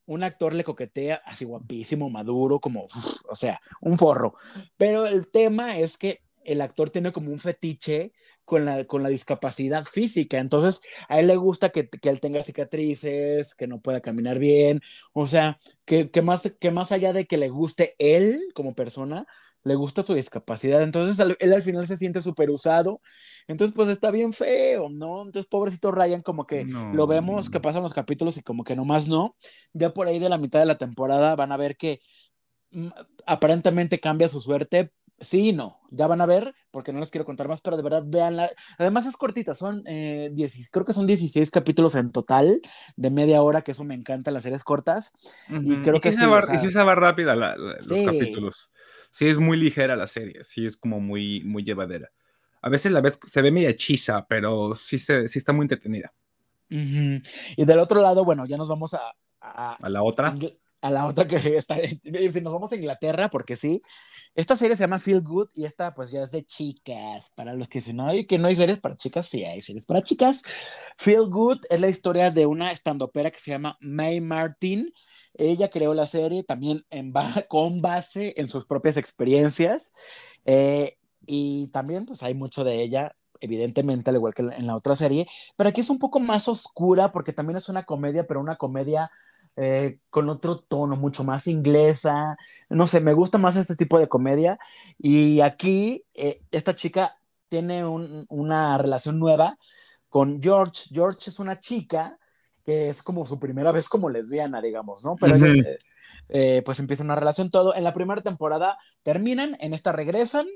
un 0.10 0.24
actor 0.24 0.56
le 0.56 0.64
coquetea 0.64 1.22
así 1.26 1.46
guapísimo, 1.46 2.10
maduro, 2.10 2.60
como, 2.60 2.88
o 3.30 3.36
sea, 3.36 3.62
un 3.82 3.98
forro. 3.98 4.34
Pero 4.76 5.06
el 5.06 5.28
tema 5.28 5.78
es 5.78 5.98
que 5.98 6.22
el 6.44 6.62
actor 6.62 6.90
tiene 6.90 7.12
como 7.12 7.32
un 7.32 7.40
fetiche 7.40 8.14
con 8.46 8.66
la, 8.66 8.86
con 8.86 9.04
la 9.04 9.10
discapacidad 9.10 9.84
física. 9.84 10.40
Entonces, 10.40 10.82
a 11.08 11.20
él 11.20 11.28
le 11.28 11.36
gusta 11.36 11.70
que, 11.70 11.90
que 11.90 12.10
él 12.10 12.20
tenga 12.20 12.42
cicatrices, 12.42 13.56
que 13.56 13.68
no 13.68 13.82
pueda 13.82 14.02
caminar 14.02 14.40
bien. 14.40 14.82
O 15.14 15.26
sea, 15.26 15.58
que, 15.86 16.10
que, 16.12 16.22
más, 16.22 16.52
que 16.60 16.72
más 16.72 16.92
allá 16.92 17.14
de 17.14 17.26
que 17.26 17.38
le 17.38 17.50
guste 17.50 17.96
él 18.00 18.40
como 18.54 18.76
persona, 18.76 19.26
le 19.64 19.76
gusta 19.76 20.04
su 20.04 20.14
discapacidad. 20.14 20.82
Entonces, 20.82 21.24
él 21.40 21.54
al 21.54 21.62
final 21.62 21.88
se 21.88 21.98
siente 21.98 22.22
súper 22.22 22.50
usado. 22.50 23.02
Entonces, 23.48 23.76
pues 23.76 23.90
está 23.90 24.12
bien 24.12 24.34
feo, 24.34 24.90
¿no? 24.90 25.24
Entonces, 25.24 25.48
pobrecito 25.48 25.92
Ryan, 25.92 26.22
como 26.22 26.46
que 26.46 26.66
lo 26.66 27.08
vemos 27.08 27.50
que 27.50 27.60
pasan 27.60 27.84
los 27.84 27.94
capítulos 27.94 28.38
y 28.38 28.44
como 28.44 28.64
que 28.64 28.76
nomás 28.76 29.08
no. 29.08 29.36
Ya 29.74 29.94
por 29.94 30.08
ahí 30.08 30.20
de 30.20 30.30
la 30.30 30.38
mitad 30.38 30.60
de 30.60 30.66
la 30.66 30.78
temporada 30.78 31.36
van 31.36 31.52
a 31.52 31.58
ver 31.58 31.76
que 31.78 32.02
mm, 32.72 32.90
aparentemente 33.26 34.00
cambia 34.00 34.28
su 34.28 34.40
suerte, 34.40 34.92
Sí, 35.22 35.52
no, 35.52 35.80
ya 35.92 36.08
van 36.08 36.22
a 36.22 36.26
ver, 36.26 36.56
porque 36.72 36.94
no 36.94 37.00
les 37.00 37.12
quiero 37.12 37.26
contar 37.26 37.48
más, 37.48 37.62
pero 37.62 37.76
de 37.76 37.84
verdad 37.84 38.04
véanla. 38.06 38.50
Además 38.78 39.06
es 39.06 39.18
cortita, 39.18 39.54
son 39.54 39.84
eh, 39.86 40.32
creo 40.72 40.86
que 40.86 40.94
son 40.94 41.08
16 41.08 41.52
capítulos 41.52 41.96
en 41.96 42.12
total, 42.12 42.62
de 42.96 43.10
media 43.10 43.42
hora, 43.42 43.62
que 43.62 43.72
eso 43.72 43.84
me 43.84 43.96
encanta, 43.96 44.32
las 44.32 44.44
series 44.44 44.64
cortas. 44.64 45.14
Y 45.50 45.78
creo 45.82 46.00
que 46.00 46.12
sí. 46.12 46.18
y 46.18 46.60
sí 46.60 46.72
se 46.72 46.84
va 46.84 46.96
rápida 46.96 47.36
los 47.36 47.88
capítulos. 47.88 48.70
Sí, 49.12 49.28
es 49.28 49.38
muy 49.38 49.58
ligera 49.58 49.96
la 49.96 50.08
serie, 50.08 50.44
sí 50.44 50.66
es 50.66 50.78
como 50.78 51.00
muy, 51.00 51.44
muy 51.44 51.64
llevadera. 51.64 52.10
A 52.62 52.70
veces 52.70 52.92
la 52.92 53.02
vez 53.02 53.20
se 53.26 53.42
ve 53.42 53.52
media 53.52 53.70
hechiza, 53.70 54.26
pero 54.28 54.76
sí, 54.76 55.00
se, 55.00 55.28
sí 55.28 55.40
está 55.40 55.54
muy 55.54 55.64
entretenida. 55.64 56.14
Y 56.70 57.66
del 57.66 57.80
otro 57.80 58.02
lado, 58.02 58.24
bueno, 58.24 58.46
ya 58.46 58.58
nos 58.58 58.68
vamos 58.68 58.94
a... 58.94 59.02
¿A, 59.42 59.76
¿A 59.76 59.90
la 59.90 60.04
otra? 60.04 60.36
A 60.82 60.90
la 60.90 61.06
otra 61.06 61.28
que 61.28 61.36
está, 61.58 61.76
si 61.86 62.42
nos 62.42 62.54
vamos 62.54 62.72
a 62.72 62.76
Inglaterra, 62.76 63.30
porque 63.30 63.56
sí, 63.56 63.82
esta 64.36 64.56
serie 64.56 64.76
se 64.76 64.84
llama 64.84 65.00
Feel 65.00 65.22
Good 65.22 65.50
y 65.54 65.66
esta 65.66 65.94
pues 65.94 66.12
ya 66.12 66.24
es 66.24 66.32
de 66.32 66.46
chicas, 66.46 67.32
para 67.36 67.54
los 67.54 67.68
que 67.68 67.82
si 67.82 67.94
no 67.94 68.08
que 68.28 68.38
no 68.38 68.48
hay 68.48 68.56
series 68.56 68.80
para 68.80 68.96
chicas, 68.96 69.28
sí 69.28 69.44
hay 69.44 69.62
series 69.62 69.86
para 69.86 70.02
chicas. 70.02 70.44
Feel 70.98 71.28
Good 71.30 71.60
es 71.70 71.82
la 71.82 71.90
historia 71.90 72.32
de 72.32 72.46
una 72.46 72.72
estandopera 72.72 73.32
que 73.32 73.40
se 73.40 73.52
llama 73.52 73.78
May 73.82 74.22
Martin. 74.22 74.94
Ella 75.34 75.70
creó 75.70 75.94
la 75.94 76.08
serie 76.08 76.44
también 76.44 76.86
con 77.50 77.82
base 77.82 78.34
en 78.38 78.48
sus 78.48 78.66
propias 78.66 78.98
experiencias 78.98 79.94
eh, 80.46 80.98
y 81.26 81.68
también 81.68 82.06
pues 82.06 82.24
hay 82.24 82.34
mucho 82.34 82.64
de 82.64 82.82
ella 82.82 83.16
evidentemente, 83.42 84.10
al 84.10 84.18
igual 84.18 84.34
que 84.34 84.42
en 84.42 84.68
la 84.68 84.76
otra 84.76 84.98
serie, 84.98 85.26
pero 85.56 85.70
aquí 85.70 85.80
es 85.82 85.90
un 85.90 85.98
poco 85.98 86.20
más 86.20 86.50
oscura 86.50 87.12
porque 87.14 87.32
también 87.32 87.56
es 87.56 87.70
una 87.70 87.84
comedia, 87.84 88.28
pero 88.28 88.42
una 88.42 88.58
comedia 88.58 89.12
eh, 89.62 90.00
con 90.10 90.30
otro 90.30 90.58
tono, 90.58 90.96
mucho 90.96 91.26
más 91.26 91.46
inglesa. 91.46 92.38
No 92.70 92.88
sé, 92.88 93.02
me 93.02 93.14
gusta 93.14 93.38
más 93.38 93.58
este 93.58 93.76
tipo 93.76 94.00
de 94.00 94.08
comedia. 94.08 94.58
Y 94.98 95.42
aquí 95.42 96.06
eh, 96.14 96.42
esta 96.50 96.78
chica 96.78 97.18
tiene 97.50 97.84
una 97.86 98.78
relación 98.78 99.20
nueva 99.20 99.58
con 100.08 100.42
George. 100.42 100.90
George 100.94 101.30
es 101.30 101.40
una 101.40 101.60
chica 101.60 102.18
que 102.64 102.88
es 102.88 103.04
como 103.04 103.26
su 103.26 103.38
primera 103.38 103.74
vez 103.74 103.90
como 103.90 104.10
lesbiana, 104.10 104.62
digamos, 104.62 105.04
¿no? 105.04 105.18
Pero 105.20 105.36
ellos, 105.36 105.66
eh, 106.30 106.62
pues 106.64 106.80
empiezan 106.80 107.08
una 107.08 107.16
relación 107.16 107.50
todo. 107.50 107.76
En 107.76 107.84
la 107.84 107.92
primera 107.92 108.22
temporada 108.22 108.78
terminan, 109.04 109.58
en 109.60 109.74
esta 109.74 109.92
regresan 109.92 110.48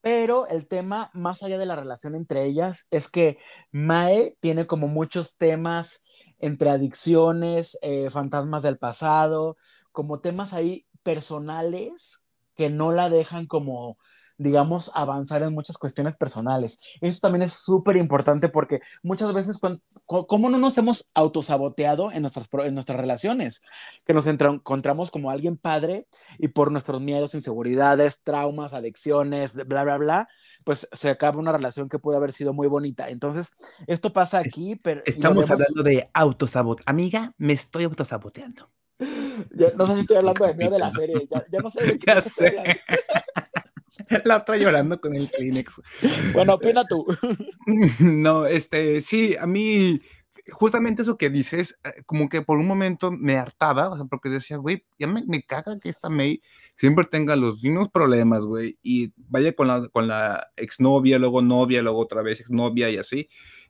pero 0.00 0.46
el 0.46 0.66
tema, 0.68 1.10
más 1.12 1.42
allá 1.42 1.58
de 1.58 1.66
la 1.66 1.76
relación 1.76 2.14
entre 2.14 2.44
ellas, 2.44 2.86
es 2.90 3.08
que 3.08 3.38
Mae 3.72 4.36
tiene 4.40 4.66
como 4.66 4.88
muchos 4.88 5.36
temas 5.36 6.02
entre 6.38 6.70
adicciones, 6.70 7.78
eh, 7.82 8.10
fantasmas 8.10 8.62
del 8.62 8.78
pasado, 8.78 9.56
como 9.92 10.20
temas 10.20 10.54
ahí 10.54 10.86
personales 11.02 12.24
que 12.54 12.70
no 12.70 12.92
la 12.92 13.08
dejan 13.08 13.46
como 13.46 13.98
digamos, 14.38 14.90
avanzar 14.94 15.42
en 15.42 15.52
muchas 15.52 15.76
cuestiones 15.76 16.16
personales. 16.16 16.80
Eso 17.00 17.18
también 17.20 17.42
es 17.42 17.52
súper 17.52 17.96
importante 17.96 18.48
porque 18.48 18.80
muchas 19.02 19.32
veces, 19.34 19.58
¿cómo 20.06 20.48
no 20.48 20.58
nos 20.58 20.78
hemos 20.78 21.10
autosaboteado 21.12 22.12
en 22.12 22.22
nuestras, 22.22 22.48
en 22.64 22.74
nuestras 22.74 22.98
relaciones? 22.98 23.62
Que 24.06 24.14
nos 24.14 24.26
encontramos 24.26 25.10
como 25.10 25.30
alguien 25.30 25.56
padre 25.56 26.06
y 26.38 26.48
por 26.48 26.70
nuestros 26.70 27.00
miedos, 27.02 27.34
inseguridades, 27.34 28.22
traumas, 28.22 28.74
adicciones, 28.74 29.54
bla, 29.66 29.84
bla, 29.84 29.98
bla, 29.98 30.28
pues 30.64 30.88
se 30.92 31.10
acaba 31.10 31.38
una 31.38 31.52
relación 31.52 31.88
que 31.88 31.98
puede 31.98 32.16
haber 32.16 32.32
sido 32.32 32.52
muy 32.52 32.68
bonita. 32.68 33.08
Entonces, 33.08 33.52
esto 33.86 34.12
pasa 34.12 34.38
aquí, 34.38 34.76
pero... 34.76 35.02
Estamos 35.04 35.50
hablando 35.50 35.82
de 35.82 36.08
autosabot. 36.12 36.80
Amiga, 36.86 37.32
me 37.38 37.54
estoy 37.54 37.84
autosaboteando. 37.84 38.70
no 39.76 39.86
sé 39.86 39.94
si 39.94 40.00
estoy 40.00 40.16
hablando 40.18 40.46
de 40.46 40.54
mí 40.54 40.66
o 40.66 40.70
de 40.70 40.78
la 40.78 40.90
serie. 40.90 41.28
Ya, 41.50 41.60
no 41.60 41.70
sé 41.70 41.84
de 41.84 41.98
qué 41.98 42.12
estoy 42.12 42.46
hablando. 42.48 42.80
La 44.24 44.38
otra 44.38 44.56
llorando 44.56 45.00
con 45.00 45.14
el 45.14 45.28
Kleenex. 45.30 45.80
Bueno, 46.32 46.54
opina 46.54 46.84
tú. 46.84 47.06
No, 48.00 48.46
este, 48.46 49.00
sí, 49.00 49.36
a 49.36 49.46
mí, 49.46 50.00
justamente 50.50 51.02
eso 51.02 51.18
que 51.18 51.30
dices, 51.30 51.78
eh, 51.84 52.02
como 52.06 52.28
que 52.28 52.42
por 52.42 52.58
un 52.58 52.66
momento 52.66 53.10
me 53.10 53.36
hartaba, 53.36 53.90
o 53.90 53.96
sea, 53.96 54.04
porque 54.06 54.28
decía, 54.28 54.56
güey, 54.56 54.84
ya 54.98 55.06
me, 55.06 55.24
me 55.26 55.42
caga 55.42 55.78
que 55.78 55.88
esta 55.88 56.08
May 56.08 56.42
siempre 56.76 57.04
tenga 57.04 57.36
los 57.36 57.62
mismos 57.62 57.88
problemas, 57.90 58.44
güey, 58.44 58.78
y 58.82 59.12
vaya 59.16 59.52
con 59.52 59.68
la, 59.68 59.88
con 59.88 60.08
la 60.08 60.48
exnovia, 60.56 61.18
luego 61.18 61.42
novia, 61.42 61.82
luego 61.82 62.00
otra 62.00 62.22
vez 62.22 62.40
exnovia 62.40 62.90
y 62.90 62.98
así 62.98 63.28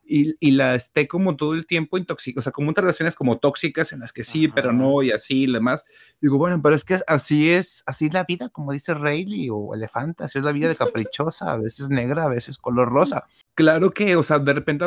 y, 0.09 0.35
y, 0.39 0.51
la 0.51 0.73
esté 0.73 1.07
como 1.07 1.35
todo 1.35 1.53
el 1.53 1.67
tiempo 1.67 1.97
intoxicada, 1.97 2.39
o 2.39 2.43
sea, 2.43 2.51
como 2.51 2.69
unas 2.69 2.83
relaciones 2.83 3.15
como 3.15 3.37
tóxicas 3.37 3.93
en 3.93 3.99
las 3.99 4.11
que 4.11 4.23
sí, 4.23 4.47
pero 4.47 4.73
no, 4.73 5.03
y 5.03 5.11
así 5.11 5.43
y 5.43 5.51
demás. 5.51 5.83
Digo, 6.19 6.39
bueno, 6.39 6.59
pero 6.61 6.73
es 6.73 6.83
que 6.83 6.97
así 7.05 7.51
es, 7.51 7.83
así 7.85 8.07
es 8.07 8.13
la 8.13 8.23
vida, 8.23 8.49
como 8.49 8.73
dice 8.73 8.95
Rayleigh 8.95 9.49
o 9.51 9.75
Elefanta, 9.75 10.25
así 10.25 10.39
es 10.39 10.43
la 10.43 10.51
vida 10.51 10.67
de 10.67 10.75
caprichosa, 10.75 11.53
a 11.53 11.57
veces 11.57 11.89
negra, 11.89 12.25
a 12.25 12.29
veces 12.29 12.57
color 12.57 12.89
rosa. 12.89 13.25
Claro 13.53 13.91
que, 13.91 14.15
o 14.15 14.23
sea, 14.23 14.39
de 14.39 14.53
repente 14.53 14.85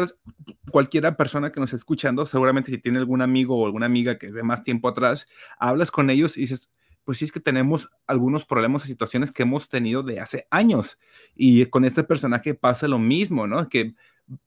cualquiera 0.70 1.16
persona 1.16 1.52
que 1.52 1.60
nos 1.60 1.68
esté 1.68 1.76
escuchando, 1.76 2.26
seguramente 2.26 2.72
si 2.72 2.78
tiene 2.78 2.98
algún 2.98 3.22
amigo 3.22 3.56
o 3.56 3.66
alguna 3.66 3.86
amiga 3.86 4.18
que 4.18 4.26
es 4.26 4.34
de 4.34 4.42
más 4.42 4.64
tiempo 4.64 4.88
atrás, 4.88 5.26
hablas 5.56 5.92
con 5.92 6.10
ellos 6.10 6.36
y 6.36 6.42
dices, 6.42 6.68
pues 7.04 7.18
sí 7.18 7.24
es 7.24 7.32
que 7.32 7.40
tenemos 7.40 7.88
algunos 8.06 8.44
problemas 8.44 8.84
y 8.84 8.88
situaciones 8.88 9.32
que 9.32 9.42
hemos 9.42 9.68
tenido 9.68 10.02
de 10.02 10.20
hace 10.20 10.46
años. 10.50 10.98
Y 11.34 11.66
con 11.66 11.84
este 11.84 12.04
personaje 12.04 12.54
pasa 12.54 12.88
lo 12.88 12.98
mismo, 12.98 13.46
¿no? 13.46 13.68
Que 13.68 13.94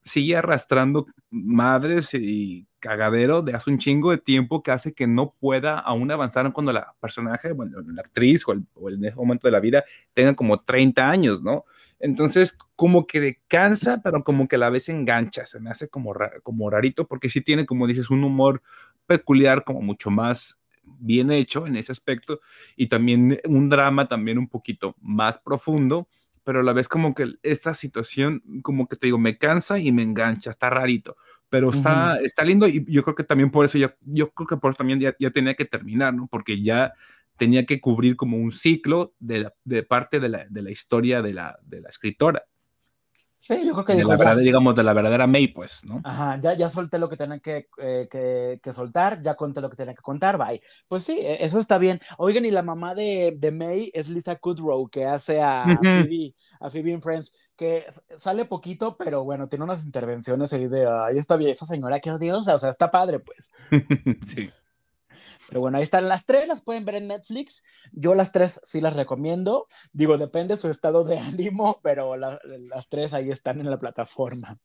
sigue 0.04 0.36
arrastrando 0.36 1.08
madres 1.30 2.14
y 2.14 2.68
cagadero 2.80 3.42
de 3.42 3.54
hace 3.54 3.70
un 3.72 3.80
chingo 3.80 4.12
de 4.12 4.18
tiempo 4.18 4.62
que 4.62 4.72
hace 4.72 4.94
que 4.94 5.08
no 5.08 5.34
pueda 5.40 5.80
aún 5.80 6.12
avanzar 6.12 6.52
cuando 6.54 6.72
la 6.72 6.94
personaje, 7.00 7.52
bueno, 7.52 7.82
la 7.82 8.02
actriz 8.02 8.48
o, 8.48 8.54
el, 8.54 8.64
o 8.76 8.90
en 8.90 9.04
ese 9.06 9.16
momento 9.16 9.48
de 9.48 9.52
la 9.52 9.60
vida 9.60 9.84
tenga 10.14 10.36
como 10.36 10.62
30 10.62 11.10
años, 11.10 11.42
¿no? 11.42 11.66
Entonces, 12.00 12.58
como 12.76 13.08
que 13.08 13.40
cansa, 13.48 14.02
pero 14.04 14.24
como 14.24 14.48
que 14.48 14.58
a 14.58 14.60
la 14.60 14.70
vez 14.70 14.90
engancha, 14.90 15.46
se 15.46 15.60
me 15.60 15.70
hace 15.70 15.88
como, 15.88 16.14
como 16.44 16.70
rarito, 16.70 17.08
porque 17.08 17.30
sí 17.30 17.42
tiene, 17.42 17.66
como 17.66 17.88
dices, 17.88 18.10
un 18.10 18.24
humor 18.24 18.62
peculiar, 19.08 19.64
como 19.64 19.82
mucho 19.82 20.12
más 20.12 20.60
bien 20.84 21.32
hecho 21.32 21.66
en 21.66 21.78
ese 21.78 21.92
aspecto, 21.92 22.42
y 22.76 22.88
también 22.88 23.40
un 23.46 23.70
drama 23.70 24.08
también 24.08 24.38
un 24.38 24.48
poquito 24.48 24.96
más 25.02 25.40
profundo, 25.40 26.08
pero 26.46 26.60
a 26.60 26.64
la 26.64 26.74
vez 26.74 26.88
como 26.88 27.14
que 27.14 27.34
esta 27.44 27.74
situación, 27.74 28.42
como 28.62 28.88
que 28.88 28.96
te 28.96 29.08
digo, 29.08 29.18
me 29.18 29.38
cansa 29.38 29.80
y 29.80 29.92
me 29.92 30.04
engancha, 30.04 30.52
está 30.52 30.70
rarito, 30.70 31.18
pero 31.50 31.72
está, 31.72 32.18
está 32.20 32.46
lindo 32.46 32.68
y 32.68 32.86
yo 32.88 33.04
creo 33.04 33.16
que 33.16 33.24
también 33.24 33.50
por 33.50 33.66
eso, 33.66 33.78
ya, 33.78 33.96
yo 34.02 34.32
creo 34.32 34.48
que 34.48 34.58
por 34.58 34.72
eso 34.72 34.78
también 34.78 35.00
ya, 35.00 35.16
ya, 35.20 35.32
tenía 35.32 35.56
que 35.56 35.66
terminar, 35.66 36.14
¿no? 36.14 36.28
Porque 36.28 36.62
ya 36.62 36.94
tenía 37.36 37.66
que 37.66 37.82
cubrir 37.82 38.16
como 38.16 38.38
un 38.38 38.52
ciclo 38.52 39.14
de, 39.20 39.50
de 39.64 39.84
parte 39.84 40.20
de 40.20 40.30
la, 40.30 40.46
de 40.48 40.62
la 40.62 40.72
historia 40.72 41.22
de 41.24 41.34
la, 41.34 41.58
de 41.64 41.82
la 41.82 41.90
escritora. 41.90 42.44
Sí, 43.46 43.64
yo 43.64 43.74
creo 43.74 43.86
que... 43.86 43.94
De 43.94 44.04
la 44.04 44.18
verdad, 44.18 44.38
digamos, 44.38 44.76
de 44.76 44.82
la 44.82 44.92
verdadera 44.92 45.28
May, 45.28 45.50
pues, 45.50 45.84
¿no? 45.84 46.02
Ajá, 46.04 46.40
ya, 46.42 46.56
ya 46.56 46.68
solté 46.68 46.98
lo 46.98 47.08
que 47.08 47.16
tenía 47.16 47.38
que, 47.38 47.68
eh, 47.78 48.08
que, 48.10 48.60
que, 48.60 48.74
soltar, 48.74 49.22
ya 49.22 49.36
conté 49.36 49.62
lo 49.62 49.70
que 49.70 49.76
tenía 49.76 49.94
que 49.94 50.02
contar, 50.02 50.36
bye. 50.40 50.60
Pues 50.88 51.04
sí, 51.04 51.20
e, 51.20 51.44
eso 51.46 51.60
está 51.60 51.78
bien. 51.78 52.02
Oigan, 52.18 52.44
y 52.46 52.50
la 52.50 52.64
mamá 52.64 52.96
de, 52.96 53.36
de 53.38 53.52
May 53.52 53.92
es 53.94 54.10
Lisa 54.10 54.38
Kudrow, 54.38 54.90
que 54.90 55.06
hace 55.06 55.44
a, 55.44 55.64
Phoebe, 55.80 56.34
a 56.60 56.72
Phoebe 56.72 56.90
in 56.90 57.04
Friends, 57.04 57.36
que 57.56 57.86
sale 58.18 58.46
poquito, 58.46 58.98
pero 58.98 59.24
bueno, 59.24 59.48
tiene 59.48 59.66
unas 59.66 59.86
intervenciones 59.86 60.52
ahí 60.52 60.68
de, 60.68 60.88
ay, 60.88 61.20
está 61.20 61.36
bien, 61.36 61.52
esa 61.52 61.68
señora, 61.68 62.00
qué 62.00 62.10
odiosa, 62.10 62.56
o 62.56 62.58
sea, 62.58 62.72
está 62.72 62.90
padre, 62.90 63.20
pues. 63.20 63.52
sí. 64.26 64.50
Pero 65.48 65.62
bueno, 65.62 65.78
ahí 65.78 65.84
están 65.84 66.08
las 66.08 66.26
tres, 66.26 66.48
las 66.48 66.64
pueden 66.64 66.86
ver 66.86 66.96
en 66.96 67.08
Netflix. 67.08 67.64
Yo 67.92 68.16
las 68.16 68.32
tres 68.32 68.60
sí 68.64 68.82
las 68.82 68.96
recomiendo. 68.96 69.68
Digo, 69.94 70.18
depende 70.18 70.56
de 70.56 70.62
su 70.62 70.70
estado 70.70 71.04
de 71.04 71.20
ánimo, 71.20 71.80
pero 71.84 72.16
las 72.16 72.90
tres 72.90 73.14
ahí 73.14 73.32
están 73.32 73.60
en 73.60 73.70
la 73.70 73.78
plataforma. 73.80 74.58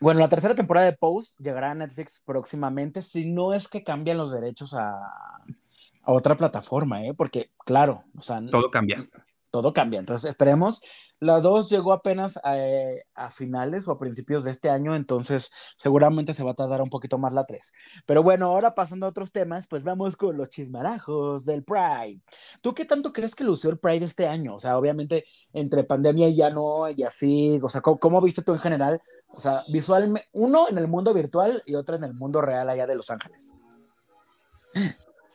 Bueno, 0.00 0.20
la 0.20 0.28
tercera 0.28 0.54
temporada 0.54 0.86
de 0.86 0.96
Pose 0.96 1.34
llegará 1.38 1.70
a 1.70 1.74
Netflix 1.74 2.22
próximamente, 2.24 3.00
si 3.00 3.30
no 3.30 3.54
es 3.54 3.68
que 3.68 3.84
cambian 3.84 4.18
los 4.18 4.32
derechos 4.32 4.74
a, 4.74 4.92
a 4.92 6.12
otra 6.12 6.36
plataforma, 6.36 7.04
¿eh? 7.06 7.14
Porque, 7.14 7.50
claro, 7.64 8.04
o 8.16 8.20
sea... 8.20 8.42
Todo 8.50 8.70
cambia. 8.70 9.08
Todo 9.50 9.72
cambia. 9.72 10.00
Entonces, 10.00 10.28
esperemos. 10.28 10.82
La 11.24 11.40
2 11.40 11.70
llegó 11.70 11.94
apenas 11.94 12.38
a, 12.44 12.58
eh, 12.58 13.02
a, 13.14 13.30
finales 13.30 13.88
o 13.88 13.92
a 13.92 13.98
principios 13.98 14.44
de 14.44 14.50
este 14.50 14.68
año, 14.68 14.94
entonces 14.94 15.50
seguramente 15.78 16.34
se 16.34 16.44
va 16.44 16.50
a 16.50 16.54
tardar 16.54 16.82
un 16.82 16.90
poquito 16.90 17.16
más 17.16 17.32
la 17.32 17.46
3. 17.46 17.72
Pero 18.04 18.22
bueno, 18.22 18.48
ahora 18.48 18.74
pasando 18.74 19.06
a 19.06 19.08
otros 19.08 19.32
temas, 19.32 19.66
pues 19.66 19.84
vamos 19.84 20.18
con 20.18 20.36
los 20.36 20.50
chismarajos 20.50 21.46
del 21.46 21.64
Pride. 21.64 22.20
¿Tú 22.60 22.74
qué 22.74 22.84
tanto 22.84 23.10
crees 23.10 23.34
que 23.34 23.42
lució 23.42 23.70
el 23.70 23.78
Pride 23.78 24.04
este 24.04 24.28
año? 24.28 24.56
O 24.56 24.60
sea, 24.60 24.76
obviamente 24.76 25.24
entre 25.54 25.84
pandemia 25.84 26.28
y 26.28 26.36
ya 26.36 26.50
no, 26.50 26.90
y 26.90 27.02
así, 27.04 27.58
o 27.62 27.70
sea, 27.70 27.80
¿cómo, 27.80 27.98
cómo 27.98 28.20
viste 28.20 28.42
tú 28.42 28.52
en 28.52 28.58
general? 28.58 29.00
O 29.28 29.40
sea, 29.40 29.62
visualmente, 29.72 30.28
uno 30.32 30.68
en 30.68 30.76
el 30.76 30.88
mundo 30.88 31.14
virtual 31.14 31.62
y 31.64 31.74
otro 31.74 31.96
en 31.96 32.04
el 32.04 32.12
mundo 32.12 32.42
real 32.42 32.68
allá 32.68 32.86
de 32.86 32.96
Los 32.96 33.08
Ángeles. 33.08 33.54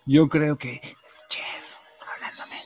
Yo 0.05 0.29
creo 0.29 0.55
que. 0.55 0.81
Cher, 1.29 1.43
hablándome. 2.13 2.57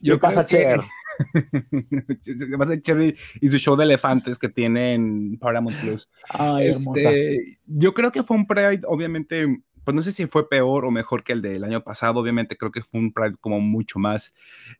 Yo 0.00 0.18
pasa, 0.18 0.46
Cher? 0.46 0.80
Se 2.22 2.58
pasa 2.58 2.80
Cher 2.80 3.14
y 3.40 3.48
su 3.48 3.58
show 3.58 3.76
de 3.76 3.84
elefantes 3.84 4.38
que 4.38 4.48
tiene 4.48 4.94
en 4.94 5.38
Paramount 5.38 5.76
Plus. 5.80 6.08
Ay, 6.30 6.68
este, 6.68 7.58
yo 7.66 7.94
creo 7.94 8.12
que 8.12 8.22
fue 8.22 8.36
un 8.36 8.46
Pride, 8.46 8.82
obviamente, 8.86 9.46
pues 9.86 9.94
no 9.94 10.02
sé 10.02 10.10
si 10.10 10.26
fue 10.26 10.48
peor 10.48 10.84
o 10.84 10.90
mejor 10.90 11.22
que 11.22 11.32
el 11.32 11.40
del 11.40 11.62
año 11.62 11.80
pasado, 11.80 12.18
obviamente 12.18 12.56
creo 12.56 12.72
que 12.72 12.82
fue 12.82 12.98
un 12.98 13.12
Pride 13.12 13.36
como 13.40 13.60
mucho 13.60 14.00
más, 14.00 14.34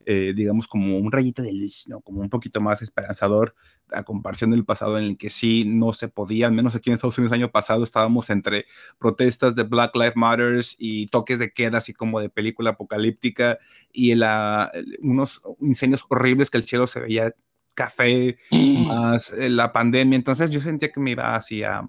eh, 0.05 0.33
digamos, 0.35 0.67
como 0.67 0.99
un 0.99 1.13
rayito 1.13 1.43
de 1.43 1.53
luz, 1.53 1.85
¿no? 1.87 2.01
Como 2.01 2.23
un 2.23 2.29
poquito 2.29 2.61
más 2.61 2.83
esperanzador 2.83 3.55
a 3.93 4.03
comparación 4.03 4.51
del 4.51 4.65
pasado 4.65 4.99
en 4.99 5.05
el 5.05 5.17
que 5.17 5.31
sí 5.31 5.65
no 5.65 5.93
se 5.93 6.09
podía, 6.09 6.49
al 6.49 6.55
menos 6.55 6.75
aquí 6.75 6.91
en 6.91 6.95
Estados 6.95 7.17
Unidos 7.19 7.33
el 7.33 7.43
año 7.43 7.53
pasado 7.53 7.85
estábamos 7.85 8.31
entre 8.31 8.67
protestas 8.99 9.55
de 9.55 9.63
Black 9.63 9.95
Lives 9.95 10.17
Matter 10.17 10.61
y 10.77 11.07
toques 11.07 11.39
de 11.39 11.53
queda, 11.53 11.79
así 11.79 11.93
como 11.93 12.19
de 12.19 12.29
película 12.29 12.71
apocalíptica 12.71 13.59
y 13.93 14.13
la, 14.17 14.73
unos 15.03 15.41
incendios 15.61 16.05
horribles 16.09 16.51
que 16.51 16.59
el 16.59 16.65
cielo 16.65 16.89
se 16.89 16.99
veía 16.99 17.33
café, 17.75 18.39
más 18.89 19.33
eh, 19.35 19.51
la 19.51 19.73
pandemia, 19.73 20.17
entonces 20.17 20.51
yo 20.51 20.59
sentía 20.59 20.91
que 20.91 20.99
me 20.99 21.13
iba 21.13 21.37
así 21.37 21.63
a 21.63 21.87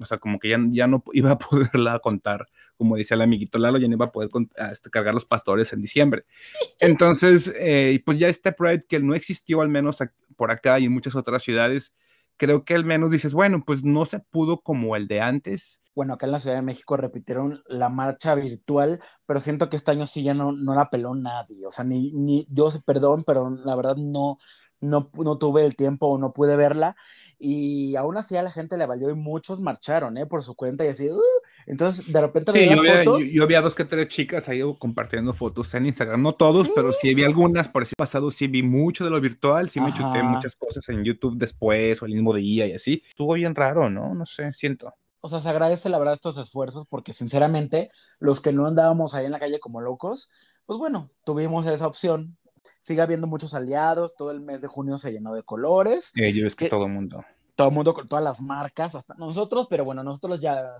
o 0.00 0.06
sea, 0.06 0.18
como 0.18 0.38
que 0.38 0.48
ya, 0.48 0.58
ya 0.70 0.86
no 0.86 1.02
iba 1.12 1.32
a 1.32 1.38
poderla 1.38 1.98
contar, 2.00 2.48
como 2.76 2.96
decía 2.96 3.14
el 3.14 3.22
amiguito 3.22 3.58
Lalo, 3.58 3.78
ya 3.78 3.88
no 3.88 3.94
iba 3.94 4.06
a 4.06 4.12
poder 4.12 4.30
este, 4.70 4.90
cargar 4.90 5.14
los 5.14 5.26
pastores 5.26 5.72
en 5.72 5.82
diciembre. 5.82 6.24
Entonces, 6.80 7.52
eh, 7.56 8.02
pues 8.04 8.18
ya 8.18 8.28
este 8.28 8.52
Pride 8.52 8.86
que 8.88 9.00
no 9.00 9.14
existió 9.14 9.60
al 9.60 9.68
menos 9.68 9.98
por 10.36 10.50
acá 10.50 10.78
y 10.78 10.86
en 10.86 10.92
muchas 10.92 11.14
otras 11.14 11.42
ciudades, 11.42 11.94
creo 12.36 12.64
que 12.64 12.74
al 12.74 12.84
menos 12.84 13.10
dices, 13.10 13.34
bueno, 13.34 13.62
pues 13.64 13.84
no 13.84 14.06
se 14.06 14.20
pudo 14.20 14.60
como 14.62 14.96
el 14.96 15.06
de 15.06 15.20
antes. 15.20 15.80
Bueno, 15.94 16.14
acá 16.14 16.26
en 16.26 16.32
la 16.32 16.38
Ciudad 16.38 16.56
de 16.56 16.62
México 16.62 16.96
repitieron 16.96 17.62
la 17.66 17.90
marcha 17.90 18.34
virtual, 18.34 19.00
pero 19.26 19.40
siento 19.40 19.68
que 19.68 19.76
este 19.76 19.90
año 19.90 20.06
sí 20.06 20.22
ya 20.22 20.32
no, 20.32 20.52
no 20.52 20.74
la 20.74 20.88
peló 20.88 21.14
nadie. 21.14 21.66
O 21.66 21.70
sea, 21.70 21.84
ni, 21.84 22.12
ni 22.12 22.46
yo, 22.50 22.70
perdón, 22.86 23.24
pero 23.26 23.50
la 23.50 23.76
verdad 23.76 23.96
no, 23.96 24.38
no, 24.80 25.10
no 25.22 25.38
tuve 25.38 25.66
el 25.66 25.76
tiempo 25.76 26.06
o 26.06 26.18
no 26.18 26.32
pude 26.32 26.56
verla 26.56 26.96
y 27.44 27.96
aún 27.96 28.16
así 28.16 28.36
a 28.36 28.42
la 28.44 28.52
gente 28.52 28.76
le 28.76 28.86
valió 28.86 29.10
y 29.10 29.14
muchos 29.14 29.60
marcharon, 29.60 30.16
¿eh? 30.16 30.26
Por 30.26 30.44
su 30.44 30.54
cuenta 30.54 30.84
y 30.84 30.88
así, 30.88 31.08
uh, 31.10 31.20
entonces 31.66 32.10
de 32.10 32.20
repente 32.20 32.52
sí, 32.52 32.66
yo, 32.66 32.78
había, 32.78 32.98
fotos. 32.98 33.32
Yo, 33.32 33.44
a 33.44 33.60
dos 33.60 33.74
que 33.74 33.84
tres 33.84 34.06
chicas 34.06 34.48
ahí 34.48 34.60
compartiendo 34.78 35.34
fotos 35.34 35.74
en 35.74 35.86
Instagram, 35.86 36.22
no 36.22 36.36
todos, 36.36 36.70
pero 36.72 36.92
sí 36.92 37.12
vi 37.12 37.24
algunas, 37.24 37.66
por 37.66 37.82
ese 37.82 37.94
pasado 37.96 38.30
sí 38.30 38.46
vi 38.46 38.62
mucho 38.62 39.02
de 39.02 39.10
lo 39.10 39.20
virtual, 39.20 39.68
sí 39.68 39.80
me 39.80 39.92
chuté 39.92 40.22
muchas 40.22 40.54
cosas 40.54 40.88
en 40.88 41.02
YouTube 41.02 41.36
después 41.36 42.00
o 42.00 42.06
el 42.06 42.12
mismo 42.12 42.32
día 42.32 42.68
y 42.68 42.74
así. 42.74 43.02
Estuvo 43.08 43.34
bien 43.34 43.56
raro, 43.56 43.90
¿no? 43.90 44.14
No 44.14 44.24
sé, 44.24 44.52
siento. 44.52 44.94
O 45.20 45.28
sea, 45.28 45.40
se 45.40 45.48
agradece 45.48 45.88
la 45.88 45.98
verdad 45.98 46.14
estos 46.14 46.38
esfuerzos 46.38 46.86
porque 46.86 47.12
sinceramente 47.12 47.90
los 48.20 48.40
que 48.40 48.52
no 48.52 48.66
andábamos 48.66 49.14
ahí 49.14 49.26
en 49.26 49.32
la 49.32 49.40
calle 49.40 49.58
como 49.58 49.80
locos, 49.80 50.30
pues 50.64 50.78
bueno, 50.78 51.10
tuvimos 51.24 51.66
esa 51.66 51.88
opción 51.88 52.36
sigue 52.80 53.02
habiendo 53.02 53.26
muchos 53.26 53.54
aliados, 53.54 54.16
todo 54.16 54.30
el 54.30 54.40
mes 54.40 54.62
de 54.62 54.68
junio 54.68 54.98
se 54.98 55.12
llenó 55.12 55.34
de 55.34 55.42
colores. 55.42 56.12
Eh, 56.16 56.32
yo 56.32 56.46
es 56.46 56.54
que, 56.54 56.68
todo 56.68 56.86
el 56.86 56.92
mundo. 56.92 57.24
Todo 57.54 57.68
el 57.68 57.74
mundo 57.74 57.92
con 57.92 58.06
todas 58.06 58.24
las 58.24 58.40
marcas, 58.40 58.94
hasta 58.94 59.14
nosotros, 59.14 59.66
pero 59.68 59.84
bueno, 59.84 60.02
nosotros 60.02 60.40
ya, 60.40 60.74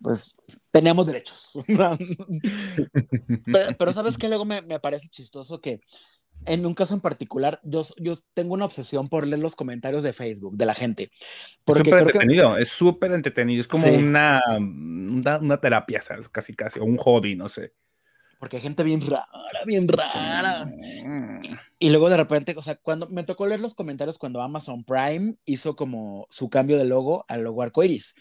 pues, 0.00 0.34
teníamos 0.72 1.06
derechos. 1.06 1.58
pero, 3.78 3.92
¿sabes 3.92 4.18
qué? 4.18 4.28
Luego 4.28 4.44
me, 4.44 4.62
me, 4.62 4.80
parece 4.80 5.08
chistoso 5.08 5.60
que 5.60 5.80
en 6.44 6.66
un 6.66 6.74
caso 6.74 6.94
en 6.94 7.00
particular, 7.00 7.60
yo, 7.62 7.84
yo 7.98 8.14
tengo 8.34 8.54
una 8.54 8.64
obsesión 8.64 9.08
por 9.08 9.26
leer 9.26 9.40
los 9.40 9.54
comentarios 9.54 10.02
de 10.02 10.12
Facebook 10.12 10.56
de 10.56 10.66
la 10.66 10.74
gente. 10.74 11.10
Porque 11.64 11.84
súper 11.84 12.00
entretenido, 12.00 12.56
es 12.56 12.68
súper 12.68 13.12
entretenido, 13.12 13.60
es 13.60 13.68
como 13.68 13.86
una, 13.86 14.40
una, 14.58 15.38
una, 15.38 15.60
terapia, 15.60 16.02
¿sabes? 16.02 16.28
Casi, 16.28 16.54
casi, 16.54 16.80
o 16.80 16.84
un 16.84 16.96
hobby, 16.96 17.36
no 17.36 17.48
sé 17.48 17.74
porque 18.42 18.56
hay 18.56 18.62
gente 18.64 18.82
bien 18.82 19.00
rara, 19.08 19.28
bien 19.64 19.86
rara. 19.86 20.64
Y, 21.78 21.90
luego 21.90 22.10
de 22.10 22.16
repente, 22.16 22.56
o 22.56 22.60
sea, 22.60 22.74
cuando 22.74 23.08
me 23.08 23.22
tocó 23.22 23.46
leer 23.46 23.60
los 23.60 23.76
comentarios 23.76 24.18
cuando 24.18 24.42
Amazon 24.42 24.82
Prime 24.82 25.36
hizo 25.44 25.76
como 25.76 26.26
su 26.28 26.50
cambio 26.50 26.76
de 26.76 26.84
logo 26.84 27.24
al 27.28 27.42
logo 27.42 27.62
arcoiris. 27.62 28.16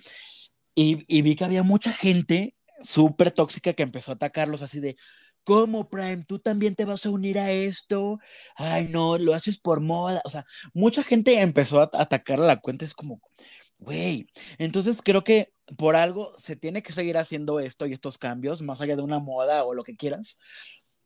Y, 0.75 1.03
y 1.07 1.23
vi 1.23 1.35
que 1.35 1.45
había 1.45 1.63
mucha 1.63 1.91
gente 1.91 2.55
súper 2.81 3.31
tóxica 3.31 3.73
que 3.73 3.81
empezó 3.81 4.11
a 4.11 4.13
atacarlos 4.13 4.61
así 4.61 4.79
de, 4.79 4.95
¿cómo 5.43 5.89
Prime? 5.89 6.23
¿Tú 6.27 6.37
también 6.37 6.75
te 6.75 6.85
vas 6.85 7.03
a 7.07 7.09
unir 7.09 7.39
a 7.39 7.49
esto? 7.49 8.19
Ay, 8.55 8.89
no, 8.91 9.17
lo 9.17 9.33
haces 9.33 9.57
por 9.57 9.79
moda. 9.81 10.21
O 10.23 10.29
sea, 10.29 10.45
mucha 10.71 11.01
gente 11.01 11.41
empezó 11.41 11.81
a 11.81 11.89
atacar 11.93 12.39
a 12.39 12.45
la 12.45 12.59
cuenta. 12.59 12.85
Es 12.85 12.93
como, 12.93 13.21
güey, 13.81 14.27
entonces 14.59 15.01
creo 15.03 15.23
que 15.23 15.51
por 15.77 15.95
algo 15.95 16.33
se 16.37 16.55
tiene 16.55 16.83
que 16.83 16.93
seguir 16.93 17.17
haciendo 17.17 17.59
esto 17.59 17.85
y 17.87 17.93
estos 17.93 18.17
cambios, 18.17 18.61
más 18.61 18.79
allá 18.79 18.95
de 18.95 19.01
una 19.01 19.19
moda 19.19 19.63
o 19.65 19.73
lo 19.73 19.83
que 19.83 19.95
quieras, 19.95 20.39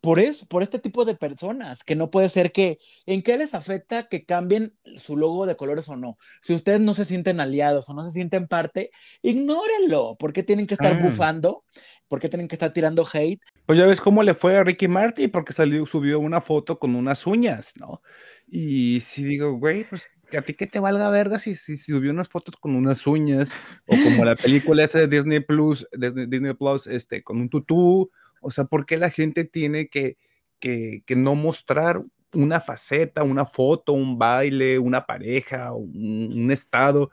por, 0.02 0.20
es, 0.20 0.46
por 0.46 0.62
este 0.62 0.78
tipo 0.78 1.04
de 1.04 1.16
personas, 1.16 1.84
que 1.84 1.96
no 1.96 2.12
puede 2.12 2.30
ser 2.30 2.52
que, 2.52 2.78
¿en 3.08 3.24
qué 3.24 3.38
les 3.38 3.56
afecta 3.56 4.08
que 4.08 4.24
cambien 4.24 4.74
su 4.98 5.18
logo 5.18 5.48
de 5.48 5.56
colores 5.56 5.90
o 5.90 5.96
no? 5.96 6.20
Si 6.42 6.54
ustedes 6.54 6.80
no 6.80 6.94
se 6.94 7.06
sienten 7.06 7.40
aliados 7.40 7.90
o 7.90 7.96
no 7.96 8.04
se 8.04 8.12
sienten 8.12 8.46
parte, 8.46 8.92
ignórenlo, 9.24 10.16
¿por 10.20 10.32
qué 10.32 10.44
tienen 10.44 10.68
que 10.68 10.76
estar 10.76 10.96
mm. 10.96 11.00
bufando? 11.00 11.64
¿Por 12.08 12.20
qué 12.20 12.30
tienen 12.30 12.48
que 12.48 12.54
estar 12.54 12.72
tirando 12.72 13.04
hate? 13.12 13.42
Pues 13.66 13.80
ya 13.80 13.88
ves 13.88 14.00
cómo 14.00 14.22
le 14.22 14.36
fue 14.36 14.56
a 14.58 14.64
Ricky 14.64 14.88
Martin, 14.88 15.32
porque 15.32 15.54
salió, 15.54 15.88
subió 15.88 16.20
una 16.20 16.40
foto 16.40 16.78
con 16.78 16.96
unas 16.96 17.26
uñas, 17.26 17.72
¿no? 17.80 18.04
Y 18.46 19.02
si 19.02 19.24
digo, 19.24 19.54
güey, 19.58 19.86
pues 19.86 20.04
a 20.34 20.42
ti 20.42 20.54
que 20.54 20.68
te 20.68 20.80
valga 20.80 21.10
verga 21.10 21.40
si, 21.40 21.56
si, 21.56 21.78
subió 21.78 22.12
unas 22.12 22.28
fotos 22.28 22.56
con 22.60 22.76
unas 22.76 23.06
uñas, 23.08 23.50
o 23.88 23.96
como 24.04 24.26
la 24.26 24.36
película 24.36 24.84
esa 24.84 25.00
de 25.00 25.08
Disney 25.08 25.40
Plus, 25.40 25.88
de 25.92 26.28
Disney 26.28 26.54
Plus, 26.54 26.88
este, 26.88 27.24
con 27.24 27.40
un 27.40 27.50
tutú, 27.50 28.10
o 28.42 28.52
sea, 28.52 28.66
¿por 28.66 28.86
qué 28.86 28.98
la 28.98 29.10
gente 29.10 29.44
tiene 29.46 29.88
que, 29.88 30.18
que, 30.60 31.04
que 31.06 31.16
no 31.16 31.36
mostrar 31.36 32.04
una 32.34 32.60
faceta, 32.60 33.24
una 33.24 33.46
foto, 33.46 33.94
un 33.94 34.18
baile, 34.20 34.78
una 34.78 35.06
pareja, 35.06 35.74
un, 35.74 36.32
un 36.44 36.52
estado? 36.52 37.10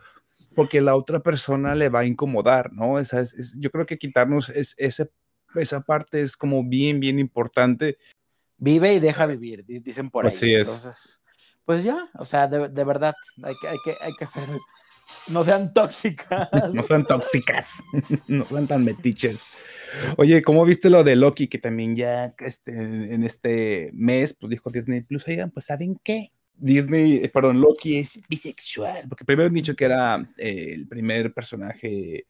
Porque 0.55 0.81
la 0.81 0.97
otra 0.97 1.21
persona 1.21 1.75
le 1.75 1.89
va 1.89 2.01
a 2.01 2.05
incomodar, 2.05 2.73
¿no? 2.73 2.99
Esa 2.99 3.21
es, 3.21 3.55
yo 3.59 3.71
creo 3.71 3.87
que 3.87 3.99
quitarnos 3.99 4.51
es, 4.51 4.75
ese, 4.77 5.11
esa 5.55 5.81
parte 5.81 6.21
es 6.21 6.37
como 6.37 6.65
bien, 6.65 7.01
bien 7.01 7.19
importante. 7.19 7.97
Vive 8.59 8.95
y 8.95 9.01
deja 9.01 9.27
vivir, 9.27 9.65
dicen 9.65 10.11
por 10.11 10.27
ahí. 10.27 10.35
Así 10.35 10.55
es. 10.55 10.61
Entonces, 10.61 11.22
pues 11.65 11.85
ya, 11.85 12.09
o 12.19 12.25
sea, 12.25 12.49
de, 12.49 12.69
de 12.69 12.85
verdad, 12.85 13.15
hay 13.43 13.55
que, 13.61 13.69
hay, 13.69 13.79
que, 13.85 13.97
hay 14.01 14.13
que 14.19 14.27
ser, 14.27 14.49
no 15.29 15.45
sean 15.45 15.73
tóxicas. 15.73 16.49
no 16.73 16.83
sean 16.83 17.07
tóxicas, 17.07 17.71
no 18.29 18.47
sean 18.47 18.67
tan 18.67 18.85
metiches. 18.85 19.43
Oye, 20.17 20.43
¿cómo 20.43 20.65
viste 20.65 20.89
lo 20.89 21.05
de 21.05 21.17
Loki? 21.17 21.49
Que 21.49 21.59
también 21.59 21.95
ya 21.95 22.35
este, 22.39 22.73
en 22.73 23.25
este 23.25 23.91
mes, 23.93 24.35
pues 24.39 24.51
dijo 24.51 24.71
Disney 24.71 25.03
Plus, 25.03 25.27
oigan, 25.29 25.51
pues 25.51 25.67
¿saben 25.67 26.01
qué? 26.03 26.31
Disney, 26.55 27.17
eh, 27.17 27.29
perdón, 27.29 27.61
Loki 27.61 27.99
es 27.99 28.21
bisexual, 28.29 29.07
porque 29.09 29.25
primero 29.25 29.49
han 29.49 29.55
dicho 29.55 29.75
que 29.75 29.85
era 29.85 30.23
eh, 30.39 30.71
el 30.73 30.87
primer 30.87 31.33
personaje 31.33 32.27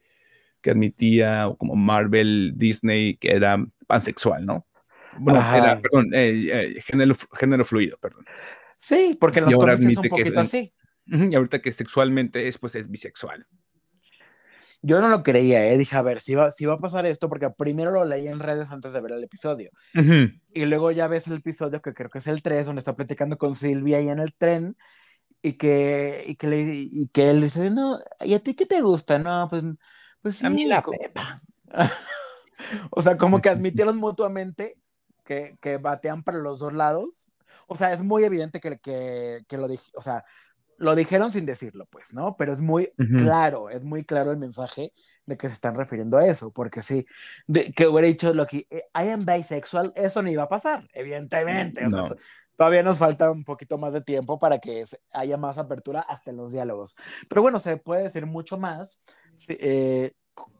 que 0.60 0.70
admitía, 0.70 1.48
o 1.48 1.56
como 1.56 1.74
Marvel, 1.74 2.52
Disney, 2.56 3.16
que 3.16 3.32
era 3.32 3.64
pansexual, 3.86 4.46
¿no? 4.46 4.66
Bueno, 5.18 5.40
era, 5.40 5.78
perdón, 5.80 6.10
eh, 6.14 6.76
género, 6.86 7.14
género 7.34 7.64
fluido, 7.64 7.98
perdón. 7.98 8.24
Sí, 8.82 9.16
porque 9.18 9.40
los 9.40 9.54
cómics 9.54 9.84
es 9.84 9.96
un 9.96 10.08
poquito 10.08 10.40
así. 10.40 10.74
Y 11.06 11.34
ahorita 11.34 11.62
que 11.62 11.72
sexualmente 11.72 12.48
es, 12.48 12.58
pues 12.58 12.74
es 12.74 12.90
bisexual. 12.90 13.46
Yo 14.84 15.00
no 15.00 15.08
lo 15.08 15.22
creía, 15.22 15.64
¿eh? 15.68 15.78
dije, 15.78 15.96
a 15.96 16.02
ver, 16.02 16.20
si 16.20 16.34
va, 16.34 16.50
si 16.50 16.66
va 16.66 16.74
a 16.74 16.78
pasar 16.78 17.06
esto, 17.06 17.28
porque 17.28 17.48
primero 17.50 17.92
lo 17.92 18.04
leí 18.04 18.26
en 18.26 18.40
redes 18.40 18.68
antes 18.70 18.92
de 18.92 19.00
ver 19.00 19.12
el 19.12 19.22
episodio. 19.22 19.70
Y 19.94 20.64
luego 20.64 20.90
ya 20.90 21.06
ves 21.06 21.28
el 21.28 21.34
episodio, 21.34 21.80
que 21.80 21.94
creo 21.94 22.10
que 22.10 22.18
es 22.18 22.26
el 22.26 22.42
3, 22.42 22.66
donde 22.66 22.80
está 22.80 22.96
platicando 22.96 23.38
con 23.38 23.54
Silvia 23.54 23.98
ahí 23.98 24.08
en 24.08 24.18
el 24.18 24.34
tren, 24.34 24.76
y 25.40 25.52
que, 25.52 26.24
y 26.26 26.34
que, 26.34 26.46
le, 26.48 26.62
y 26.74 27.08
que 27.12 27.30
él 27.30 27.40
dice, 27.40 27.70
no, 27.70 27.98
¿y 28.20 28.34
a 28.34 28.40
ti 28.40 28.54
qué 28.54 28.66
te 28.66 28.80
gusta? 28.80 29.20
No, 29.20 29.46
pues, 29.48 29.62
pues 30.20 30.36
sí. 30.36 30.46
A 30.46 30.50
mí 30.50 30.64
la 30.64 30.82
pepa. 30.82 31.40
o 32.90 33.02
sea, 33.02 33.16
como 33.16 33.40
que 33.40 33.48
admitieron 33.50 33.98
mutuamente 33.98 34.76
que, 35.24 35.56
que 35.60 35.78
batean 35.78 36.24
para 36.24 36.38
los 36.38 36.58
dos 36.58 36.72
lados, 36.72 37.28
o 37.66 37.76
sea, 37.76 37.92
es 37.92 38.02
muy 38.02 38.24
evidente 38.24 38.60
que, 38.60 38.78
que, 38.78 39.44
que 39.48 39.56
lo 39.56 39.68
dije, 39.68 39.90
o 39.94 40.00
sea, 40.00 40.24
lo 40.82 40.96
dijeron 40.96 41.30
sin 41.30 41.46
decirlo, 41.46 41.86
pues, 41.86 42.12
¿no? 42.12 42.36
Pero 42.36 42.52
es 42.52 42.60
muy 42.60 42.90
claro, 43.16 43.70
es 43.70 43.84
muy 43.84 44.04
claro 44.04 44.32
el 44.32 44.36
mensaje 44.36 44.92
de 45.26 45.36
que 45.36 45.46
se 45.46 45.54
están 45.54 45.76
refiriendo 45.76 46.18
a 46.18 46.26
eso, 46.26 46.52
porque 46.52 46.82
sí, 46.82 47.06
de, 47.46 47.72
que 47.72 47.86
hubiera 47.86 48.08
dicho 48.08 48.34
lo 48.34 48.46
que 48.46 48.66
eh, 48.68 48.84
I 48.94 49.10
am 49.10 49.24
bisexual, 49.24 49.92
eso 49.94 50.22
no 50.22 50.30
iba 50.30 50.42
a 50.42 50.48
pasar, 50.48 50.88
evidentemente. 50.92 51.86
todavía 52.56 52.82
nos 52.82 52.98
falta 52.98 53.30
un 53.30 53.44
poquito 53.44 53.78
más 53.78 53.92
de 53.92 54.00
tiempo 54.00 54.40
para 54.40 54.58
que 54.58 54.84
haya 55.12 55.36
más 55.36 55.56
apertura 55.56 56.00
hasta 56.00 56.30
en 56.30 56.38
los 56.38 56.52
diálogos. 56.52 56.96
Pero 57.28 57.42
bueno, 57.42 57.60
se 57.60 57.76
puede 57.76 58.02
decir 58.02 58.26
mucho 58.26 58.58
más 58.58 59.04
eh, 59.48 60.12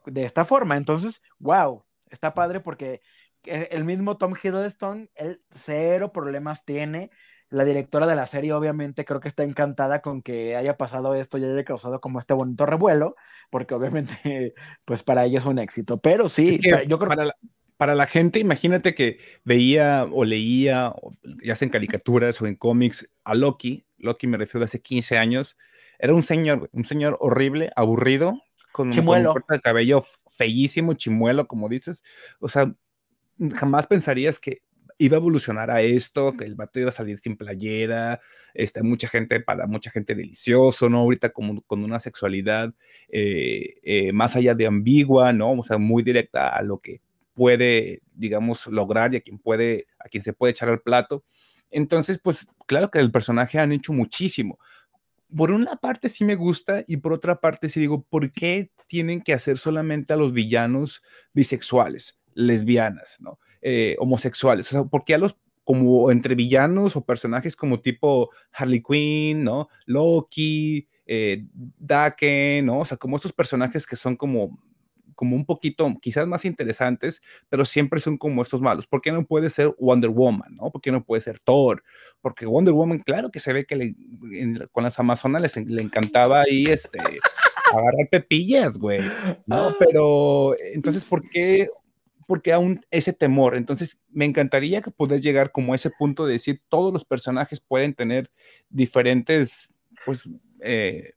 de 0.07 0.23
esta 0.23 0.45
forma. 0.45 0.77
Entonces, 0.77 1.21
wow, 1.41 1.85
está 2.11 2.33
padre 2.33 2.61
porque 2.61 3.01
el 3.45 3.85
mismo 3.85 4.17
Tom 4.17 4.35
Hiddleston, 4.41 5.11
él 5.15 5.41
cero 5.53 6.13
problemas 6.13 6.65
tiene. 6.65 7.11
La 7.49 7.65
directora 7.65 8.07
de 8.07 8.17
la 8.17 8.27
serie 8.27 8.55
obviamente 8.55 9.05
creo 9.05 9.21
que 9.21 9.29
está 9.29 9.43
encantada 9.43 10.01
con 10.01 10.23
que 10.23 10.57
haya 10.57 10.79
pasado 10.79 11.15
esto 11.15 11.37
y 11.37 11.45
haya 11.45 11.65
causado 11.65 12.01
como 12.01 12.19
este 12.19 12.33
bonito 12.33 12.65
revuelo, 12.65 13.15
porque 13.51 13.75
obviamente 13.75 14.55
pues 14.85 15.03
para 15.03 15.25
ella 15.27 15.39
es 15.39 15.45
un 15.45 15.59
éxito, 15.59 15.99
pero 16.03 16.29
sí, 16.29 16.59
yo 16.89 16.99
creo 16.99 17.09
para 17.11 17.27
la, 17.27 17.37
para 17.77 17.95
la 17.95 18.07
gente, 18.07 18.39
imagínate 18.39 18.95
que 18.95 19.19
veía 19.45 20.07
o 20.11 20.25
leía, 20.25 20.95
ya 21.45 21.57
sea 21.57 21.67
en 21.67 21.73
caricaturas 21.73 22.41
o 22.41 22.47
en 22.47 22.55
cómics, 22.55 23.11
a 23.25 23.35
Loki, 23.35 23.85
Loki 23.99 24.27
me 24.29 24.39
refiero 24.39 24.65
a 24.65 24.67
hace 24.67 24.81
15 24.81 25.19
años, 25.19 25.57
era 25.99 26.15
un 26.15 26.23
señor, 26.23 26.71
un 26.73 26.85
señor 26.85 27.17
horrible, 27.21 27.73
aburrido, 27.75 28.41
con, 28.73 28.89
un 28.89 29.25
corte 29.25 29.55
de 29.55 29.61
cabello 29.61 30.07
feísimo, 30.37 30.95
chimuelo, 30.95 31.47
como 31.47 31.69
dices, 31.69 32.03
o 32.41 32.49
sea, 32.49 32.73
jamás 33.55 33.87
pensarías 33.87 34.39
que 34.39 34.63
iba 34.99 35.17
a 35.17 35.21
evolucionar 35.21 35.71
a 35.71 35.81
esto, 35.83 36.37
que 36.37 36.45
el 36.45 36.55
vato 36.55 36.79
iba 36.79 36.91
a 36.91 36.93
salir 36.93 37.19
sin 37.19 37.37
playera, 37.37 38.21
este, 38.55 38.83
mucha 38.83 39.09
gente, 39.09 39.41
para 39.41 39.67
mucha 39.67 39.91
gente 39.91 40.15
delicioso, 40.15 40.89
¿no? 40.89 40.99
Ahorita 40.99 41.31
como, 41.31 41.63
con 41.63 41.83
una 41.83 41.99
sexualidad 41.99 42.73
eh, 43.09 43.75
eh, 43.83 44.13
más 44.13 44.37
allá 44.37 44.55
de 44.55 44.67
ambigua, 44.67 45.33
¿no? 45.33 45.53
O 45.53 45.65
sea, 45.65 45.79
muy 45.79 46.03
directa 46.03 46.49
a 46.49 46.63
lo 46.63 46.79
que 46.79 47.01
puede, 47.35 48.03
digamos, 48.15 48.67
lograr 48.67 49.13
y 49.15 49.17
a 49.17 49.21
quien 49.23 49.39
puede, 49.39 49.87
a 49.99 50.09
quien 50.09 50.23
se 50.23 50.33
puede 50.35 50.53
echar 50.53 50.69
al 50.69 50.81
plato. 50.81 51.25
Entonces, 51.71 52.21
pues 52.23 52.47
claro 52.67 52.91
que 52.91 52.99
el 52.99 53.11
personaje 53.11 53.59
han 53.59 53.73
hecho 53.73 53.93
muchísimo. 53.93 54.59
Por 55.35 55.51
una 55.51 55.77
parte 55.77 56.11
sí 56.11 56.25
me 56.25 56.37
gusta 56.37 56.85
y 56.87 56.99
por 56.99 57.13
otra 57.15 57.41
parte 57.41 57.71
sí 57.71 57.81
digo, 57.81 58.03
¿por 58.09 58.31
qué 58.33 58.71
tienen 58.93 59.23
que 59.23 59.33
hacer 59.33 59.57
solamente 59.57 60.13
a 60.13 60.17
los 60.17 60.35
villanos 60.35 61.03
bisexuales, 61.33 62.21
lesbianas, 62.35 63.17
¿no? 63.21 63.39
Eh, 63.61 63.97
homosexuales. 63.99 64.67
O 64.69 64.71
sea, 64.71 64.85
porque 64.85 65.15
a 65.15 65.19
los 65.19 65.37
como 65.65 66.11
entre 66.11 66.35
villanos 66.35 66.97
o 66.97 67.05
personajes 67.05 67.55
como 67.55 67.81
tipo 67.81 68.31
Harley 68.53 68.83
Quinn, 68.83 69.45
¿no? 69.45 69.69
Loki, 69.87 70.89
eh, 71.07 71.45
Dake, 71.79 72.63
¿no? 72.65 72.81
O 72.81 72.85
sea, 72.85 72.97
como 72.97 73.17
estos 73.17 73.33
personajes 73.33 73.87
que 73.87 73.97
son 73.97 74.17
como 74.17 74.59
como 75.15 75.37
un 75.37 75.47
poquito, 75.47 75.89
quizás 76.01 76.27
más 76.27 76.45
interesantes, 76.45 77.23
pero 77.49 77.65
siempre 77.65 78.01
son 78.01 78.19
como 78.19 78.43
estos 78.43 78.61
malos. 78.61 78.89
¿Por 78.89 79.01
qué 79.01 79.13
no 79.13 79.25
puede 79.25 79.51
ser 79.51 79.73
Wonder 79.79 80.11
Woman, 80.11 80.57
no? 80.57 80.71
¿Por 80.73 80.81
qué 80.81 80.91
no 80.91 81.05
puede 81.05 81.23
ser 81.23 81.39
Thor? 81.39 81.85
Porque 82.21 82.45
Wonder 82.45 82.75
Woman, 82.75 82.99
claro 82.99 83.31
que 83.31 83.39
se 83.39 83.53
ve 83.53 83.65
que 83.65 83.95
con 84.73 84.83
las 84.83 84.99
Amazonas 84.99 85.57
le 85.57 85.83
encantaba 85.83 86.41
ahí 86.41 86.65
este, 86.65 86.99
agarrar 86.99 88.09
pepillas, 88.11 88.79
güey, 88.79 89.01
¿no? 89.47 89.69
Ah. 89.69 89.77
Pero 89.79 90.55
entonces, 90.75 91.05
¿por 91.05 91.21
qué 91.31 91.69
porque 92.33 92.51
aún 92.51 92.81
ese 92.91 93.13
temor. 93.13 93.55
Entonces, 93.55 93.99
me 94.09 94.25
encantaría 94.25 94.81
que 94.81 94.91
poder 94.91 95.21
llegar 95.21 95.53
como 95.53 95.75
a 95.75 95.77
ese 95.77 95.91
punto 95.91 96.25
de 96.25 96.33
decir, 96.33 96.63
todos 96.71 96.91
los 96.91 97.05
personajes 97.05 97.61
pueden 97.61 97.93
tener 97.93 98.31
diferentes, 98.71 99.69
pues, 100.07 100.23
eh, 100.63 101.13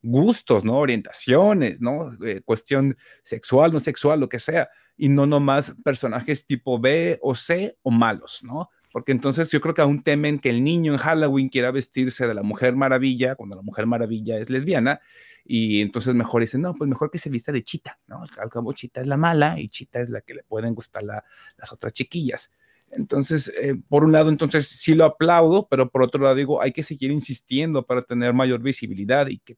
gustos, 0.00 0.62
¿no? 0.62 0.78
Orientaciones, 0.78 1.80
¿no? 1.80 2.12
Eh, 2.24 2.42
cuestión 2.44 2.96
sexual, 3.24 3.72
no 3.72 3.80
sexual, 3.80 4.20
lo 4.20 4.28
que 4.28 4.38
sea, 4.38 4.68
y 4.96 5.08
no 5.08 5.26
nomás 5.26 5.74
personajes 5.82 6.46
tipo 6.46 6.78
B 6.78 7.18
o 7.20 7.34
C 7.34 7.76
o 7.82 7.90
malos, 7.90 8.38
¿no? 8.44 8.70
Porque 8.92 9.12
entonces 9.12 9.50
yo 9.50 9.60
creo 9.60 9.74
que 9.74 9.82
aún 9.82 10.02
temen 10.02 10.38
que 10.38 10.50
el 10.50 10.64
niño 10.64 10.92
en 10.92 10.98
Halloween 10.98 11.48
quiera 11.48 11.70
vestirse 11.70 12.26
de 12.26 12.34
la 12.34 12.42
Mujer 12.42 12.74
Maravilla, 12.74 13.36
cuando 13.36 13.56
la 13.56 13.62
Mujer 13.62 13.86
Maravilla 13.86 14.38
es 14.38 14.50
lesbiana, 14.50 15.00
y 15.44 15.80
entonces 15.80 16.14
mejor 16.14 16.42
dicen, 16.42 16.62
no, 16.62 16.74
pues 16.74 16.88
mejor 16.88 17.10
que 17.10 17.18
se 17.18 17.30
vista 17.30 17.52
de 17.52 17.62
Chita, 17.62 17.98
¿no? 18.06 18.22
Al 18.38 18.50
cabo 18.50 18.72
Chita 18.72 19.00
es 19.00 19.06
la 19.06 19.16
mala 19.16 19.58
y 19.58 19.68
Chita 19.68 20.00
es 20.00 20.10
la 20.10 20.20
que 20.20 20.34
le 20.34 20.42
pueden 20.42 20.74
gustar 20.74 21.02
las 21.02 21.72
otras 21.72 21.92
chiquillas. 21.92 22.50
Entonces, 22.92 23.52
eh, 23.60 23.76
por 23.88 24.04
un 24.04 24.12
lado, 24.12 24.30
entonces 24.30 24.66
sí 24.66 24.94
lo 24.94 25.04
aplaudo, 25.04 25.68
pero 25.68 25.88
por 25.88 26.02
otro 26.02 26.22
lado 26.22 26.34
digo, 26.34 26.60
hay 26.60 26.72
que 26.72 26.82
seguir 26.82 27.10
insistiendo 27.10 27.84
para 27.84 28.02
tener 28.02 28.32
mayor 28.32 28.60
visibilidad 28.60 29.28
y 29.28 29.38
que 29.38 29.56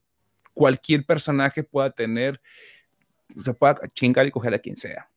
cualquier 0.52 1.04
personaje 1.04 1.62
pueda 1.62 1.90
tener, 1.90 2.40
se 3.42 3.54
pueda 3.54 3.80
chingar 3.94 4.26
y 4.26 4.30
coger 4.30 4.52
a 4.54 4.58
quien 4.58 4.76
sea. 4.76 5.08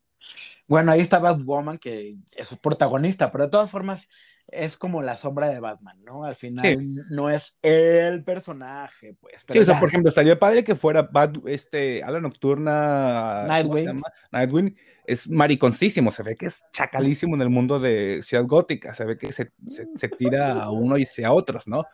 Bueno, 0.67 0.91
ahí 0.91 1.01
está 1.01 1.19
Batwoman, 1.19 1.77
que 1.77 2.17
es 2.35 2.47
su 2.47 2.57
protagonista, 2.57 3.31
pero 3.31 3.45
de 3.45 3.51
todas 3.51 3.69
formas, 3.69 4.09
es 4.47 4.77
como 4.77 5.01
la 5.01 5.15
sombra 5.15 5.49
de 5.49 5.59
Batman, 5.59 5.97
¿no? 6.03 6.23
Al 6.23 6.35
final 6.35 6.77
no 7.09 7.29
es 7.29 7.57
el 7.61 8.23
personaje, 8.23 9.15
pues. 9.19 9.45
sí, 9.47 9.59
o 9.59 9.65
sea, 9.65 9.79
por 9.79 9.89
ejemplo, 9.89 10.09
estaría 10.09 10.37
padre 10.37 10.63
que 10.63 10.75
fuera 10.75 11.03
Bat, 11.03 11.37
este, 11.47 12.03
a 12.03 12.11
la 12.11 12.19
nocturna. 12.19 13.45
Nightwing. 13.47 14.01
Nightwing 14.31 14.75
es 15.07 15.29
mariconcísimo, 15.29 16.11
se 16.11 16.23
ve 16.23 16.35
que 16.35 16.47
es 16.47 16.63
chacalísimo 16.71 17.35
en 17.35 17.41
el 17.41 17.49
mundo 17.49 17.79
de 17.79 18.21
Ciudad 18.23 18.45
Gótica, 18.45 18.93
se 18.93 19.05
ve 19.05 19.17
que 19.17 19.31
se, 19.31 19.51
se, 19.67 20.09
tira 20.09 20.63
a 20.63 20.71
uno 20.71 20.97
y 20.97 21.05
a 21.23 21.31
otros, 21.31 21.67
¿no? 21.67 21.85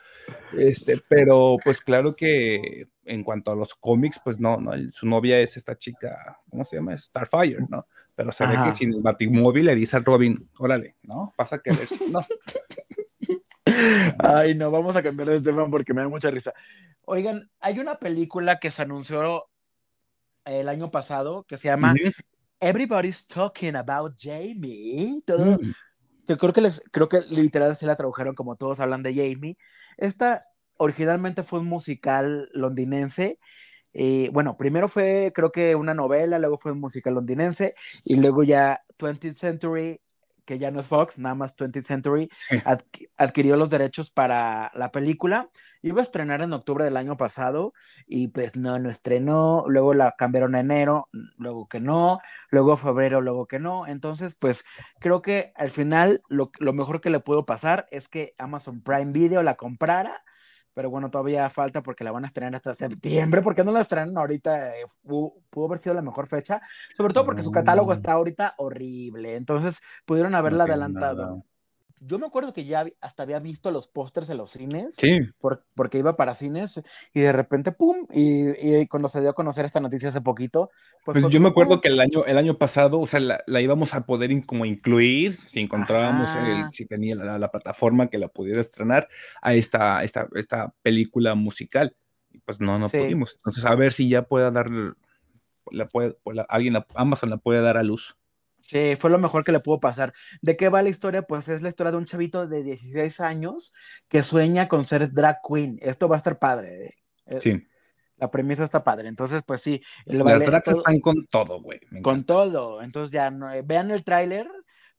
Este, 0.58 0.98
pero 1.10 1.58
pues 1.64 1.82
claro 1.82 2.12
que 2.18 2.88
en 3.04 3.24
cuanto 3.24 3.52
a 3.52 3.56
los 3.56 3.76
cómics, 3.76 4.22
pues 4.24 4.40
no, 4.40 4.58
no, 4.58 4.72
su 4.92 5.08
novia 5.08 5.40
es 5.40 5.58
esta 5.58 5.78
chica, 5.78 6.40
¿cómo 6.50 6.64
se 6.64 6.78
llama? 6.78 6.98
Starfire, 6.98 7.66
¿no? 7.70 7.86
Pero 8.22 8.32
se 8.32 8.46
ve 8.46 8.56
que 8.64 8.72
sin 8.72 8.94
el 8.94 9.02
batimóvil 9.02 9.66
le 9.66 9.74
dice 9.74 9.98
a 9.98 10.00
Robin, 10.00 10.48
órale, 10.60 10.96
¿no? 11.02 11.34
Pasa 11.36 11.58
que 11.58 11.72
no. 12.12 12.20
Ay, 14.20 14.54
no, 14.54 14.70
vamos 14.70 14.96
a 14.96 15.02
cambiar 15.02 15.30
de 15.30 15.42
tema 15.42 15.68
porque 15.68 15.92
me 15.92 16.02
da 16.02 16.08
mucha 16.08 16.30
risa. 16.30 16.54
Oigan, 17.06 17.50
hay 17.60 17.80
una 17.80 17.98
película 17.98 18.60
que 18.60 18.70
se 18.70 18.84
anunció 18.84 19.48
el 20.46 20.70
año 20.70 20.92
pasado 20.92 21.46
que 21.48 21.58
se 21.58 21.70
llama 21.70 21.96
Everybody's 22.60 23.26
Talking 23.26 23.76
About 23.76 24.14
Jamie. 24.20 25.18
Todo, 25.26 25.58
mm. 25.58 26.34
creo 26.38 26.54
que 26.54 26.62
les, 26.62 26.84
creo 26.92 27.10
que 27.10 27.22
literal 27.22 27.76
se 27.76 27.88
la 27.88 27.96
tradujeron 27.96 28.36
como 28.36 28.56
todos 28.56 28.80
hablan 28.80 29.02
de 29.02 29.16
Jamie. 29.16 29.58
Esta 29.98 30.42
originalmente 30.78 31.42
fue 31.42 31.60
un 31.60 31.68
musical 31.68 32.50
londinense 32.54 33.40
eh, 33.94 34.30
bueno, 34.32 34.58
primero 34.58 34.88
fue 34.88 35.32
creo 35.36 35.52
que 35.52 35.76
una 35.76 35.94
novela, 35.94 36.40
luego 36.40 36.58
fue 36.58 36.72
un 36.72 36.80
musical 36.80 37.16
londinense 37.16 37.74
y 38.06 38.20
luego 38.20 38.44
ya 38.44 38.80
20th 38.98 39.36
Century, 39.36 40.00
que 40.46 40.58
ya 40.60 40.72
no 40.72 40.80
es 40.80 40.88
Fox, 40.88 41.20
nada 41.20 41.36
más 41.36 41.56
20th 41.56 41.84
Century, 41.84 42.30
adquirió 43.18 43.58
los 43.58 43.70
derechos 43.70 44.10
para 44.12 44.72
la 44.76 44.92
película. 44.92 45.50
Iba 45.84 46.02
a 46.02 46.04
estrenar 46.04 46.42
en 46.42 46.54
octubre 46.54 46.84
del 46.84 46.98
año 46.98 47.18
pasado 47.18 47.74
y 48.08 48.28
pues 48.28 48.56
no, 48.56 48.78
no 48.80 48.90
estrenó, 48.90 49.66
luego 49.68 49.94
la 49.94 50.14
cambiaron 50.18 50.56
a 50.56 50.60
enero, 50.60 51.08
luego 51.38 51.68
que 51.68 51.80
no, 51.80 52.20
luego 52.50 52.78
febrero, 52.78 53.20
luego 53.20 53.48
que 53.48 53.60
no. 53.60 53.88
Entonces, 53.88 54.36
pues 54.40 54.64
creo 55.00 55.22
que 55.22 55.54
al 55.56 55.72
final 55.72 56.22
lo, 56.30 56.52
lo 56.60 56.74
mejor 56.74 57.02
que 57.02 57.10
le 57.10 57.20
puedo 57.20 57.44
pasar 57.44 57.88
es 57.92 58.08
que 58.08 58.36
Amazon 58.38 58.82
Prime 58.82 59.12
Video 59.12 59.42
la 59.44 59.56
comprara 59.56 60.22
pero 60.74 60.90
bueno, 60.90 61.10
todavía 61.10 61.50
falta 61.50 61.82
porque 61.82 62.04
la 62.04 62.12
van 62.12 62.24
a 62.24 62.28
estrenar 62.28 62.56
hasta 62.56 62.74
septiembre. 62.74 63.42
¿Por 63.42 63.56
qué 63.56 63.64
no 63.64 63.72
la 63.72 63.82
estrenan 63.82 64.18
ahorita? 64.18 64.78
Eh, 64.78 64.84
pudo 65.04 65.66
haber 65.66 65.80
sido 65.80 65.96
la 65.96 66.02
mejor 66.02 66.28
fecha, 66.28 66.62
sobre 66.96 67.14
todo 67.14 67.26
porque 67.26 67.44
su 67.44 67.52
catálogo 67.52 67.94
está 67.94 68.14
ahorita 68.14 68.56
horrible. 68.58 69.36
Entonces 69.36 69.76
pudieron 70.06 70.36
haberla 70.36 70.64
adelantado 70.64 71.44
yo 72.04 72.18
me 72.18 72.26
acuerdo 72.26 72.52
que 72.52 72.66
ya 72.66 72.86
hasta 73.00 73.24
había 73.24 73.40
visto 73.40 73.70
los 73.70 73.88
pósters 73.88 74.30
en 74.32 74.38
los 74.38 74.50
cines, 74.50 74.96
sí. 74.96 75.20
porque 75.76 76.00
iba 76.00 76.18
para 76.18 76.34
cines, 76.34 76.82
y 77.14 77.20
de 77.20 77.32
repente, 77.32 77.72
¡pum! 77.72 78.08
Y, 78.12 78.88
cuando 78.88 79.08
se 79.08 79.22
dio 79.22 79.30
a 79.30 79.34
conocer 79.34 79.66
esta 79.66 79.80
noticia 79.80 80.10
hace 80.10 80.22
poquito, 80.22 80.72
pues, 81.06 81.22
pues 81.22 81.32
yo 81.32 81.40
me 81.40 81.50
acuerdo 81.50 81.80
que 81.80 81.90
el 81.90 82.00
año, 82.00 82.26
el 82.26 82.40
año 82.40 82.58
pasado, 82.58 83.00
o 83.00 83.06
sea, 83.06 83.20
la, 83.20 83.62
íbamos 83.62 83.94
a 83.94 84.06
poder 84.06 84.32
como 84.46 84.66
incluir, 84.66 85.38
si 85.48 85.60
encontrábamos, 85.60 86.28
si 86.74 86.86
tenía 86.86 87.16
la, 87.16 87.52
plataforma 87.52 88.08
que 88.08 88.18
la 88.18 88.30
pudiera 88.30 88.62
estrenar, 88.62 89.08
a 89.42 89.54
esta, 89.54 90.04
esta, 90.04 90.28
esta 90.36 90.74
película 90.82 91.36
musical. 91.36 91.96
Y 92.32 92.40
pues 92.40 92.60
no, 92.60 92.80
no 92.80 92.88
pudimos. 92.88 93.34
Entonces, 93.34 93.66
a 93.66 93.76
ver 93.76 93.94
si 93.94 94.10
ya 94.10 94.24
pueda 94.24 94.50
dar, 94.50 94.70
la 95.70 95.88
puede, 95.88 96.18
alguien, 96.48 96.78
Amazon 96.96 97.30
la 97.30 97.38
puede 97.38 97.62
dar 97.62 97.78
a 97.78 97.84
luz. 97.84 98.16
Sí, 98.62 98.96
fue 98.96 99.10
lo 99.10 99.18
mejor 99.18 99.44
que 99.44 99.52
le 99.52 99.60
pudo 99.60 99.80
pasar. 99.80 100.14
¿De 100.42 100.56
qué 100.56 100.70
va 100.70 100.82
la 100.82 100.90
historia? 100.90 101.24
Pues 101.24 101.48
es 101.48 101.62
la 101.62 101.70
historia 101.70 101.92
de 101.92 101.98
un 101.98 102.06
chavito 102.06 102.48
de 102.48 102.64
16 102.64 103.20
años 103.20 103.74
que 104.08 104.24
sueña 104.24 104.68
con 104.68 104.86
ser 104.86 105.12
drag 105.12 105.40
queen. 105.48 105.78
Esto 105.82 106.08
va 106.08 106.16
a 106.16 106.18
estar 106.18 106.40
padre. 106.40 106.86
¿eh? 106.86 106.94
eh 107.26 107.40
sí. 107.42 107.68
La 108.18 108.30
premisa 108.30 108.64
está 108.64 108.84
padre. 108.84 109.08
Entonces, 109.08 109.42
pues 109.46 109.62
sí. 109.62 109.82
Las 110.06 110.40
drags 110.40 110.68
están 110.68 111.00
con 111.00 111.26
todo, 111.26 111.60
güey. 111.62 111.80
Con 112.04 112.24
todo. 112.24 112.82
Entonces 112.82 113.12
ya, 113.12 113.32
no, 113.32 113.52
eh, 113.52 113.64
vean 113.64 113.90
el 113.90 114.04
tráiler 114.04 114.48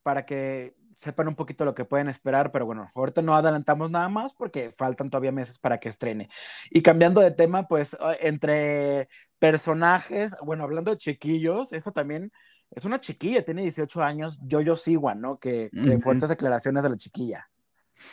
para 0.02 0.26
que 0.26 0.74
sepan 0.96 1.28
un 1.28 1.34
poquito 1.34 1.64
lo 1.64 1.74
que 1.74 1.84
pueden 1.84 2.08
esperar, 2.08 2.52
pero 2.52 2.66
bueno, 2.66 2.90
ahorita 2.94 3.22
no 3.22 3.34
adelantamos 3.34 3.90
nada 3.90 4.08
más 4.08 4.34
porque 4.34 4.70
faltan 4.70 5.10
todavía 5.10 5.32
meses 5.32 5.58
para 5.58 5.78
que 5.78 5.88
estrene. 5.88 6.28
Y 6.70 6.82
cambiando 6.82 7.20
de 7.20 7.32
tema, 7.32 7.66
pues 7.66 7.96
entre 8.20 9.08
personajes, 9.38 10.36
bueno, 10.42 10.62
hablando 10.62 10.92
de 10.92 10.98
chiquillos, 10.98 11.72
esta 11.72 11.90
también 11.90 12.30
es 12.74 12.84
una 12.84 13.00
chiquilla, 13.00 13.44
tiene 13.44 13.62
18 13.62 14.02
años, 14.02 14.38
Yo-Yo 14.42 14.76
Siwa, 14.76 15.14
¿no? 15.14 15.38
Que, 15.38 15.70
que 15.72 15.98
fuertes 15.98 16.28
declaraciones 16.28 16.82
de 16.82 16.90
la 16.90 16.96
chiquilla. 16.96 17.48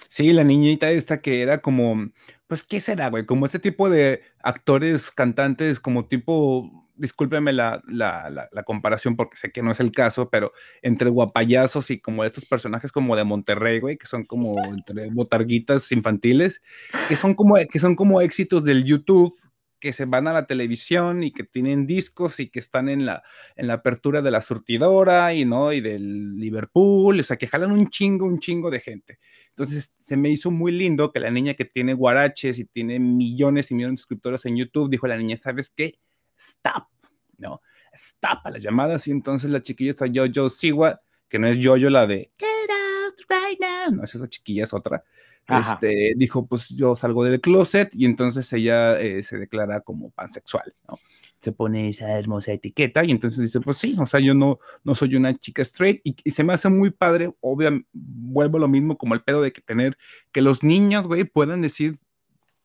Sí, 0.10 0.32
la 0.34 0.44
niñita 0.44 0.92
esta 0.92 1.22
que 1.22 1.42
era 1.42 1.62
como, 1.62 2.10
pues, 2.48 2.64
¿qué 2.64 2.82
será, 2.82 3.10
güey? 3.10 3.26
Como 3.26 3.46
este 3.46 3.60
tipo 3.60 3.90
de 3.90 4.22
actores, 4.44 5.12
cantantes, 5.12 5.80
como 5.80 6.08
tipo, 6.08 6.88
discúlpeme 6.96 7.54
la, 7.54 7.82
la, 7.88 8.50
la, 8.52 8.64
comparación 8.64 9.16
porque 9.16 9.38
sé 9.38 9.52
que 9.52 9.64
no 9.64 9.72
es 9.72 9.80
el 9.80 9.92
caso, 9.92 10.30
pero 10.30 10.52
entre 10.82 11.10
guapayazos 11.10 11.90
y 11.92 12.00
como 12.00 12.24
estos 12.24 12.46
personajes 12.46 12.92
como 12.92 13.16
de 13.16 13.24
Monterrey, 13.24 13.80
güey, 13.80 13.98
que 13.98 14.08
son 14.08 14.26
como 14.26 14.64
entre 14.66 15.10
botarguitas 15.10 15.92
infantiles, 15.92 16.62
que 17.08 17.16
son 17.16 17.34
como, 17.34 17.56
que 17.56 17.80
son 17.80 17.96
como 17.96 18.22
éxitos 18.22 18.64
del 18.64 18.84
YouTube 18.84 19.34
que 19.80 19.94
se 19.94 20.06
van 20.06 20.28
a 20.28 20.34
la 20.34 20.46
televisión 20.46 21.24
y 21.24 21.32
que 21.32 21.44
tienen 21.44 21.88
discos 21.88 22.40
y 22.40 22.50
que 22.50 22.60
están 22.60 22.90
en 22.90 23.06
la, 23.06 23.24
en 23.56 23.68
la 23.68 23.76
apertura 23.76 24.22
de 24.22 24.32
la 24.32 24.42
surtidora 24.42 25.34
y, 25.34 25.46
¿no? 25.46 25.72
y 25.72 25.82
del 25.82 26.36
Liverpool, 26.36 27.20
o 27.20 27.24
sea, 27.24 27.38
que 27.38 27.48
jalan 27.48 27.72
un 27.72 27.90
chingo, 27.90 28.26
un 28.26 28.40
chingo 28.40 28.70
de 28.70 28.80
gente. 28.80 29.20
Entonces, 29.50 29.94
se 29.98 30.18
me 30.18 30.30
hizo 30.30 30.52
muy 30.52 30.72
lindo 30.72 31.12
que 31.12 31.20
la 31.20 31.32
niña 31.32 31.54
que 31.54 31.66
tiene 31.66 31.94
guaraches 31.94 32.60
y 32.60 32.66
tiene 32.66 33.00
millones 33.00 33.72
y 33.72 33.76
millones 33.76 33.94
de 33.94 33.98
suscriptores 33.98 34.46
en 34.46 34.58
YouTube, 34.58 34.90
dijo 34.90 35.08
la 35.08 35.18
niña, 35.18 35.38
¿sabes 35.38 35.72
qué? 35.76 36.00
Stop, 36.38 36.88
¿no? 37.38 37.62
Stop 37.94 38.40
a 38.46 38.52
las 38.52 38.62
llamadas 38.62 39.08
y 39.08 39.12
entonces 39.12 39.50
la 39.50 39.62
chiquilla 39.62 39.92
está 39.92 40.08
yo, 40.08 40.50
Siwa, 40.50 41.00
que 41.28 41.40
no 41.40 41.48
es 41.48 41.58
yo 41.58 41.76
la 41.78 42.06
de 42.08 42.32
Get 42.38 42.48
out 42.48 43.20
right 43.30 43.60
now, 43.60 43.96
no, 43.96 44.04
esa 44.04 44.28
chiquilla 44.28 44.64
es 44.64 44.74
otra 44.74 45.04
este, 45.50 46.14
dijo, 46.16 46.46
pues 46.46 46.70
yo 46.70 46.96
salgo 46.96 47.24
del 47.24 47.42
closet 47.42 47.90
y 47.94 48.06
entonces 48.06 48.52
ella 48.54 49.00
eh, 49.00 49.24
se 49.24 49.38
declara 49.38 49.82
como 49.82 50.12
pansexual, 50.12 50.74
¿no? 50.88 51.00
Se 51.40 51.54
pone 51.54 51.90
esa 51.90 52.20
hermosa 52.20 52.52
etiqueta 52.52 53.04
y 53.06 53.12
entonces 53.12 53.40
dice, 53.40 53.62
pues 53.62 53.78
sí, 53.78 53.96
o 53.98 54.06
sea, 54.06 54.20
yo 54.20 54.34
no, 54.34 54.60
no 54.84 54.94
soy 54.94 55.16
una 55.16 55.38
chica 55.38 55.62
straight 55.62 56.02
y, 56.04 56.32
se 56.32 56.44
me 56.44 56.54
hace 56.54 56.70
muy 56.70 56.92
padre, 56.92 57.34
obviamente, 57.40 57.88
vuelvo 57.94 58.58
a 58.58 58.62
lo 58.62 58.68
mismo 58.68 58.98
como 58.98 59.14
el 59.14 59.22
pedo 59.22 59.42
de 59.42 59.54
que 59.54 59.62
tener, 59.62 59.98
que 60.32 60.42
los 60.42 60.64
niños, 60.64 61.08
güey, 61.08 61.24
puedan 61.24 61.62
decir, 61.62 61.98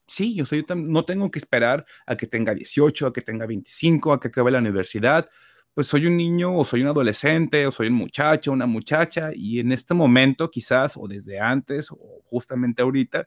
sí, 0.06 0.34
yo 0.34 0.44
soy, 0.44 0.66
no 0.76 1.04
tengo 1.04 1.30
que 1.30 1.38
esperar 1.38 1.86
a 2.06 2.16
que 2.16 2.26
tenga 2.26 2.54
18, 2.54 3.06
a 3.06 3.12
que 3.12 3.22
tenga 3.22 3.46
25, 3.46 4.12
a 4.12 4.20
que 4.20 4.28
acabe 4.28 4.50
la 4.50 4.58
universidad, 4.58 5.28
pues 5.74 5.88
soy 5.88 6.06
un 6.06 6.16
niño 6.16 6.56
o 6.56 6.64
soy 6.64 6.82
un 6.82 6.88
adolescente 6.88 7.66
o 7.66 7.72
soy 7.72 7.88
un 7.88 7.94
muchacho, 7.94 8.52
una 8.52 8.66
muchacha 8.66 9.30
y 9.34 9.58
en 9.58 9.72
este 9.72 9.92
momento 9.92 10.50
quizás 10.50 10.96
o 10.96 11.08
desde 11.08 11.40
antes 11.40 11.90
o 11.90 12.22
justamente 12.24 12.82
ahorita, 12.82 13.26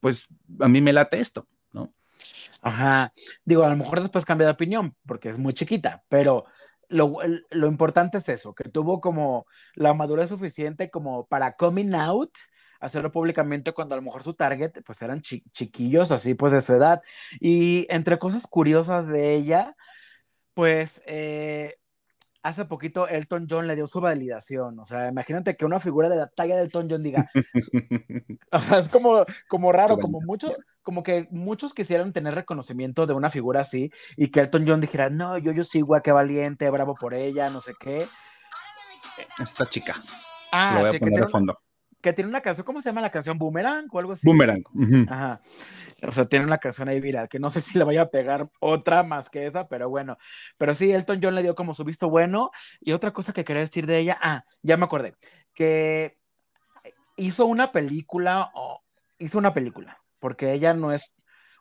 pues 0.00 0.28
a 0.60 0.68
mí 0.68 0.80
me 0.80 0.92
late 0.92 1.18
esto, 1.18 1.48
¿no? 1.72 1.92
Ajá, 2.62 3.12
digo, 3.44 3.64
a 3.64 3.68
lo 3.68 3.76
mejor 3.76 4.00
después 4.00 4.24
cambia 4.24 4.46
de 4.46 4.52
opinión 4.52 4.94
porque 5.06 5.28
es 5.28 5.38
muy 5.38 5.52
chiquita, 5.52 6.04
pero 6.08 6.44
lo, 6.88 7.18
lo 7.50 7.66
importante 7.66 8.18
es 8.18 8.28
eso, 8.28 8.54
que 8.54 8.68
tuvo 8.68 9.00
como 9.00 9.46
la 9.74 9.92
madurez 9.92 10.28
suficiente 10.28 10.88
como 10.88 11.26
para 11.26 11.56
coming 11.56 11.94
out 11.94 12.30
hacerlo 12.78 13.10
públicamente 13.10 13.72
cuando 13.72 13.94
a 13.94 13.98
lo 13.98 14.02
mejor 14.02 14.22
su 14.22 14.34
target 14.34 14.72
pues 14.84 15.00
eran 15.02 15.22
chiquillos 15.22 16.10
así 16.10 16.34
pues 16.34 16.52
de 16.52 16.60
su 16.60 16.74
edad 16.74 17.02
y 17.40 17.86
entre 17.88 18.18
cosas 18.18 18.46
curiosas 18.46 19.08
de 19.08 19.34
ella 19.34 19.74
pues 20.56 21.02
eh, 21.04 21.76
hace 22.42 22.64
poquito 22.64 23.06
Elton 23.06 23.46
John 23.48 23.66
le 23.66 23.76
dio 23.76 23.86
su 23.86 24.00
validación. 24.00 24.78
O 24.78 24.86
sea, 24.86 25.08
imagínate 25.08 25.54
que 25.54 25.66
una 25.66 25.80
figura 25.80 26.08
de 26.08 26.16
la 26.16 26.28
talla 26.28 26.56
de 26.56 26.62
Elton 26.62 26.88
John 26.90 27.02
diga. 27.02 27.30
o 28.52 28.58
sea, 28.60 28.78
es 28.78 28.88
como, 28.88 29.26
como 29.48 29.70
raro, 29.70 29.98
como 29.98 30.22
mucho, 30.22 30.56
como 30.80 31.02
que 31.02 31.28
muchos 31.30 31.74
quisieran 31.74 32.14
tener 32.14 32.34
reconocimiento 32.34 33.06
de 33.06 33.12
una 33.12 33.28
figura 33.28 33.60
así 33.60 33.92
y 34.16 34.30
que 34.30 34.40
Elton 34.40 34.64
John 34.66 34.80
dijera, 34.80 35.10
no, 35.10 35.36
yo, 35.36 35.52
yo 35.52 35.62
sigo, 35.62 36.00
qué 36.02 36.10
valiente, 36.10 36.70
bravo 36.70 36.94
por 36.94 37.12
ella, 37.12 37.50
no 37.50 37.60
sé 37.60 37.74
qué. 37.78 38.08
Esta 39.38 39.68
chica. 39.68 39.94
Ah, 40.52 40.72
Lo 40.76 40.80
voy 40.86 40.96
a 40.96 40.98
poner 40.98 41.20
de 41.20 41.28
fondo 41.28 41.58
que 42.06 42.12
tiene 42.12 42.30
una 42.30 42.40
canción, 42.40 42.64
¿cómo 42.64 42.80
se 42.80 42.88
llama 42.88 43.00
la 43.00 43.10
canción? 43.10 43.36
Boomerang 43.36 43.88
o 43.90 43.98
algo 43.98 44.12
así. 44.12 44.24
Boomerang. 44.24 44.62
Ajá. 45.08 45.40
O 46.06 46.12
sea, 46.12 46.24
tiene 46.24 46.44
una 46.44 46.58
canción 46.58 46.88
ahí 46.88 47.00
viral, 47.00 47.28
que 47.28 47.40
no 47.40 47.50
sé 47.50 47.60
si 47.60 47.76
le 47.76 47.82
vaya 47.82 48.02
a 48.02 48.10
pegar 48.10 48.48
otra 48.60 49.02
más 49.02 49.28
que 49.28 49.44
esa, 49.44 49.66
pero 49.66 49.88
bueno. 49.88 50.16
Pero 50.56 50.72
sí, 50.76 50.92
Elton 50.92 51.18
John 51.20 51.34
le 51.34 51.42
dio 51.42 51.56
como 51.56 51.74
su 51.74 51.82
visto 51.82 52.08
bueno. 52.08 52.52
Y 52.80 52.92
otra 52.92 53.12
cosa 53.12 53.32
que 53.32 53.44
quería 53.44 53.62
decir 53.62 53.86
de 53.86 53.98
ella, 53.98 54.16
ah, 54.22 54.44
ya 54.62 54.76
me 54.76 54.84
acordé, 54.84 55.16
que 55.52 56.16
hizo 57.16 57.44
una 57.46 57.72
película, 57.72 58.52
o 58.54 58.84
hizo 59.18 59.38
una 59.38 59.52
película, 59.52 59.98
porque 60.20 60.52
ella 60.52 60.74
no 60.74 60.92
es, 60.92 61.12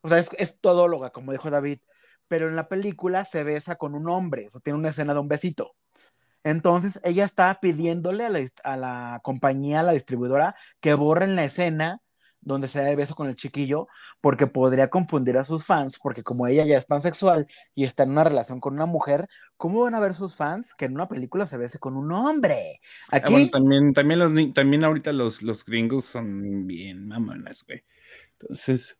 o 0.04 0.10
sea, 0.10 0.20
es, 0.20 0.30
es 0.38 0.62
todóloga, 0.62 1.10
como 1.10 1.32
dijo 1.32 1.50
David, 1.50 1.80
pero 2.28 2.50
en 2.50 2.56
la 2.56 2.68
película 2.68 3.26
se 3.26 3.44
besa 3.44 3.78
con 3.78 3.96
un 3.96 4.08
hombre, 4.10 4.46
o 4.46 4.50
sea, 4.52 4.62
tiene 4.62 4.78
una 4.78 4.90
escena 4.90 5.16
de 5.16 5.22
un 5.22 5.28
besito. 5.28 5.74
Entonces 6.46 7.00
ella 7.04 7.26
está 7.26 7.60
pidiéndole 7.60 8.24
a 8.64 8.78
la, 8.78 9.20
compañía, 9.24 9.80
a 9.80 9.84
la 9.84 9.94
distribuidora, 9.94 10.56
que 10.80 10.94
borren 10.94 11.36
la 11.36 11.44
escena 11.44 12.02
donde 12.40 12.68
se 12.68 12.80
da 12.80 12.92
el 12.92 12.96
beso 12.96 13.16
con 13.16 13.28
el 13.28 13.36
chiquillo, 13.36 13.88
porque 14.22 14.46
podría 14.46 14.92
confundir 14.92 15.40
a 15.40 15.44
sus 15.44 15.66
fans, 15.66 16.00
porque 16.02 16.22
como 16.22 16.46
ella 16.46 16.64
ya 16.64 16.78
es 16.78 16.86
pansexual 16.86 17.48
y 17.74 17.84
está 17.84 18.04
en 18.04 18.12
una 18.12 18.24
relación 18.24 18.60
con 18.60 18.76
una 18.76 18.86
mujer, 18.86 19.28
¿cómo 19.58 19.82
van 19.82 19.96
a 19.96 20.00
ver 20.00 20.14
sus 20.14 20.36
fans 20.36 20.76
que 20.76 20.86
en 20.86 20.94
una 20.94 21.08
película 21.08 21.48
se 21.48 21.58
bese 21.58 21.80
con 21.80 21.98
un 21.98 22.12
hombre? 22.12 22.80
Ah, 23.10 23.18
Aquí... 23.18 23.50
también, 23.50 23.94
también, 23.94 24.20
los, 24.20 24.54
también 24.54 24.84
ahorita 24.84 25.12
los, 25.14 25.42
los 25.42 25.66
gringos 25.66 26.06
son 26.06 26.68
bien 26.68 27.08
mamonas, 27.08 27.66
güey. 27.66 27.84
Entonces, 28.40 28.96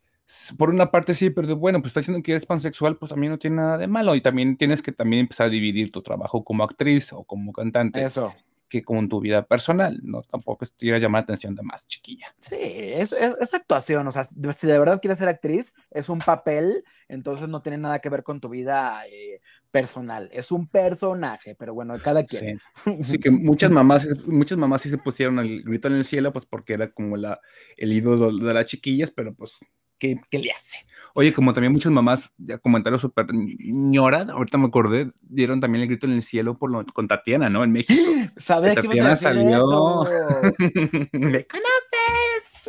por 0.58 0.70
una 0.70 0.90
parte 0.90 1.14
sí, 1.14 1.30
pero 1.30 1.56
bueno, 1.56 1.80
pues 1.80 1.90
está 1.90 2.00
diciendo 2.00 2.22
que 2.22 2.32
eres 2.32 2.46
pansexual, 2.46 2.96
pues 2.96 3.10
también 3.10 3.32
no 3.32 3.38
tiene 3.38 3.56
nada 3.56 3.78
de 3.78 3.86
malo 3.86 4.14
y 4.14 4.20
también 4.20 4.56
tienes 4.56 4.82
que 4.82 4.92
también 4.92 5.20
empezar 5.20 5.46
a 5.46 5.50
dividir 5.50 5.92
tu 5.92 6.02
trabajo 6.02 6.44
como 6.44 6.64
actriz 6.64 7.12
o 7.12 7.24
como 7.24 7.52
cantante. 7.52 8.04
Eso. 8.04 8.34
Que 8.68 8.82
como 8.82 9.06
tu 9.06 9.20
vida 9.20 9.46
personal, 9.46 10.00
no 10.02 10.22
tampoco 10.22 10.64
es 10.64 10.74
a 10.92 10.98
llamar 10.98 11.20
la 11.20 11.24
atención 11.24 11.54
de 11.54 11.62
más 11.62 11.86
chiquilla. 11.86 12.34
Sí, 12.40 12.56
es, 12.58 13.12
es, 13.12 13.54
actuación, 13.54 14.08
o 14.08 14.10
sea, 14.10 14.24
si 14.24 14.66
de 14.66 14.78
verdad 14.78 15.00
quieres 15.00 15.18
ser 15.18 15.28
actriz, 15.28 15.72
es 15.92 16.08
un 16.08 16.18
papel, 16.18 16.82
entonces 17.06 17.48
no 17.48 17.62
tiene 17.62 17.78
nada 17.78 18.00
que 18.00 18.08
ver 18.08 18.24
con 18.24 18.40
tu 18.40 18.48
vida 18.48 19.06
eh, 19.06 19.40
personal, 19.70 20.28
es 20.32 20.50
un 20.50 20.66
personaje, 20.66 21.54
pero 21.56 21.74
bueno, 21.74 21.94
cada 22.02 22.24
quien. 22.24 22.60
Sí. 23.04 23.18
que 23.18 23.30
muchas 23.30 23.70
mamás, 23.70 24.04
muchas 24.26 24.58
mamás 24.58 24.82
sí 24.82 24.90
se 24.90 24.98
pusieron 24.98 25.38
el 25.38 25.62
grito 25.62 25.86
en 25.86 25.94
el 25.94 26.04
cielo, 26.04 26.32
pues 26.32 26.44
porque 26.46 26.72
era 26.72 26.90
como 26.90 27.16
la, 27.16 27.40
el 27.76 27.92
ídolo 27.92 28.36
de 28.36 28.52
las 28.52 28.66
chiquillas, 28.66 29.12
pero 29.12 29.32
pues 29.32 29.60
¿qué, 29.98 30.20
le 30.32 30.50
hace? 30.52 30.86
Oye, 31.14 31.32
como 31.32 31.54
también 31.54 31.72
muchas 31.72 31.92
mamás, 31.92 32.30
ya 32.36 32.58
comentaron 32.58 32.98
súper 32.98 33.26
ñora, 33.32 34.26
ahorita 34.30 34.58
me 34.58 34.66
acordé, 34.66 35.12
dieron 35.22 35.60
también 35.60 35.82
el 35.82 35.88
grito 35.88 36.06
en 36.06 36.12
el 36.12 36.22
cielo 36.22 36.58
por 36.58 36.70
lo, 36.70 36.84
con 36.86 37.08
Tatiana, 37.08 37.48
¿no? 37.48 37.64
En 37.64 37.72
México. 37.72 37.94
¿Sabes 38.36 38.74
que 38.74 38.82
Tatiana 38.82 39.16
salió. 39.16 40.04
¿Me 41.12 41.46
conoces? 41.46 41.86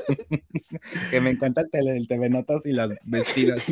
que 1.12 1.22
me 1.22 1.32
encanta 1.32 1.62
el, 1.62 1.70
tele, 1.70 1.98
el 1.98 2.08
TV 2.08 2.30
Notas 2.30 2.66
y 2.66 2.72
las 2.72 2.92
vestidas. 3.04 3.64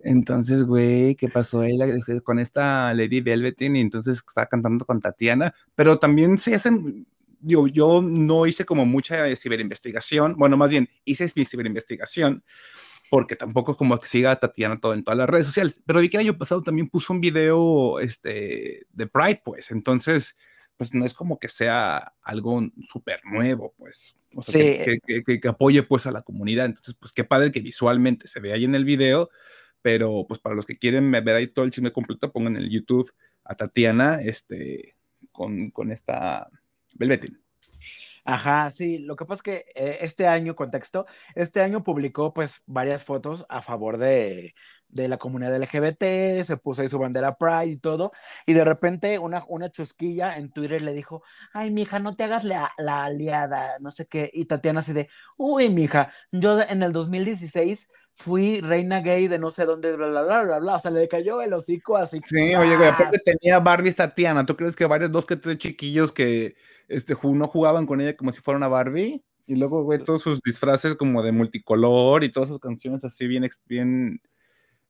Entonces, 0.00 0.62
güey, 0.62 1.14
¿qué 1.14 1.28
pasó 1.28 1.60
ahí 1.60 1.78
con 2.24 2.38
esta 2.38 2.92
Lady 2.94 3.20
Velvetin? 3.20 3.76
Y 3.76 3.80
entonces 3.80 4.22
estaba 4.26 4.46
cantando 4.46 4.84
con 4.84 5.00
Tatiana, 5.00 5.54
pero 5.74 5.98
también 5.98 6.38
se 6.38 6.54
hacen 6.54 7.06
yo, 7.40 7.66
yo 7.66 8.02
no 8.02 8.46
hice 8.46 8.64
como 8.64 8.86
mucha 8.86 9.34
ciberinvestigación, 9.36 10.36
bueno, 10.36 10.56
más 10.56 10.70
bien 10.70 10.88
hice 11.04 11.30
mi 11.34 11.44
ciberinvestigación, 11.44 12.42
porque 13.10 13.36
tampoco 13.36 13.76
como 13.76 13.98
que 13.98 14.06
siga 14.06 14.30
a 14.30 14.40
Tatiana 14.40 14.80
todo 14.80 14.94
en 14.94 15.02
todas 15.02 15.18
las 15.18 15.28
redes 15.28 15.46
sociales, 15.46 15.80
pero 15.84 16.00
vi 16.00 16.08
que 16.08 16.16
el 16.16 16.22
año 16.22 16.38
pasado 16.38 16.62
también 16.62 16.88
puso 16.88 17.12
un 17.12 17.20
video 17.20 17.98
este, 18.00 18.86
de 18.90 19.06
Pride, 19.06 19.42
pues, 19.44 19.70
entonces, 19.70 20.36
pues 20.76 20.94
no 20.94 21.04
es 21.04 21.12
como 21.12 21.38
que 21.38 21.48
sea 21.48 22.14
algo 22.22 22.62
súper 22.88 23.20
nuevo, 23.24 23.74
pues. 23.76 24.14
O 24.34 24.42
sea, 24.42 24.84
que, 24.84 25.40
que, 25.40 25.48
apoye 25.48 25.82
pues 25.82 26.06
a 26.06 26.12
la 26.12 26.22
comunidad. 26.22 26.66
Entonces, 26.66 26.94
pues 26.98 27.12
qué 27.12 27.24
padre 27.24 27.50
que 27.50 27.60
visualmente 27.60 28.28
se 28.28 28.38
ve 28.38 28.52
ahí 28.52 28.64
en 28.64 28.74
el 28.74 28.84
video, 28.84 29.28
pero 29.82 30.24
pues 30.28 30.40
para 30.40 30.54
los 30.54 30.66
que 30.66 30.78
quieren 30.78 31.10
ver 31.10 31.28
ahí 31.30 31.48
todo 31.48 31.64
el 31.64 31.70
chisme 31.70 31.92
completo, 31.92 32.30
pongan 32.32 32.56
en 32.56 32.62
el 32.62 32.70
YouTube 32.70 33.12
a 33.44 33.56
Tatiana, 33.56 34.20
este, 34.22 34.94
con, 35.32 35.70
con 35.70 35.90
esta 35.90 36.48
Velvetin. 36.94 37.40
Ajá, 38.24 38.70
sí, 38.70 38.98
lo 38.98 39.16
que 39.16 39.24
pasa 39.24 39.38
es 39.38 39.42
que 39.42 39.64
eh, 39.74 39.98
este 40.02 40.26
año, 40.26 40.54
contexto, 40.54 41.06
este 41.34 41.62
año 41.62 41.82
publicó 41.82 42.32
pues 42.34 42.62
varias 42.66 43.02
fotos 43.02 43.46
a 43.48 43.62
favor 43.62 43.96
de, 43.98 44.54
la 44.88 45.18
comunidad 45.18 45.56
LGBT, 45.56 46.42
se 46.44 46.56
puso 46.56 46.82
ahí 46.82 46.88
su 46.88 46.98
bandera 46.98 47.36
Pride 47.36 47.66
y 47.66 47.76
todo, 47.78 48.12
y 48.46 48.52
de 48.52 48.64
repente 48.64 49.18
una, 49.18 49.44
una 49.48 49.68
chusquilla 49.70 50.36
en 50.36 50.52
Twitter 50.52 50.82
le 50.82 50.92
dijo, 50.92 51.22
ay, 51.52 51.70
mija, 51.70 51.98
no 51.98 52.14
te 52.14 52.24
hagas 52.24 52.44
la, 52.44 52.70
la 52.78 53.04
aliada, 53.04 53.78
no 53.80 53.90
sé 53.90 54.06
qué, 54.06 54.30
y 54.32 54.44
Tatiana 54.46 54.80
así 54.80 54.92
de, 54.92 55.08
uy, 55.36 55.70
mija, 55.70 56.12
yo 56.30 56.60
en 56.60 56.82
el 56.82 56.92
2016 56.92 57.90
fui 58.14 58.60
reina 58.60 59.00
gay 59.00 59.28
de 59.28 59.38
no 59.38 59.50
sé 59.50 59.64
dónde, 59.64 59.96
bla, 59.96 60.08
bla, 60.08 60.22
bla, 60.22 60.42
bla, 60.44 60.58
bla. 60.58 60.74
O 60.76 60.80
sea, 60.80 60.90
le 60.90 61.08
cayó 61.08 61.40
el 61.40 61.52
hocico 61.52 61.96
así. 61.96 62.20
Sí, 62.24 62.54
oye, 62.54 62.76
güey, 62.76 62.88
aparte 62.88 63.18
tenía 63.18 63.58
Barbie 63.58 63.92
Tatiana. 63.92 64.44
¿Tú 64.44 64.56
crees 64.56 64.76
que 64.76 64.86
varios, 64.86 65.10
dos 65.10 65.26
que 65.26 65.36
tres 65.36 65.58
chiquillos 65.58 66.12
que 66.12 66.54
este, 66.88 67.16
no 67.22 67.48
jugaban 67.48 67.86
con 67.86 68.00
ella 68.00 68.16
como 68.16 68.32
si 68.32 68.40
fuera 68.40 68.58
una 68.58 68.68
Barbie? 68.68 69.22
Y 69.46 69.56
luego, 69.56 69.82
güey, 69.82 70.04
todos 70.04 70.22
sus 70.22 70.40
disfraces 70.42 70.94
como 70.94 71.22
de 71.22 71.32
multicolor 71.32 72.22
y 72.22 72.30
todas 72.30 72.48
sus 72.48 72.60
canciones 72.60 73.02
así 73.04 73.26
bien, 73.26 73.48
bien, 73.66 74.20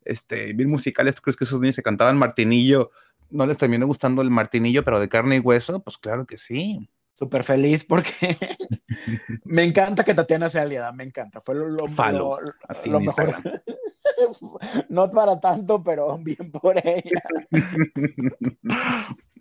este, 0.05 0.53
bien 0.53 0.68
musicales. 0.68 1.14
¿Tú 1.14 1.23
crees 1.23 1.37
que 1.37 1.45
esos 1.45 1.61
niños 1.61 1.77
se 1.77 1.83
cantaban 1.83 2.18
martinillo? 2.18 2.91
¿No 3.31 3.47
les 3.47 3.57
terminó 3.57 3.87
gustando 3.87 4.23
el 4.23 4.31
martinillo, 4.31 4.85
pero 4.85 5.01
de 5.01 5.09
carne 5.09 5.37
y 5.37 5.41
hueso? 5.41 5.81
Pues 5.81 5.97
claro 5.99 6.27
que 6.27 6.37
sí 6.37 6.81
súper 7.21 7.45
feliz 7.45 7.85
porque 7.85 8.12
me 9.45 9.62
encanta 9.62 10.05
que 10.05 10.14
Tatiana 10.14 10.49
sea 10.49 10.62
aliada, 10.62 10.91
me 10.93 11.05
encanta. 11.05 11.43
Fue 11.43 11.55
lo, 11.55 11.68
lo, 11.68 11.87
mejor. 11.87 12.55
no 14.89 15.11
para 15.11 15.39
tanto, 15.39 15.83
pero 15.83 16.16
bien 16.18 16.51
por 16.51 16.79
ella. 16.79 17.23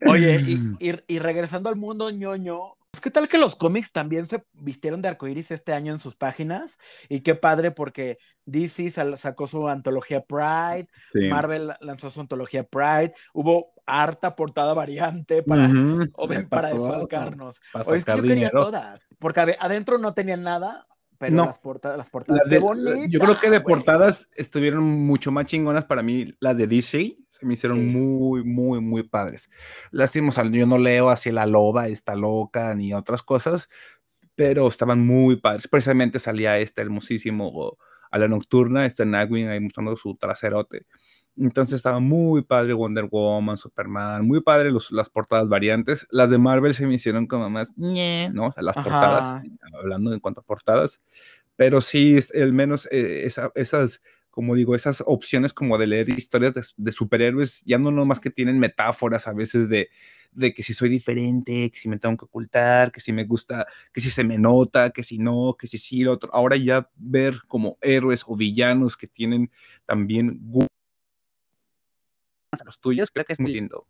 Oye, 0.05 0.41
y, 0.41 0.77
y, 1.07 1.19
regresando 1.19 1.69
al 1.69 1.77
mundo 1.77 2.09
ñoño, 2.09 2.75
pues, 2.91 3.01
¿Qué 3.01 3.11
tal 3.11 3.27
que 3.27 3.37
los 3.37 3.55
cómics 3.55 3.91
también 3.91 4.27
se 4.27 4.43
vistieron 4.53 5.01
de 5.01 5.09
arcoiris 5.09 5.51
este 5.51 5.73
año 5.73 5.93
en 5.93 5.99
sus 5.99 6.15
páginas? 6.15 6.79
Y 7.07 7.21
qué 7.21 7.35
padre 7.35 7.71
porque 7.71 8.17
DC 8.45 8.89
sacó 9.17 9.47
su 9.47 9.67
antología 9.67 10.21
Pride, 10.21 10.87
Marvel 11.29 11.73
lanzó 11.81 12.09
su 12.09 12.19
antología 12.19 12.63
Pride, 12.63 13.13
hubo 13.33 13.73
harta 13.85 14.35
portada 14.35 14.73
variante 14.73 15.43
para, 15.43 15.69
para 16.49 16.73
desfalcarnos. 16.73 17.61
Oye, 17.85 18.03
yo 18.05 18.21
quería 18.21 18.49
todas, 18.49 19.07
porque 19.19 19.55
adentro 19.59 19.97
no 19.97 20.13
tenían 20.13 20.43
nada, 20.43 20.85
pero 21.17 21.45
las, 21.45 21.59
portadas, 21.59 21.97
las 21.97 22.09
portadas, 22.09 22.49
de, 22.49 22.59
Yo 23.09 23.19
creo 23.19 23.37
que 23.37 23.49
de 23.49 23.59
portadas 23.59 24.27
estuvieron 24.35 24.83
mucho 24.83 25.31
más 25.31 25.45
chingonas 25.45 25.85
para 25.85 26.01
mí 26.01 26.33
las 26.39 26.57
de 26.57 26.65
DC 26.65 27.17
me 27.41 27.53
hicieron 27.53 27.87
muy, 27.87 28.43
muy, 28.43 28.81
muy 28.81 29.03
padres. 29.03 29.49
Lástimos, 29.91 30.35
yo 30.51 30.67
no 30.67 30.77
leo 30.77 31.09
así 31.09 31.31
La 31.31 31.45
Loba, 31.45 31.87
está 31.87 32.15
loca, 32.15 32.73
ni 32.75 32.93
otras 32.93 33.23
cosas, 33.23 33.69
pero 34.35 34.67
estaban 34.67 35.05
muy 35.05 35.37
padres. 35.37 35.67
Precisamente 35.67 36.19
salía 36.19 36.57
este 36.59 36.81
hermosísimo 36.81 37.77
a 38.11 38.17
la 38.17 38.27
nocturna, 38.27 38.85
este 38.85 39.05
Nightwing 39.05 39.47
ahí 39.49 39.59
mostrando 39.59 39.95
su 39.95 40.15
traserote. 40.15 40.85
Entonces 41.37 41.75
estaba 41.75 41.99
muy 41.99 42.41
padre 42.41 42.73
Wonder 42.73 43.05
Woman, 43.05 43.57
Superman, 43.57 44.27
muy 44.27 44.41
padre 44.41 44.71
los, 44.71 44.91
las 44.91 45.09
portadas 45.09 45.47
variantes. 45.47 46.05
Las 46.11 46.29
de 46.29 46.37
Marvel 46.37 46.73
se 46.73 46.85
me 46.85 46.95
hicieron 46.95 47.27
como 47.27 47.49
más, 47.49 47.71
¿no? 47.77 48.47
O 48.47 48.51
sea, 48.51 48.63
las 48.63 48.75
portadas, 48.75 49.41
hablando 49.73 50.13
en 50.13 50.19
cuanto 50.19 50.41
a 50.41 50.43
portadas. 50.43 50.99
Pero 51.55 51.81
sí, 51.81 52.17
el 52.33 52.53
menos 52.53 52.87
eh, 52.91 53.29
esas 53.55 54.01
como 54.29 54.55
digo, 54.55 54.75
esas 54.75 55.03
opciones 55.05 55.53
como 55.53 55.77
de 55.77 55.87
leer 55.87 56.09
historias 56.09 56.53
de, 56.77 56.91
superhéroes, 56.91 57.61
ya 57.65 57.77
no 57.77 57.91
nomás 57.91 58.19
que 58.19 58.29
tienen 58.29 58.59
metáforas 58.59 59.27
a 59.27 59.33
veces 59.33 59.69
de, 59.69 59.89
de 60.31 60.53
que 60.53 60.63
si 60.63 60.73
soy 60.73 60.89
diferente, 60.89 61.71
que 61.71 61.79
si 61.79 61.89
me 61.89 61.97
tengo 61.97 62.17
que 62.17 62.25
ocultar, 62.25 62.91
que 62.91 63.01
si 63.01 63.11
me 63.11 63.25
gusta, 63.25 63.67
que 63.93 64.01
si 64.01 64.11
se 64.11 64.23
me 64.23 64.37
nota, 64.37 64.91
que 64.91 65.03
si 65.03 65.17
no, 65.17 65.55
que 65.59 65.67
si 65.67 65.77
sí, 65.77 66.01
lo 66.01 66.13
otro. 66.13 66.33
Ahora 66.33 66.55
ya 66.55 66.89
ver 66.95 67.41
como 67.47 67.77
héroes 67.81 68.23
o 68.27 68.35
villanos 68.35 68.95
que 68.95 69.07
tienen 69.07 69.51
también 69.85 70.39
a 72.51 72.63
los 72.63 72.79
tuyos, 72.79 73.11
creo 73.11 73.25
que 73.25 73.33
es 73.33 73.39
muy 73.39 73.53
lindo. 73.53 73.87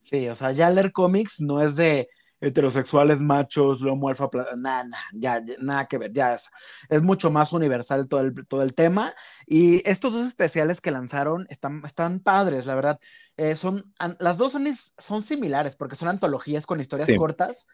Sí, 0.00 0.28
o 0.28 0.34
sea, 0.34 0.52
ya 0.52 0.70
leer 0.70 0.92
cómics 0.92 1.40
no 1.40 1.62
es 1.62 1.76
de 1.76 2.08
heterosexuales, 2.44 3.20
machos, 3.20 3.80
lomo 3.80 4.08
alfa, 4.08 4.28
nada, 4.56 4.86
ya, 5.12 5.42
nada 5.60 5.86
que 5.86 5.98
ver, 5.98 6.12
ya 6.12 6.34
es, 6.34 6.50
es 6.88 7.02
mucho 7.02 7.30
más 7.30 7.52
universal 7.52 8.08
todo 8.08 8.20
el, 8.20 8.34
todo 8.46 8.62
el 8.62 8.74
tema. 8.74 9.14
Y 9.46 9.88
estos 9.88 10.12
dos 10.12 10.26
especiales 10.26 10.80
que 10.80 10.90
lanzaron 10.90 11.46
están, 11.48 11.82
están 11.84 12.20
padres, 12.20 12.66
la 12.66 12.74
verdad. 12.74 13.00
Eh, 13.36 13.54
son, 13.54 13.92
las 14.18 14.38
dos 14.38 14.52
son, 14.52 14.66
son 14.98 15.22
similares 15.22 15.76
porque 15.76 15.96
son 15.96 16.08
antologías 16.08 16.66
con 16.66 16.80
historias 16.80 17.10
cortas, 17.16 17.66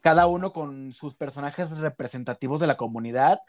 cada 0.00 0.26
uno 0.26 0.52
con 0.52 0.92
sus 0.92 1.14
personajes 1.14 1.70
representativos 1.78 2.60
de 2.60 2.66
la 2.66 2.76
comunidad. 2.76 3.40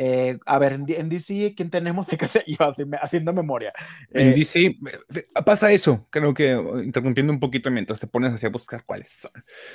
Eh, 0.00 0.38
a 0.46 0.58
ver, 0.58 0.74
en, 0.74 1.08
DC, 1.08 1.54
¿quién 1.56 1.70
tenemos? 1.70 2.06
Yo 2.46 2.74
haciendo 3.00 3.32
memoria. 3.32 3.72
En 4.12 4.28
eh, 4.28 4.34
DC 4.34 4.76
pasa 5.44 5.72
eso, 5.72 6.06
creo 6.10 6.32
que 6.34 6.52
interrumpiendo 6.84 7.32
un 7.32 7.40
poquito 7.40 7.70
mientras 7.70 7.98
te 7.98 8.06
pones 8.06 8.32
así 8.32 8.46
a 8.46 8.50
buscar 8.50 8.84
cuáles 8.84 9.08
son. 9.10 9.32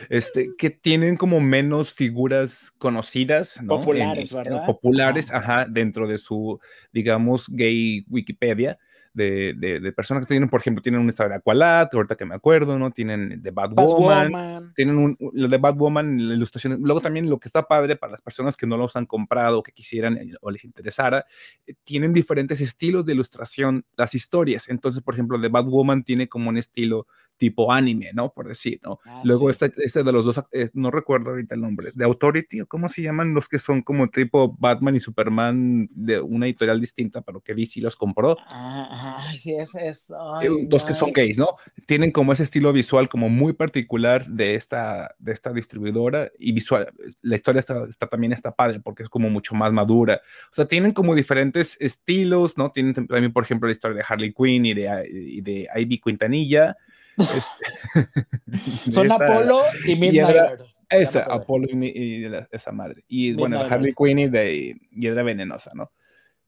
Este, 0.10 0.48
que 0.58 0.70
tienen 0.70 1.18
como 1.18 1.40
menos 1.40 1.94
figuras 1.94 2.72
conocidas, 2.78 3.60
Populares, 3.68 4.34
¿verdad? 4.34 4.66
populares, 4.66 5.32
ajá, 5.32 5.66
dentro 5.70 6.08
de 6.08 6.18
su, 6.18 6.60
digamos, 6.92 7.48
gay 7.50 8.06
Wikipedia 8.10 8.78
de, 9.14 9.54
de, 9.54 9.92
personas 9.94 10.24
que 10.26 10.34
tienen, 10.34 10.50
por 10.50 10.60
ejemplo, 10.60 10.82
tienen 10.82 11.02
una 11.02 11.12
historia 11.12 11.30
de 11.30 11.36
Aqualad, 11.36 11.88
ahorita 11.92 12.16
que 12.16 12.26
me 12.26 12.36
acuerdo, 12.36 12.80
¿no? 12.80 12.92
Tienen 12.92 13.42
de 13.42 13.52
Batwoman, 13.52 14.74
tienen 14.76 14.98
un, 14.98 15.18
lo 15.34 15.48
de 15.48 15.58
Batwoman, 15.58 16.30
la 16.30 16.34
ilustración. 16.34 16.80
Luego 16.82 17.02
también 17.02 17.30
lo 17.30 17.40
que 17.40 17.48
está 17.48 17.64
padre 17.64 17.96
para 17.96 18.12
las 18.12 18.22
personas 18.22 18.58
que 18.58 18.66
no 18.66 18.78
los 18.78 18.96
han 18.96 19.06
comprado, 19.06 19.62
que 19.62 19.72
quisieran 19.72 20.18
eh, 20.18 20.34
o 20.42 20.50
les 20.50 20.64
interesara, 20.64 21.26
eh, 21.68 21.76
tienen 21.84 22.14
diferentes 22.14 22.60
estilos 22.62 23.06
de 23.06 23.14
ilustración 23.14 23.86
las 23.96 24.16
historias. 24.16 24.68
Entonces, 24.70 25.04
por 25.04 25.14
ejemplo, 25.14 25.38
de 25.38 25.50
Batwoman 25.50 26.04
tiene 26.04 26.28
como 26.28 26.50
un 26.50 26.58
estilo 26.58 27.08
tipo 27.38 27.72
anime, 27.72 28.12
¿no? 28.14 28.32
Por 28.32 28.48
decir, 28.48 28.80
¿no? 28.84 29.00
Ah, 29.06 29.22
Luego 29.26 29.50
este, 29.50 29.74
este, 29.78 30.04
de 30.04 30.12
los 30.12 30.24
dos, 30.24 30.44
eh, 30.52 30.70
no 30.74 30.92
recuerdo 30.92 31.32
ahorita 31.32 31.56
el 31.56 31.62
nombre, 31.62 31.92
de 31.94 32.06
Authority, 32.06 32.62
¿o 32.62 32.68
cómo 32.68 32.90
se 32.90 33.02
llaman 33.02 33.34
los 33.34 33.50
que 33.50 33.60
son 33.60 33.82
como 33.82 34.10
tipo 34.10 34.56
Batman 34.58 34.96
y 34.96 35.00
Superman 35.00 35.88
de 35.92 36.20
una 36.22 36.46
editorial 36.46 36.80
distinta, 36.80 37.22
pero 37.22 37.42
que 37.42 37.54
DC 37.54 37.82
los 37.82 37.96
compró? 37.96 38.38
Ah, 38.52 38.88
sí, 39.36 39.56
es, 39.56 39.76
es 39.76 40.10
eh, 40.42 40.50
los 40.70 40.84
que 40.84 40.94
son 40.94 41.12
gays, 41.12 41.38
¿no? 41.38 41.58
Tienen 41.86 42.12
como 42.12 42.34
ese 42.34 42.44
estilo 42.44 42.74
visual 42.74 43.10
como 43.10 43.30
muy 43.30 43.54
particular 43.54 44.26
de 44.28 44.56
esta, 44.56 45.16
de 45.20 45.32
esta 45.32 45.52
distribuidora 45.52 46.32
y 46.38 46.52
visual, 46.52 46.92
la 47.22 47.36
historia 47.36 47.60
está, 47.60 47.86
está, 47.90 48.08
también 48.08 48.34
está 48.34 48.52
padre 48.52 48.80
porque 48.80 49.04
es 49.04 49.10
como 49.10 49.30
mucho 49.30 49.56
más 49.56 49.72
madura. 49.72 50.22
O 50.52 50.56
sea, 50.56 50.66
tienen 50.66 50.92
como 50.94 51.16
diferentes 51.16 51.78
estilos, 51.80 52.58
¿no? 52.58 52.72
Tienen 52.72 52.94
también, 52.94 53.34
por 53.34 53.44
ejemplo, 53.44 53.68
la 53.68 53.74
historia 53.74 53.98
de 53.98 54.06
Harley 54.08 54.34
Quinn 54.34 54.66
y 54.66 54.74
de, 54.74 55.10
y 55.12 55.42
de 55.42 55.68
Ivy 55.76 56.00
Quintanilla. 56.00 56.78
Este, 57.16 58.92
Son 58.92 59.12
Apolo 59.12 59.62
y 59.86 59.96
Midnight. 59.96 60.60
esa, 60.90 61.22
Apolo 61.22 61.68
y, 61.70 62.26
esa 62.52 62.72
madre. 62.72 63.04
Y 63.08 63.34
bueno, 63.34 63.60
Harley 63.60 63.94
Quinn 63.94 64.18
y 64.18 64.28
de 64.30 64.76
Hiedra 64.92 65.22
Venenosa, 65.22 65.72
¿no? 65.76 65.92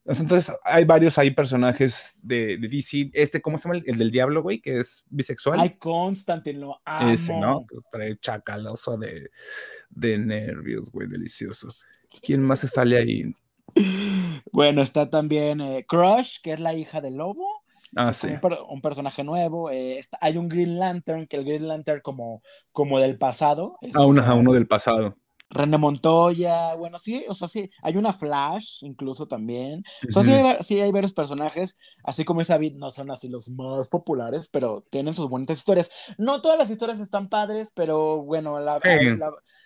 Entonces, 0.05 0.55
hay 0.63 0.85
varios 0.85 1.17
hay 1.17 1.31
personajes 1.31 2.15
de, 2.21 2.57
de, 2.57 2.67
DC. 2.67 3.09
Este, 3.13 3.41
¿cómo 3.41 3.57
se 3.57 3.67
llama? 3.67 3.81
El, 3.85 3.97
del 3.97 4.11
Diablo, 4.11 4.43
güey, 4.43 4.61
que 4.61 4.79
es 4.79 5.03
bisexual. 5.09 5.59
Ay, 5.59 5.71
Constantine, 5.79 6.59
lo 6.59 6.79
amo. 6.85 7.11
Ese, 7.11 7.39
¿no? 7.39 7.65
Trae 7.91 8.17
chacaloso 8.19 8.97
de, 8.97 9.31
de 9.89 10.17
nervios, 10.19 10.91
güey, 10.91 11.07
delicioso. 11.07 11.69
¿Quién 12.21 12.43
más 12.43 12.59
sale 12.59 12.97
ahí? 12.97 13.35
Bueno, 14.51 14.81
está 14.81 15.09
también 15.09 15.59
eh, 15.59 15.85
Crush, 15.87 16.39
que 16.41 16.53
es 16.53 16.59
la 16.59 16.73
hija 16.73 17.01
del 17.01 17.15
lobo. 17.15 17.63
Ah, 17.95 18.13
sí. 18.13 18.27
un, 18.69 18.81
personaje 18.81 19.23
nuevo. 19.23 19.71
Eh, 19.71 20.01
hay 20.21 20.37
un 20.37 20.49
Green 20.49 20.77
Lantern, 20.77 21.27
que 21.27 21.37
el 21.37 21.45
Green 21.45 21.67
Lantern 21.67 22.01
como, 22.01 22.41
como 22.71 22.99
del 22.99 23.17
pasado. 23.17 23.77
ah, 23.93 24.05
uno 24.05 24.53
del 24.53 24.67
pasado. 24.67 25.17
René 25.49 25.77
Montoya, 25.77 26.73
bueno, 26.75 26.97
sí, 26.97 27.23
o 27.29 27.35
sea, 27.35 27.47
sí, 27.47 27.69
hay 27.81 27.97
una 27.97 28.13
Flash 28.13 28.83
incluso 28.83 29.27
también. 29.27 29.83
O 30.09 30.11
sea, 30.11 30.61
sí, 30.61 30.79
hay, 30.79 30.91
varios 30.91 31.13
personajes, 31.13 31.77
así 32.03 32.25
como 32.25 32.41
esa 32.41 32.59
no 32.75 32.91
son 32.91 33.11
así 33.11 33.29
los 33.29 33.49
más 33.49 33.87
populares, 33.87 34.49
pero 34.51 34.83
tienen 34.89 35.13
sus 35.13 35.29
bonitas 35.29 35.57
historias. 35.57 35.91
No 36.17 36.41
todas 36.41 36.57
las 36.57 36.69
historias 36.69 36.99
están 36.99 37.29
padres, 37.29 37.71
pero 37.75 38.23
bueno, 38.23 38.57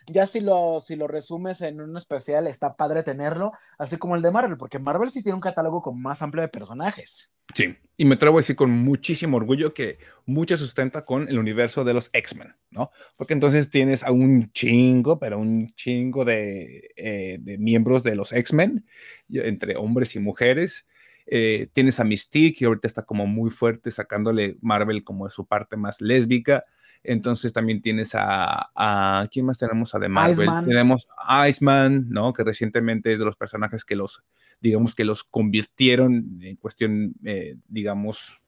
ya 0.08 0.26
si 0.26 0.42
lo, 0.42 0.80
si 0.80 0.96
lo 0.96 1.08
resumes 1.08 1.62
en 1.62 1.82
un 1.82 1.98
especial, 1.98 2.48
está 2.48 2.76
padre 2.76 3.04
tenerlo, 3.04 3.52
así 3.78 3.98
como 3.98 4.16
el 4.16 4.22
de 4.22 4.32
Marvel, 4.32 4.58
porque 4.58 4.80
Marvel 4.80 5.12
sí 5.12 5.24
tiene 5.24 5.36
un 5.36 5.42
catálogo 5.42 5.82
con 5.82 6.02
más 6.02 6.22
amplio 6.22 6.42
de 6.42 6.50
personajes. 6.50 7.34
Sí, 7.56 7.76
y 7.98 8.06
me 8.06 8.16
atrevo 8.16 8.38
a 8.38 8.42
decir 8.42 8.56
con 8.56 8.72
muchísimo 8.72 9.36
orgullo 9.36 9.74
que 9.74 9.98
mucho 10.26 10.56
sustenta 10.56 11.04
con 11.04 11.28
el 11.28 11.38
universo 11.38 11.84
de 11.84 11.94
los 11.94 12.10
X-Men, 12.14 12.56
¿no? 12.72 12.92
Porque 13.18 13.34
entonces 13.34 13.70
tienes 13.70 14.04
a 14.04 14.12
un 14.12 14.52
chingo, 14.54 15.20
pero 15.20 15.38
un 15.38 15.74
chingo 15.74 16.24
de, 16.24 16.92
eh, 16.96 17.40
miembros 17.60 18.04
de 18.04 18.16
los 18.16 18.32
X-Men, 18.32 18.86
entre 19.30 19.76
hombres 19.76 20.16
y 20.16 20.20
mujeres. 20.20 20.86
Eh, 21.26 21.68
tienes 21.74 22.00
a 22.00 22.06
Mystique, 22.06 22.60
que 22.60 22.66
ahorita 22.68 22.88
está 22.88 23.04
como 23.04 23.28
muy 23.28 23.50
fuerte, 23.52 23.92
sacándole 23.92 24.56
Marvel 24.62 25.04
como 25.04 25.26
de 25.26 25.32
su 25.32 25.46
parte 25.46 25.76
más 25.76 26.00
lésbica. 26.00 26.64
Entonces 27.04 27.54
también 27.54 27.82
tienes 27.82 28.12
a, 28.14 28.70
a 28.76 29.28
¿quién 29.32 29.46
más 29.46 29.58
tenemos? 29.58 29.96
A 29.96 30.00
de 30.00 30.10
Marvel. 30.10 30.50
Tenemos 30.66 31.08
a 31.18 31.48
Iceman, 31.48 32.10
¿no? 32.10 32.34
Que 32.34 32.44
recientemente 32.44 33.14
es 33.14 33.20
de 33.20 33.26
los 33.26 33.36
personajes 33.36 33.86
que 33.86 33.96
los, 33.96 34.22
digamos, 34.60 34.96
que 34.96 35.06
los 35.06 35.24
convirtieron 35.24 36.40
en 36.42 36.56
cuestión, 36.58 37.16
eh, 37.24 37.56
digamos, 37.68 38.40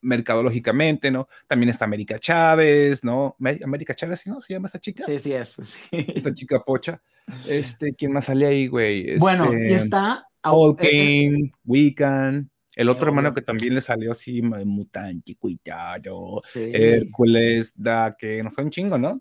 mercadológicamente, 0.00 1.10
¿no? 1.10 1.28
También 1.46 1.70
está 1.70 1.84
América 1.84 2.18
Chávez, 2.18 3.04
¿no? 3.04 3.36
América 3.64 3.94
Chávez, 3.94 4.26
¿no? 4.26 4.40
¿Se 4.40 4.54
llama 4.54 4.68
esta 4.68 4.80
chica? 4.80 5.04
Sí, 5.04 5.18
sí 5.18 5.32
es. 5.32 5.56
Esta 5.90 6.32
chica 6.32 6.62
pocha. 6.64 7.00
Este, 7.46 7.94
¿quién 7.94 8.12
más 8.12 8.26
sale 8.26 8.46
ahí, 8.46 8.68
güey? 8.68 9.18
Bueno, 9.18 9.52
y 9.52 9.72
este 9.72 9.84
está 9.84 10.26
Hawking, 10.42 11.50
Wiccan. 11.64 12.50
El 12.78 12.90
otro 12.90 13.08
hermano 13.08 13.34
que 13.34 13.42
también 13.42 13.74
le 13.74 13.80
salió 13.80 14.12
así, 14.12 14.40
mutante, 14.40 15.34
cuidado, 15.34 16.40
Hércules, 16.54 17.72
da 17.74 18.14
que 18.16 18.40
no 18.40 18.52
fue 18.52 18.62
un 18.62 18.70
chingo, 18.70 18.96
¿no? 18.96 19.20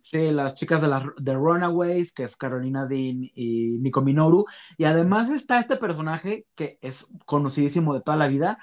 Sí, 0.00 0.30
las 0.30 0.54
chicas 0.54 0.80
de, 0.80 0.88
la, 0.88 1.12
de 1.18 1.34
Runaways, 1.34 2.14
que 2.14 2.22
es 2.22 2.34
Carolina 2.34 2.86
Dean 2.86 3.28
y 3.34 3.76
Nico 3.80 4.00
Minoru. 4.00 4.46
Y 4.78 4.84
además 4.84 5.28
está 5.28 5.60
este 5.60 5.76
personaje 5.76 6.46
que 6.54 6.78
es 6.80 7.06
conocidísimo 7.26 7.92
de 7.92 8.00
toda 8.00 8.16
la 8.16 8.26
vida, 8.26 8.56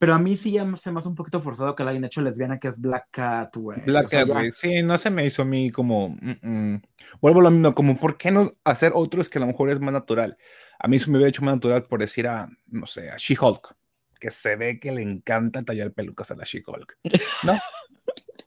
pero 0.00 0.14
a 0.14 0.18
mí 0.18 0.34
sí 0.34 0.52
ya 0.52 0.60
se 0.76 0.90
me 0.90 0.98
hace 0.98 1.08
un 1.08 1.14
poquito 1.14 1.42
forzado 1.42 1.76
que 1.76 1.84
la 1.84 1.90
hayan 1.90 2.06
hecho 2.06 2.22
lesbiana, 2.22 2.58
que 2.58 2.68
es 2.68 2.80
Black 2.80 3.08
Cat, 3.10 3.54
güey. 3.54 3.82
Black 3.82 4.08
Cat, 4.08 4.28
güey. 4.28 4.50
Sí, 4.50 4.82
no 4.82 4.96
se 4.96 5.10
me 5.10 5.26
hizo 5.26 5.42
a 5.42 5.44
mí 5.44 5.70
como. 5.70 6.16
Vuelvo 7.20 7.40
a 7.40 7.42
lo 7.42 7.50
mismo, 7.50 7.74
como, 7.74 7.98
¿por 7.98 8.16
qué 8.16 8.30
no 8.30 8.54
hacer 8.64 8.92
otros 8.94 9.28
que 9.28 9.36
a 9.36 9.42
lo 9.42 9.46
mejor 9.46 9.68
es 9.68 9.78
más 9.78 9.92
natural? 9.92 10.38
A 10.78 10.88
mí 10.88 10.96
eso 10.96 11.10
me 11.10 11.18
hubiera 11.18 11.28
hecho 11.28 11.44
más 11.44 11.56
natural 11.56 11.84
por 11.84 12.00
decir 12.00 12.26
a, 12.28 12.48
no 12.68 12.86
sé, 12.86 13.10
a 13.10 13.18
She-Hulk, 13.18 13.76
que 14.18 14.30
se 14.30 14.56
ve 14.56 14.80
que 14.80 14.90
le 14.90 15.02
encanta 15.02 15.62
tallar 15.64 15.92
pelucas 15.92 16.30
a 16.30 16.34
la 16.34 16.44
She-Hulk. 16.44 16.96
¿No? 17.44 17.58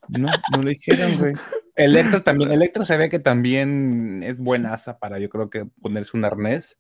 No, 0.07 0.29
no 0.55 0.63
lo 0.63 0.71
hicieron, 0.71 1.19
güey. 1.19 1.33
Electra 1.75 2.23
también, 2.23 2.51
Electra 2.51 2.83
se 2.83 2.97
ve 2.97 3.11
que 3.11 3.19
también 3.19 4.23
es 4.23 4.39
buenaza 4.39 4.97
para, 4.97 5.19
yo 5.19 5.29
creo 5.29 5.51
que 5.51 5.67
ponerse 5.83 6.17
un 6.17 6.25
arnés 6.25 6.79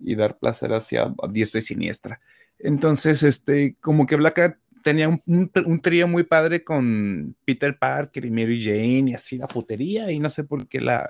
y 0.00 0.16
dar 0.16 0.40
placer 0.40 0.72
hacia 0.72 1.14
diestra 1.30 1.60
y 1.60 1.62
siniestra. 1.62 2.20
Entonces, 2.62 3.22
este, 3.22 3.76
como 3.80 4.06
que 4.06 4.16
Black 4.16 4.58
tenía 4.82 5.08
un, 5.08 5.80
trío 5.82 6.08
muy 6.08 6.22
padre 6.24 6.64
con 6.64 7.36
Peter 7.44 7.78
Parker 7.78 8.24
y 8.24 8.30
Mary 8.30 8.62
Jane 8.62 9.10
y 9.10 9.14
así 9.14 9.36
la 9.36 9.48
putería 9.48 10.10
y 10.10 10.18
no 10.18 10.30
sé 10.30 10.44
por 10.44 10.68
qué 10.68 10.80
la, 10.80 11.08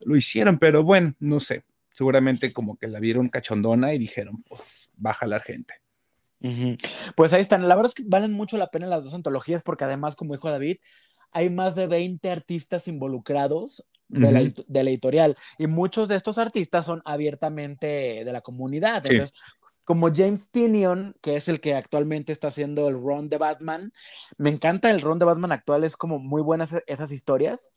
lo 0.00 0.16
hicieron, 0.16 0.58
pero 0.58 0.82
bueno, 0.82 1.14
no 1.20 1.40
sé. 1.40 1.64
Seguramente 1.92 2.52
como 2.52 2.76
que 2.76 2.88
la 2.88 2.98
vieron 2.98 3.28
cachondona 3.28 3.94
y 3.94 3.98
dijeron, 3.98 4.42
pues, 4.48 4.90
baja 4.96 5.26
la 5.26 5.38
gente. 5.38 5.74
Pues 7.16 7.32
ahí 7.32 7.40
están. 7.40 7.66
La 7.68 7.74
verdad 7.74 7.90
es 7.90 7.94
que 7.94 8.02
valen 8.06 8.32
mucho 8.32 8.58
la 8.58 8.66
pena 8.66 8.86
las 8.86 9.04
dos 9.04 9.14
antologías 9.14 9.62
porque 9.62 9.84
además, 9.84 10.16
como 10.16 10.34
dijo 10.34 10.50
David, 10.50 10.78
hay 11.30 11.50
más 11.50 11.74
de 11.74 11.86
20 11.86 12.30
artistas 12.30 12.86
involucrados 12.88 13.84
de, 14.08 14.30
la, 14.30 14.90
editorial 14.90 15.36
y 15.58 15.66
muchos 15.66 16.08
de 16.08 16.16
estos 16.16 16.36
artistas 16.36 16.84
son 16.84 17.00
abiertamente 17.04 18.24
de 18.24 18.32
la 18.32 18.42
comunidad. 18.42 19.06
Entonces, 19.06 19.34
como 19.84 20.12
James 20.12 20.50
Tinion, 20.50 21.14
que 21.20 21.36
es 21.36 21.48
el 21.48 21.60
que 21.60 21.74
actualmente 21.74 22.32
está 22.32 22.48
haciendo 22.48 22.88
el 22.88 22.94
run 22.94 23.28
de 23.28 23.38
Batman, 23.38 23.92
me 24.38 24.50
encanta 24.50 24.90
el 24.90 25.00
run 25.00 25.18
de 25.18 25.26
Batman 25.26 25.52
actual, 25.52 25.84
es 25.84 25.96
como 25.96 26.18
muy 26.18 26.42
buenas 26.42 26.74
esas 26.86 27.12
historias 27.12 27.74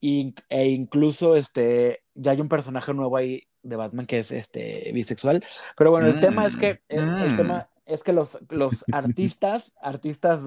e 0.00 0.68
incluso 0.70 1.36
este, 1.36 2.02
ya 2.14 2.32
hay 2.32 2.40
un 2.40 2.48
personaje 2.48 2.94
nuevo 2.94 3.16
ahí 3.16 3.42
de 3.62 3.76
Batman 3.76 4.06
que 4.06 4.18
es 4.18 4.30
este 4.32 4.90
bisexual. 4.92 5.44
Pero 5.76 5.90
bueno, 5.90 6.08
el 6.08 6.20
tema 6.20 6.46
es 6.46 6.56
que 6.56 6.80
el, 6.88 7.06
mm. 7.06 7.36
tema 7.36 7.68
es 7.84 8.02
que 8.02 8.12
los, 8.12 8.38
los 8.48 8.84
artistas, 8.92 9.72
artistas 9.80 10.40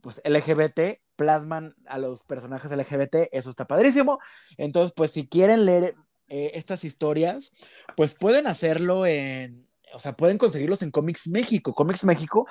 pues 0.00 0.20
LGBT 0.24 1.00
plasman 1.16 1.76
a 1.86 1.98
los 1.98 2.24
personajes 2.24 2.72
LGBT, 2.72 3.28
eso 3.30 3.50
está 3.50 3.66
padrísimo. 3.66 4.18
Entonces, 4.56 4.92
pues 4.96 5.12
si 5.12 5.28
quieren 5.28 5.64
leer 5.64 5.94
eh, 6.28 6.52
estas 6.54 6.84
historias, 6.84 7.52
pues 7.94 8.14
pueden 8.14 8.48
hacerlo 8.48 9.06
en, 9.06 9.68
o 9.94 9.98
sea, 9.98 10.12
pueden 10.12 10.38
conseguirlos 10.38 10.82
en 10.82 10.90
Comics 10.90 11.28
México. 11.28 11.74
Comics 11.74 12.04
México 12.04 12.46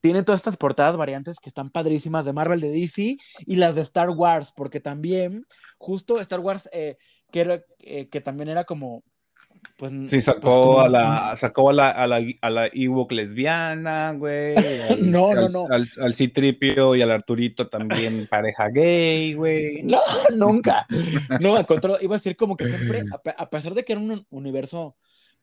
tiene 0.00 0.22
todas 0.22 0.40
estas 0.40 0.56
portadas 0.56 0.96
variantes 0.96 1.38
que 1.40 1.48
están 1.48 1.70
padrísimas 1.70 2.24
de 2.24 2.32
Marvel, 2.32 2.60
de 2.60 2.70
DC 2.70 3.16
y 3.46 3.54
las 3.56 3.74
de 3.74 3.82
Star 3.82 4.10
Wars, 4.10 4.52
porque 4.54 4.80
también, 4.80 5.46
justo 5.78 6.18
Star 6.20 6.40
Wars, 6.40 6.68
eh, 6.72 6.96
que, 7.30 7.62
eh, 7.80 8.08
que 8.08 8.20
también 8.20 8.48
era 8.48 8.64
como 8.64 9.02
pues, 9.78 9.92
sí, 9.92 10.06
pues, 10.08 10.24
sacó, 10.24 10.80
a 10.80 10.88
la, 10.88 11.36
sacó 11.38 11.70
a 11.70 11.72
la, 11.72 11.90
a 11.90 12.06
la, 12.06 12.20
a 12.40 12.50
la 12.50 12.66
Ewok 12.72 13.12
lesbiana, 13.12 14.12
güey. 14.12 14.54
no, 15.02 15.34
no, 15.34 15.48
no. 15.48 15.66
Al, 15.70 15.86
al, 16.00 16.14
Citripio 16.14 16.94
y 16.94 17.02
al 17.02 17.10
Arturito 17.10 17.68
también 17.68 18.26
pareja 18.30 18.68
gay, 18.68 19.34
güey. 19.34 19.82
No, 19.82 20.00
nunca. 20.34 20.86
No, 21.40 21.56
al 21.56 21.66
contrario, 21.66 21.98
iba 22.00 22.14
a 22.14 22.18
decir 22.18 22.36
como 22.36 22.56
que 22.56 22.66
siempre, 22.66 23.02
a, 23.36 23.50
pesar 23.50 23.74
de 23.74 23.84
que 23.84 23.92
era 23.92 24.00
un 24.00 24.26
universo 24.30 24.96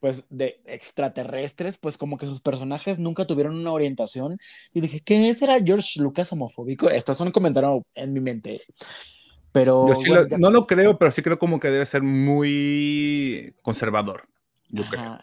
pues 0.04 0.26
de 0.30 0.60
extraterrestres, 0.66 1.78
pues 1.78 1.98
como 1.98 2.18
que 2.18 2.26
sus 2.26 2.42
personajes 2.42 3.00
nunca 3.00 3.26
tuvieron 3.26 3.56
una 3.56 3.72
orientación. 3.72 4.38
Y 4.74 4.82
dije, 4.82 5.00
¿qué 5.00 5.34
será 5.34 5.62
George 5.64 6.02
Lucas 6.02 6.34
homofóbico? 6.34 6.90
Esto 6.90 7.14
es 7.14 7.22
un 7.22 7.32
comentario 7.32 7.86
en 7.96 8.12
mi 8.12 8.20
mente. 8.20 8.60
Pero. 9.54 9.88
no 10.38 10.52
lo 10.52 10.68
creo, 10.68 10.98
pero 10.98 11.10
sí 11.10 11.22
creo 11.22 11.40
como 11.40 11.58
que 11.58 11.70
debe 11.70 11.86
ser 11.86 12.04
muy 12.04 13.56
conservador. 13.62 14.28
Yo 14.68 14.84
creo. 14.90 15.18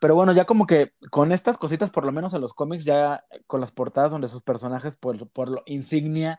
Pero 0.00 0.14
bueno, 0.14 0.32
ya 0.32 0.44
como 0.44 0.66
que 0.66 0.92
con 1.10 1.32
estas 1.32 1.58
cositas, 1.58 1.90
por 1.90 2.04
lo 2.04 2.12
menos 2.12 2.34
en 2.34 2.40
los 2.40 2.54
cómics, 2.54 2.84
ya 2.84 3.24
con 3.46 3.60
las 3.60 3.72
portadas 3.72 4.10
donde 4.12 4.28
sus 4.28 4.42
personajes, 4.42 4.96
por, 4.96 5.28
por 5.30 5.50
lo 5.50 5.62
insignia, 5.66 6.38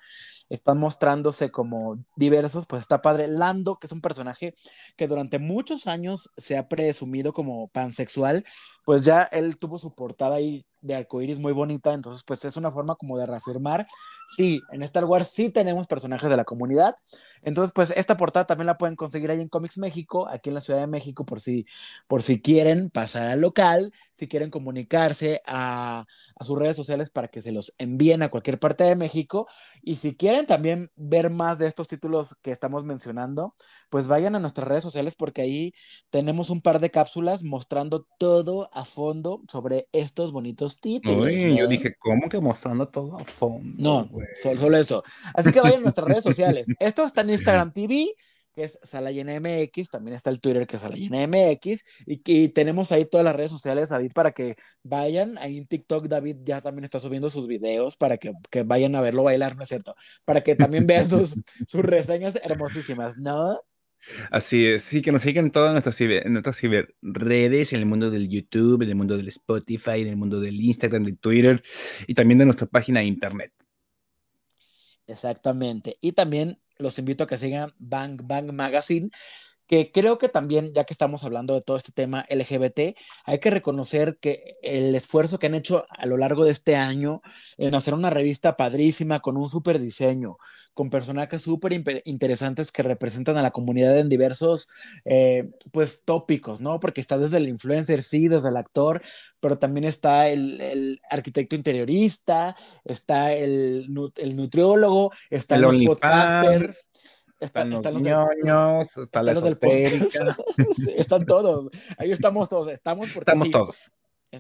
están 0.50 0.80
mostrándose 0.80 1.52
como 1.52 2.04
diversos, 2.16 2.66
pues 2.66 2.82
está 2.82 3.02
padre. 3.02 3.28
Lando, 3.28 3.78
que 3.78 3.88
es 3.88 3.94
un 3.94 4.02
personaje 4.02 4.56
que 4.98 5.08
durante 5.08 5.40
muchos 5.40 5.88
años 5.88 6.32
se 6.38 6.58
ha 6.58 6.68
presumido 6.68 7.34
como 7.34 7.68
pansexual, 7.70 8.46
pues 8.86 9.04
ya 9.04 9.24
él 9.24 9.58
tuvo 9.58 9.78
su 9.78 9.94
portada 9.94 10.36
ahí 10.36 10.66
de 10.82 10.96
arcoíris 10.96 11.40
muy 11.40 11.54
bonita, 11.54 11.94
entonces 11.94 12.24
pues 12.24 12.44
es 12.46 12.58
una 12.58 12.72
forma 12.72 12.96
como 12.96 13.18
de 13.18 13.26
reafirmar, 13.26 13.86
sí, 14.36 14.62
en 14.72 14.84
Star 14.84 15.06
Wars 15.06 15.30
sí 15.34 15.50
tenemos 15.50 15.88
personajes 15.88 16.30
de 16.30 16.38
la 16.38 16.46
comunidad, 16.46 16.96
entonces 17.42 17.74
pues 17.74 17.92
esta 17.96 18.18
portada 18.18 18.46
también 18.46 18.68
la 18.68 18.78
pueden 18.78 18.96
conseguir 18.96 19.32
ahí 19.32 19.42
en 19.42 19.50
Comics 19.50 19.78
México, 19.78 20.28
aquí 20.28 20.50
en 20.50 20.56
la 20.56 20.62
Ciudad 20.62 20.80
de 20.80 20.88
México, 20.88 21.26
por 21.26 21.42
si, 21.42 21.66
por 22.08 22.22
si 22.22 22.42
quieren 22.42 22.90
pasar 22.90 23.28
al 23.28 23.42
local, 23.42 23.94
si 24.12 24.28
quieren 24.28 24.50
comunicarse 24.50 25.42
a, 25.46 26.06
a 26.36 26.44
sus 26.44 26.58
redes 26.58 26.76
sociales 26.76 27.10
para 27.10 27.28
que 27.28 27.42
se 27.42 27.52
los 27.52 27.74
envíen 27.78 28.22
a 28.22 28.30
cualquier 28.30 28.60
parte 28.60 28.84
de 28.84 28.96
México, 28.96 29.48
y 29.82 29.96
si 29.96 30.16
quieren 30.16 30.46
también 30.46 30.92
ver 30.96 31.30
más 31.30 31.60
de 31.60 31.68
estos 31.68 31.88
títulos 31.88 32.36
que 32.42 32.52
estamos 32.52 32.84
mencionando, 32.84 33.56
pues 33.90 34.08
vayan 34.08 34.36
a 34.36 34.40
nuestras 34.40 34.68
redes 34.68 34.84
sociales 34.84 35.16
porque 35.16 35.42
ahí 35.42 35.74
tenemos 36.10 36.50
un 36.50 36.62
par 36.62 36.80
de 36.80 36.92
cápsulas 36.92 37.44
mostrando 37.44 38.06
todo 38.18 38.70
a 38.74 38.86
fondo 38.86 39.42
sobre 39.48 39.88
estos 39.92 40.32
bonitos 40.32 40.69
títulos. 40.78 41.32
Yo 41.32 41.68
dije, 41.68 41.96
¿cómo 41.98 42.28
que 42.28 42.40
mostrando 42.40 42.88
todo 42.90 43.18
a 43.18 43.24
fondo? 43.24 43.74
No, 43.78 44.10
solo, 44.42 44.78
eso. 44.78 45.04
Así 45.34 45.52
que 45.52 45.62
vayan 45.62 45.80
a 45.80 45.84
nuestras 45.84 46.08
redes 46.08 46.24
sociales. 46.24 46.68
Esto 46.80 47.06
está 47.06 47.22
en 47.22 47.30
Instagram 47.30 47.72
TV, 47.72 48.14
que 48.54 48.64
es 48.64 48.78
Salayena 48.84 49.40
MX, 49.40 49.90
también 49.90 50.16
está 50.16 50.30
el 50.30 50.42
Twitter 50.42 50.68
que 50.68 50.76
es 50.76 50.82
Salayena 50.82 51.26
MX, 51.28 51.86
y, 52.06 52.22
y, 52.26 52.50
tenemos 52.50 52.92
ahí 52.92 53.06
todas 53.06 53.24
las 53.24 53.36
redes 53.36 53.52
sociales, 53.52 53.90
David, 53.90 54.12
para 54.14 54.32
que 54.32 54.56
vayan, 54.84 55.38
ahí 55.38 55.58
en 55.58 55.68
TikTok 55.68 56.08
David 56.08 56.38
ya 56.44 56.60
también 56.60 56.84
está 56.84 57.00
subiendo 57.00 57.30
sus 57.30 57.48
videos 57.48 57.96
para 57.96 58.18
que, 58.18 58.34
que 58.50 58.64
vayan 58.64 58.96
a 58.96 59.02
verlo 59.02 59.24
bailar, 59.24 59.56
¿no 59.56 59.64
es 59.64 59.70
cierto? 59.70 59.96
Para 60.26 60.42
que 60.42 60.56
también 60.56 60.86
vean 60.86 61.08
sus, 61.10 61.36
sus 61.68 61.82
reseñas 61.82 62.40
hermosísimas, 62.44 63.18
¿no? 63.18 63.60
Así 64.32 64.66
es, 64.66 64.84
sí, 64.84 65.02
que 65.02 65.12
nos 65.12 65.22
sigan 65.22 65.46
en 65.46 65.52
todas 65.52 65.72
nuestras, 65.72 66.00
en 66.02 66.34
nuestras 66.34 66.60
redes, 67.02 67.74
en 67.74 67.80
el 67.80 67.86
mundo 67.86 68.10
del 68.10 68.30
YouTube, 68.30 68.82
en 68.82 68.90
el 68.90 68.96
mundo 68.96 69.18
del 69.18 69.28
Spotify, 69.28 70.02
en 70.02 70.08
el 70.08 70.18
mundo 70.18 70.40
del 70.40 70.60
Instagram, 70.60 71.04
del 71.04 71.18
Twitter 71.18 71.62
y 72.08 72.14
también 72.14 72.40
de 72.40 72.46
nuestra 72.46 72.68
página 72.68 73.02
de 73.02 73.08
internet. 73.08 73.54
Exactamente. 75.08 75.98
Y 76.02 76.12
también 76.12 76.60
los 76.78 76.98
invito 77.00 77.24
a 77.24 77.28
que 77.28 77.38
sigan 77.38 77.72
Bang 77.78 78.22
Bang 78.24 78.52
Magazine 78.52 79.10
que 79.70 79.92
creo 79.92 80.18
que 80.18 80.30
también, 80.30 80.74
ya 80.74 80.84
que 80.84 80.96
estamos 80.96 81.24
hablando 81.24 81.54
de 81.54 81.62
todo 81.62 81.78
este 81.78 81.92
tema 81.92 82.26
LGBT, 82.28 82.98
hay 83.24 83.40
que 83.40 83.52
reconocer 83.52 84.18
que 84.20 84.58
el 84.64 84.96
esfuerzo 84.96 85.38
que 85.38 85.46
han 85.46 85.54
hecho 85.54 85.86
a 85.92 86.08
lo 86.08 86.18
largo 86.18 86.44
de 86.44 86.50
este 86.50 86.76
año 86.76 87.22
en 87.56 87.76
hacer 87.76 87.94
una 87.94 88.10
revista 88.10 88.58
padrísima 88.58 89.20
con 89.20 89.38
un 89.38 89.48
súper 89.48 89.78
diseño, 89.78 90.38
con 90.74 90.90
personajes 90.90 91.44
súper 91.44 91.84
interesantes 92.06 92.72
que 92.72 92.82
representan 92.82 93.38
a 93.38 93.44
la 93.44 93.52
comunidad 93.52 94.00
en 94.00 94.10
diversos, 94.10 94.70
eh, 95.06 95.52
pues, 95.72 96.04
tópicos, 96.04 96.60
¿no? 96.60 96.80
Porque 96.80 97.00
está 97.00 97.20
desde 97.20 97.38
el 97.38 97.48
influencer, 97.48 98.02
sí, 98.02 98.28
desde 98.28 98.50
el 98.50 98.58
actor, 98.58 99.04
pero 99.40 99.60
también 99.60 99.84
está 99.84 100.30
el, 100.30 101.00
arquitecto 101.12 101.56
interiorista, 101.56 102.56
está 102.86 103.34
el, 103.34 103.88
el 104.16 104.36
nutriólogo, 104.36 105.12
está 105.30 105.58
el 105.58 105.62
los 105.62 105.78
podcasters 105.78 106.90
están, 107.40 107.70
los, 107.70 107.82
ñoños, 107.82 108.90
están, 108.98 109.26
los 109.26 109.44
del 109.44 109.58
están 110.96 111.26
todos. 111.26 111.70
Ahí 111.98 112.12
estamos 112.12 112.50
todos. 112.50 112.68
Estamos 112.70 113.10
porque 113.14 113.32
estamos 113.32 113.52
todos. 113.52 113.76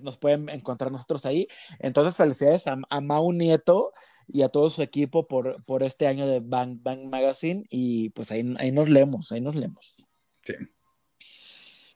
Nos 0.03 0.17
pueden 0.17 0.49
encontrar 0.49 0.91
nosotros 0.91 1.25
ahí. 1.25 1.47
Entonces, 1.79 2.15
felicidades 2.17 2.67
a, 2.67 2.77
a 2.89 3.01
Mau 3.01 3.31
Nieto 3.31 3.93
y 4.27 4.43
a 4.43 4.49
todo 4.49 4.69
su 4.69 4.81
equipo 4.81 5.27
por, 5.27 5.63
por 5.65 5.81
este 5.81 6.07
año 6.07 6.27
de 6.27 6.41
Bang 6.41 6.79
Bang 6.81 7.09
Magazine. 7.09 7.65
Y 7.69 8.09
pues 8.11 8.31
ahí, 8.31 8.55
ahí 8.59 8.71
nos 8.71 8.89
leemos, 8.89 9.31
ahí 9.31 9.41
nos 9.41 9.55
leemos. 9.55 10.07
Sí. 10.43 10.53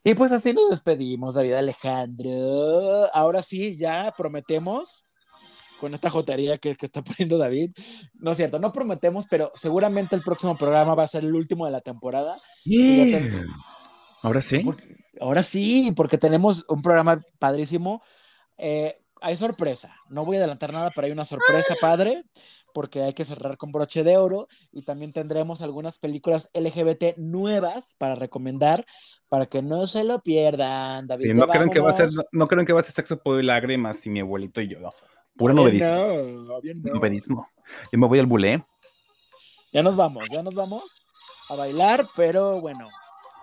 Y 0.06 0.14
pues 0.14 0.32
así 0.32 0.52
nos 0.52 0.70
despedimos, 0.70 1.34
David 1.34 1.54
Alejandro. 1.54 3.14
Ahora 3.14 3.42
sí, 3.42 3.76
ya 3.76 4.12
prometemos 4.16 5.04
con 5.84 5.92
esta 5.92 6.08
jotería 6.08 6.56
que, 6.56 6.76
que, 6.76 6.86
está 6.86 7.02
poniendo 7.04 7.36
David. 7.36 7.72
No 8.14 8.30
es 8.30 8.38
cierto, 8.38 8.58
no 8.58 8.72
prometemos, 8.72 9.26
pero 9.28 9.52
seguramente 9.54 10.16
el 10.16 10.22
próximo 10.22 10.56
programa 10.56 10.94
va 10.94 11.02
a 11.02 11.08
ser 11.08 11.24
el 11.24 11.34
último 11.34 11.66
de 11.66 11.72
la 11.72 11.82
temporada. 11.82 12.38
Ahora 14.22 14.40
sí. 14.40 14.64
Ahora 15.20 15.42
sí, 15.42 15.92
porque 15.94 16.16
tenemos 16.16 16.64
un 16.70 16.80
programa 16.80 17.20
padrísimo. 17.38 18.02
Eh, 18.56 18.96
hay 19.20 19.36
sorpresa. 19.36 19.94
No 20.08 20.24
voy 20.24 20.36
a 20.36 20.38
adelantar 20.38 20.72
nada, 20.72 20.90
pero 20.94 21.04
hay 21.04 21.12
una 21.12 21.26
sorpresa 21.26 21.74
padre, 21.78 22.24
porque 22.72 23.02
hay 23.02 23.12
que 23.12 23.26
cerrar 23.26 23.58
con 23.58 23.70
broche 23.70 24.04
de 24.04 24.16
oro. 24.16 24.48
Y 24.72 24.84
también 24.84 25.12
tendremos 25.12 25.60
algunas 25.60 25.98
películas 25.98 26.50
LGBT 26.54 27.18
nuevas 27.18 27.94
para 27.98 28.14
recomendar, 28.14 28.86
para 29.28 29.44
que 29.44 29.60
no 29.60 29.86
se 29.86 30.02
lo 30.02 30.22
pierdan. 30.22 31.06
David, 31.06 31.26
Sí, 31.26 31.34
no, 31.34 31.46
creen 31.46 31.68
que 31.68 31.80
va 31.80 31.90
a 31.90 31.92
ser, 31.92 32.10
no, 32.10 32.22
no 32.32 32.48
creen 32.48 32.64
que 32.64 32.72
va 32.72 32.80
a 32.80 32.84
ser 32.84 32.94
sexo, 32.94 33.20
y 33.38 33.42
lágrimas 33.42 34.06
y 34.06 34.08
mi 34.08 34.20
abuelito 34.20 34.62
y 34.62 34.68
yo. 34.68 34.80
no. 34.80 34.90
Puro 35.36 35.52
novedismo. 35.54 35.88
No, 35.88 36.60
bien 36.60 36.82
no. 36.82 36.94
novedismo. 36.94 37.48
Yo 37.92 37.98
me 37.98 38.06
voy 38.06 38.18
al 38.18 38.26
bulé. 38.26 38.64
Ya 39.72 39.82
nos 39.82 39.96
vamos, 39.96 40.24
ya 40.30 40.42
nos 40.42 40.54
vamos 40.54 40.84
a 41.48 41.56
bailar, 41.56 42.08
pero 42.14 42.60
bueno. 42.60 42.88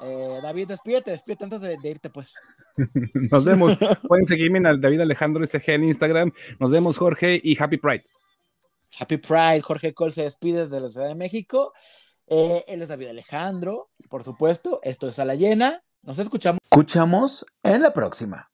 eh, 0.02 0.40
David, 0.42 0.70
despídete, 0.70 1.12
despídete 1.12 1.44
antes 1.44 1.62
de, 1.62 1.78
de 1.78 1.90
irte, 1.90 2.10
pues. 2.10 2.36
Nos 3.32 3.46
vemos. 3.46 3.78
Pueden 4.08 4.26
seguirme 4.26 4.58
en 4.60 4.66
al 4.66 4.80
David 4.82 5.02
Alejandro 5.02 5.46
SG 5.46 5.70
en 5.72 5.84
Instagram. 5.84 6.32
Nos 6.60 6.72
vemos, 6.72 6.98
Jorge, 6.98 7.40
y 7.44 7.62
Happy 7.62 7.78
Pride. 7.78 8.06
Happy 9.00 9.18
Pride, 9.18 9.62
Jorge 9.62 9.94
Cole 9.94 10.12
se 10.12 10.24
despide 10.24 10.62
desde 10.62 10.80
la 10.80 10.90
Ciudad 10.90 11.08
de 11.08 11.16
México. 11.16 11.74
Eh, 12.28 12.64
él 12.68 12.82
es 12.82 12.88
David 12.88 13.08
Alejandro, 13.10 13.90
por 14.10 14.24
supuesto. 14.24 14.80
Esto 14.84 15.08
es 15.10 15.20
a 15.20 15.26
la 15.26 15.36
llena. 15.36 15.84
Nos 16.02 16.18
escuchamos. 16.18 16.60
Escuchamos 16.64 17.46
en 17.62 17.82
la 17.82 17.92
próxima. 17.94 18.50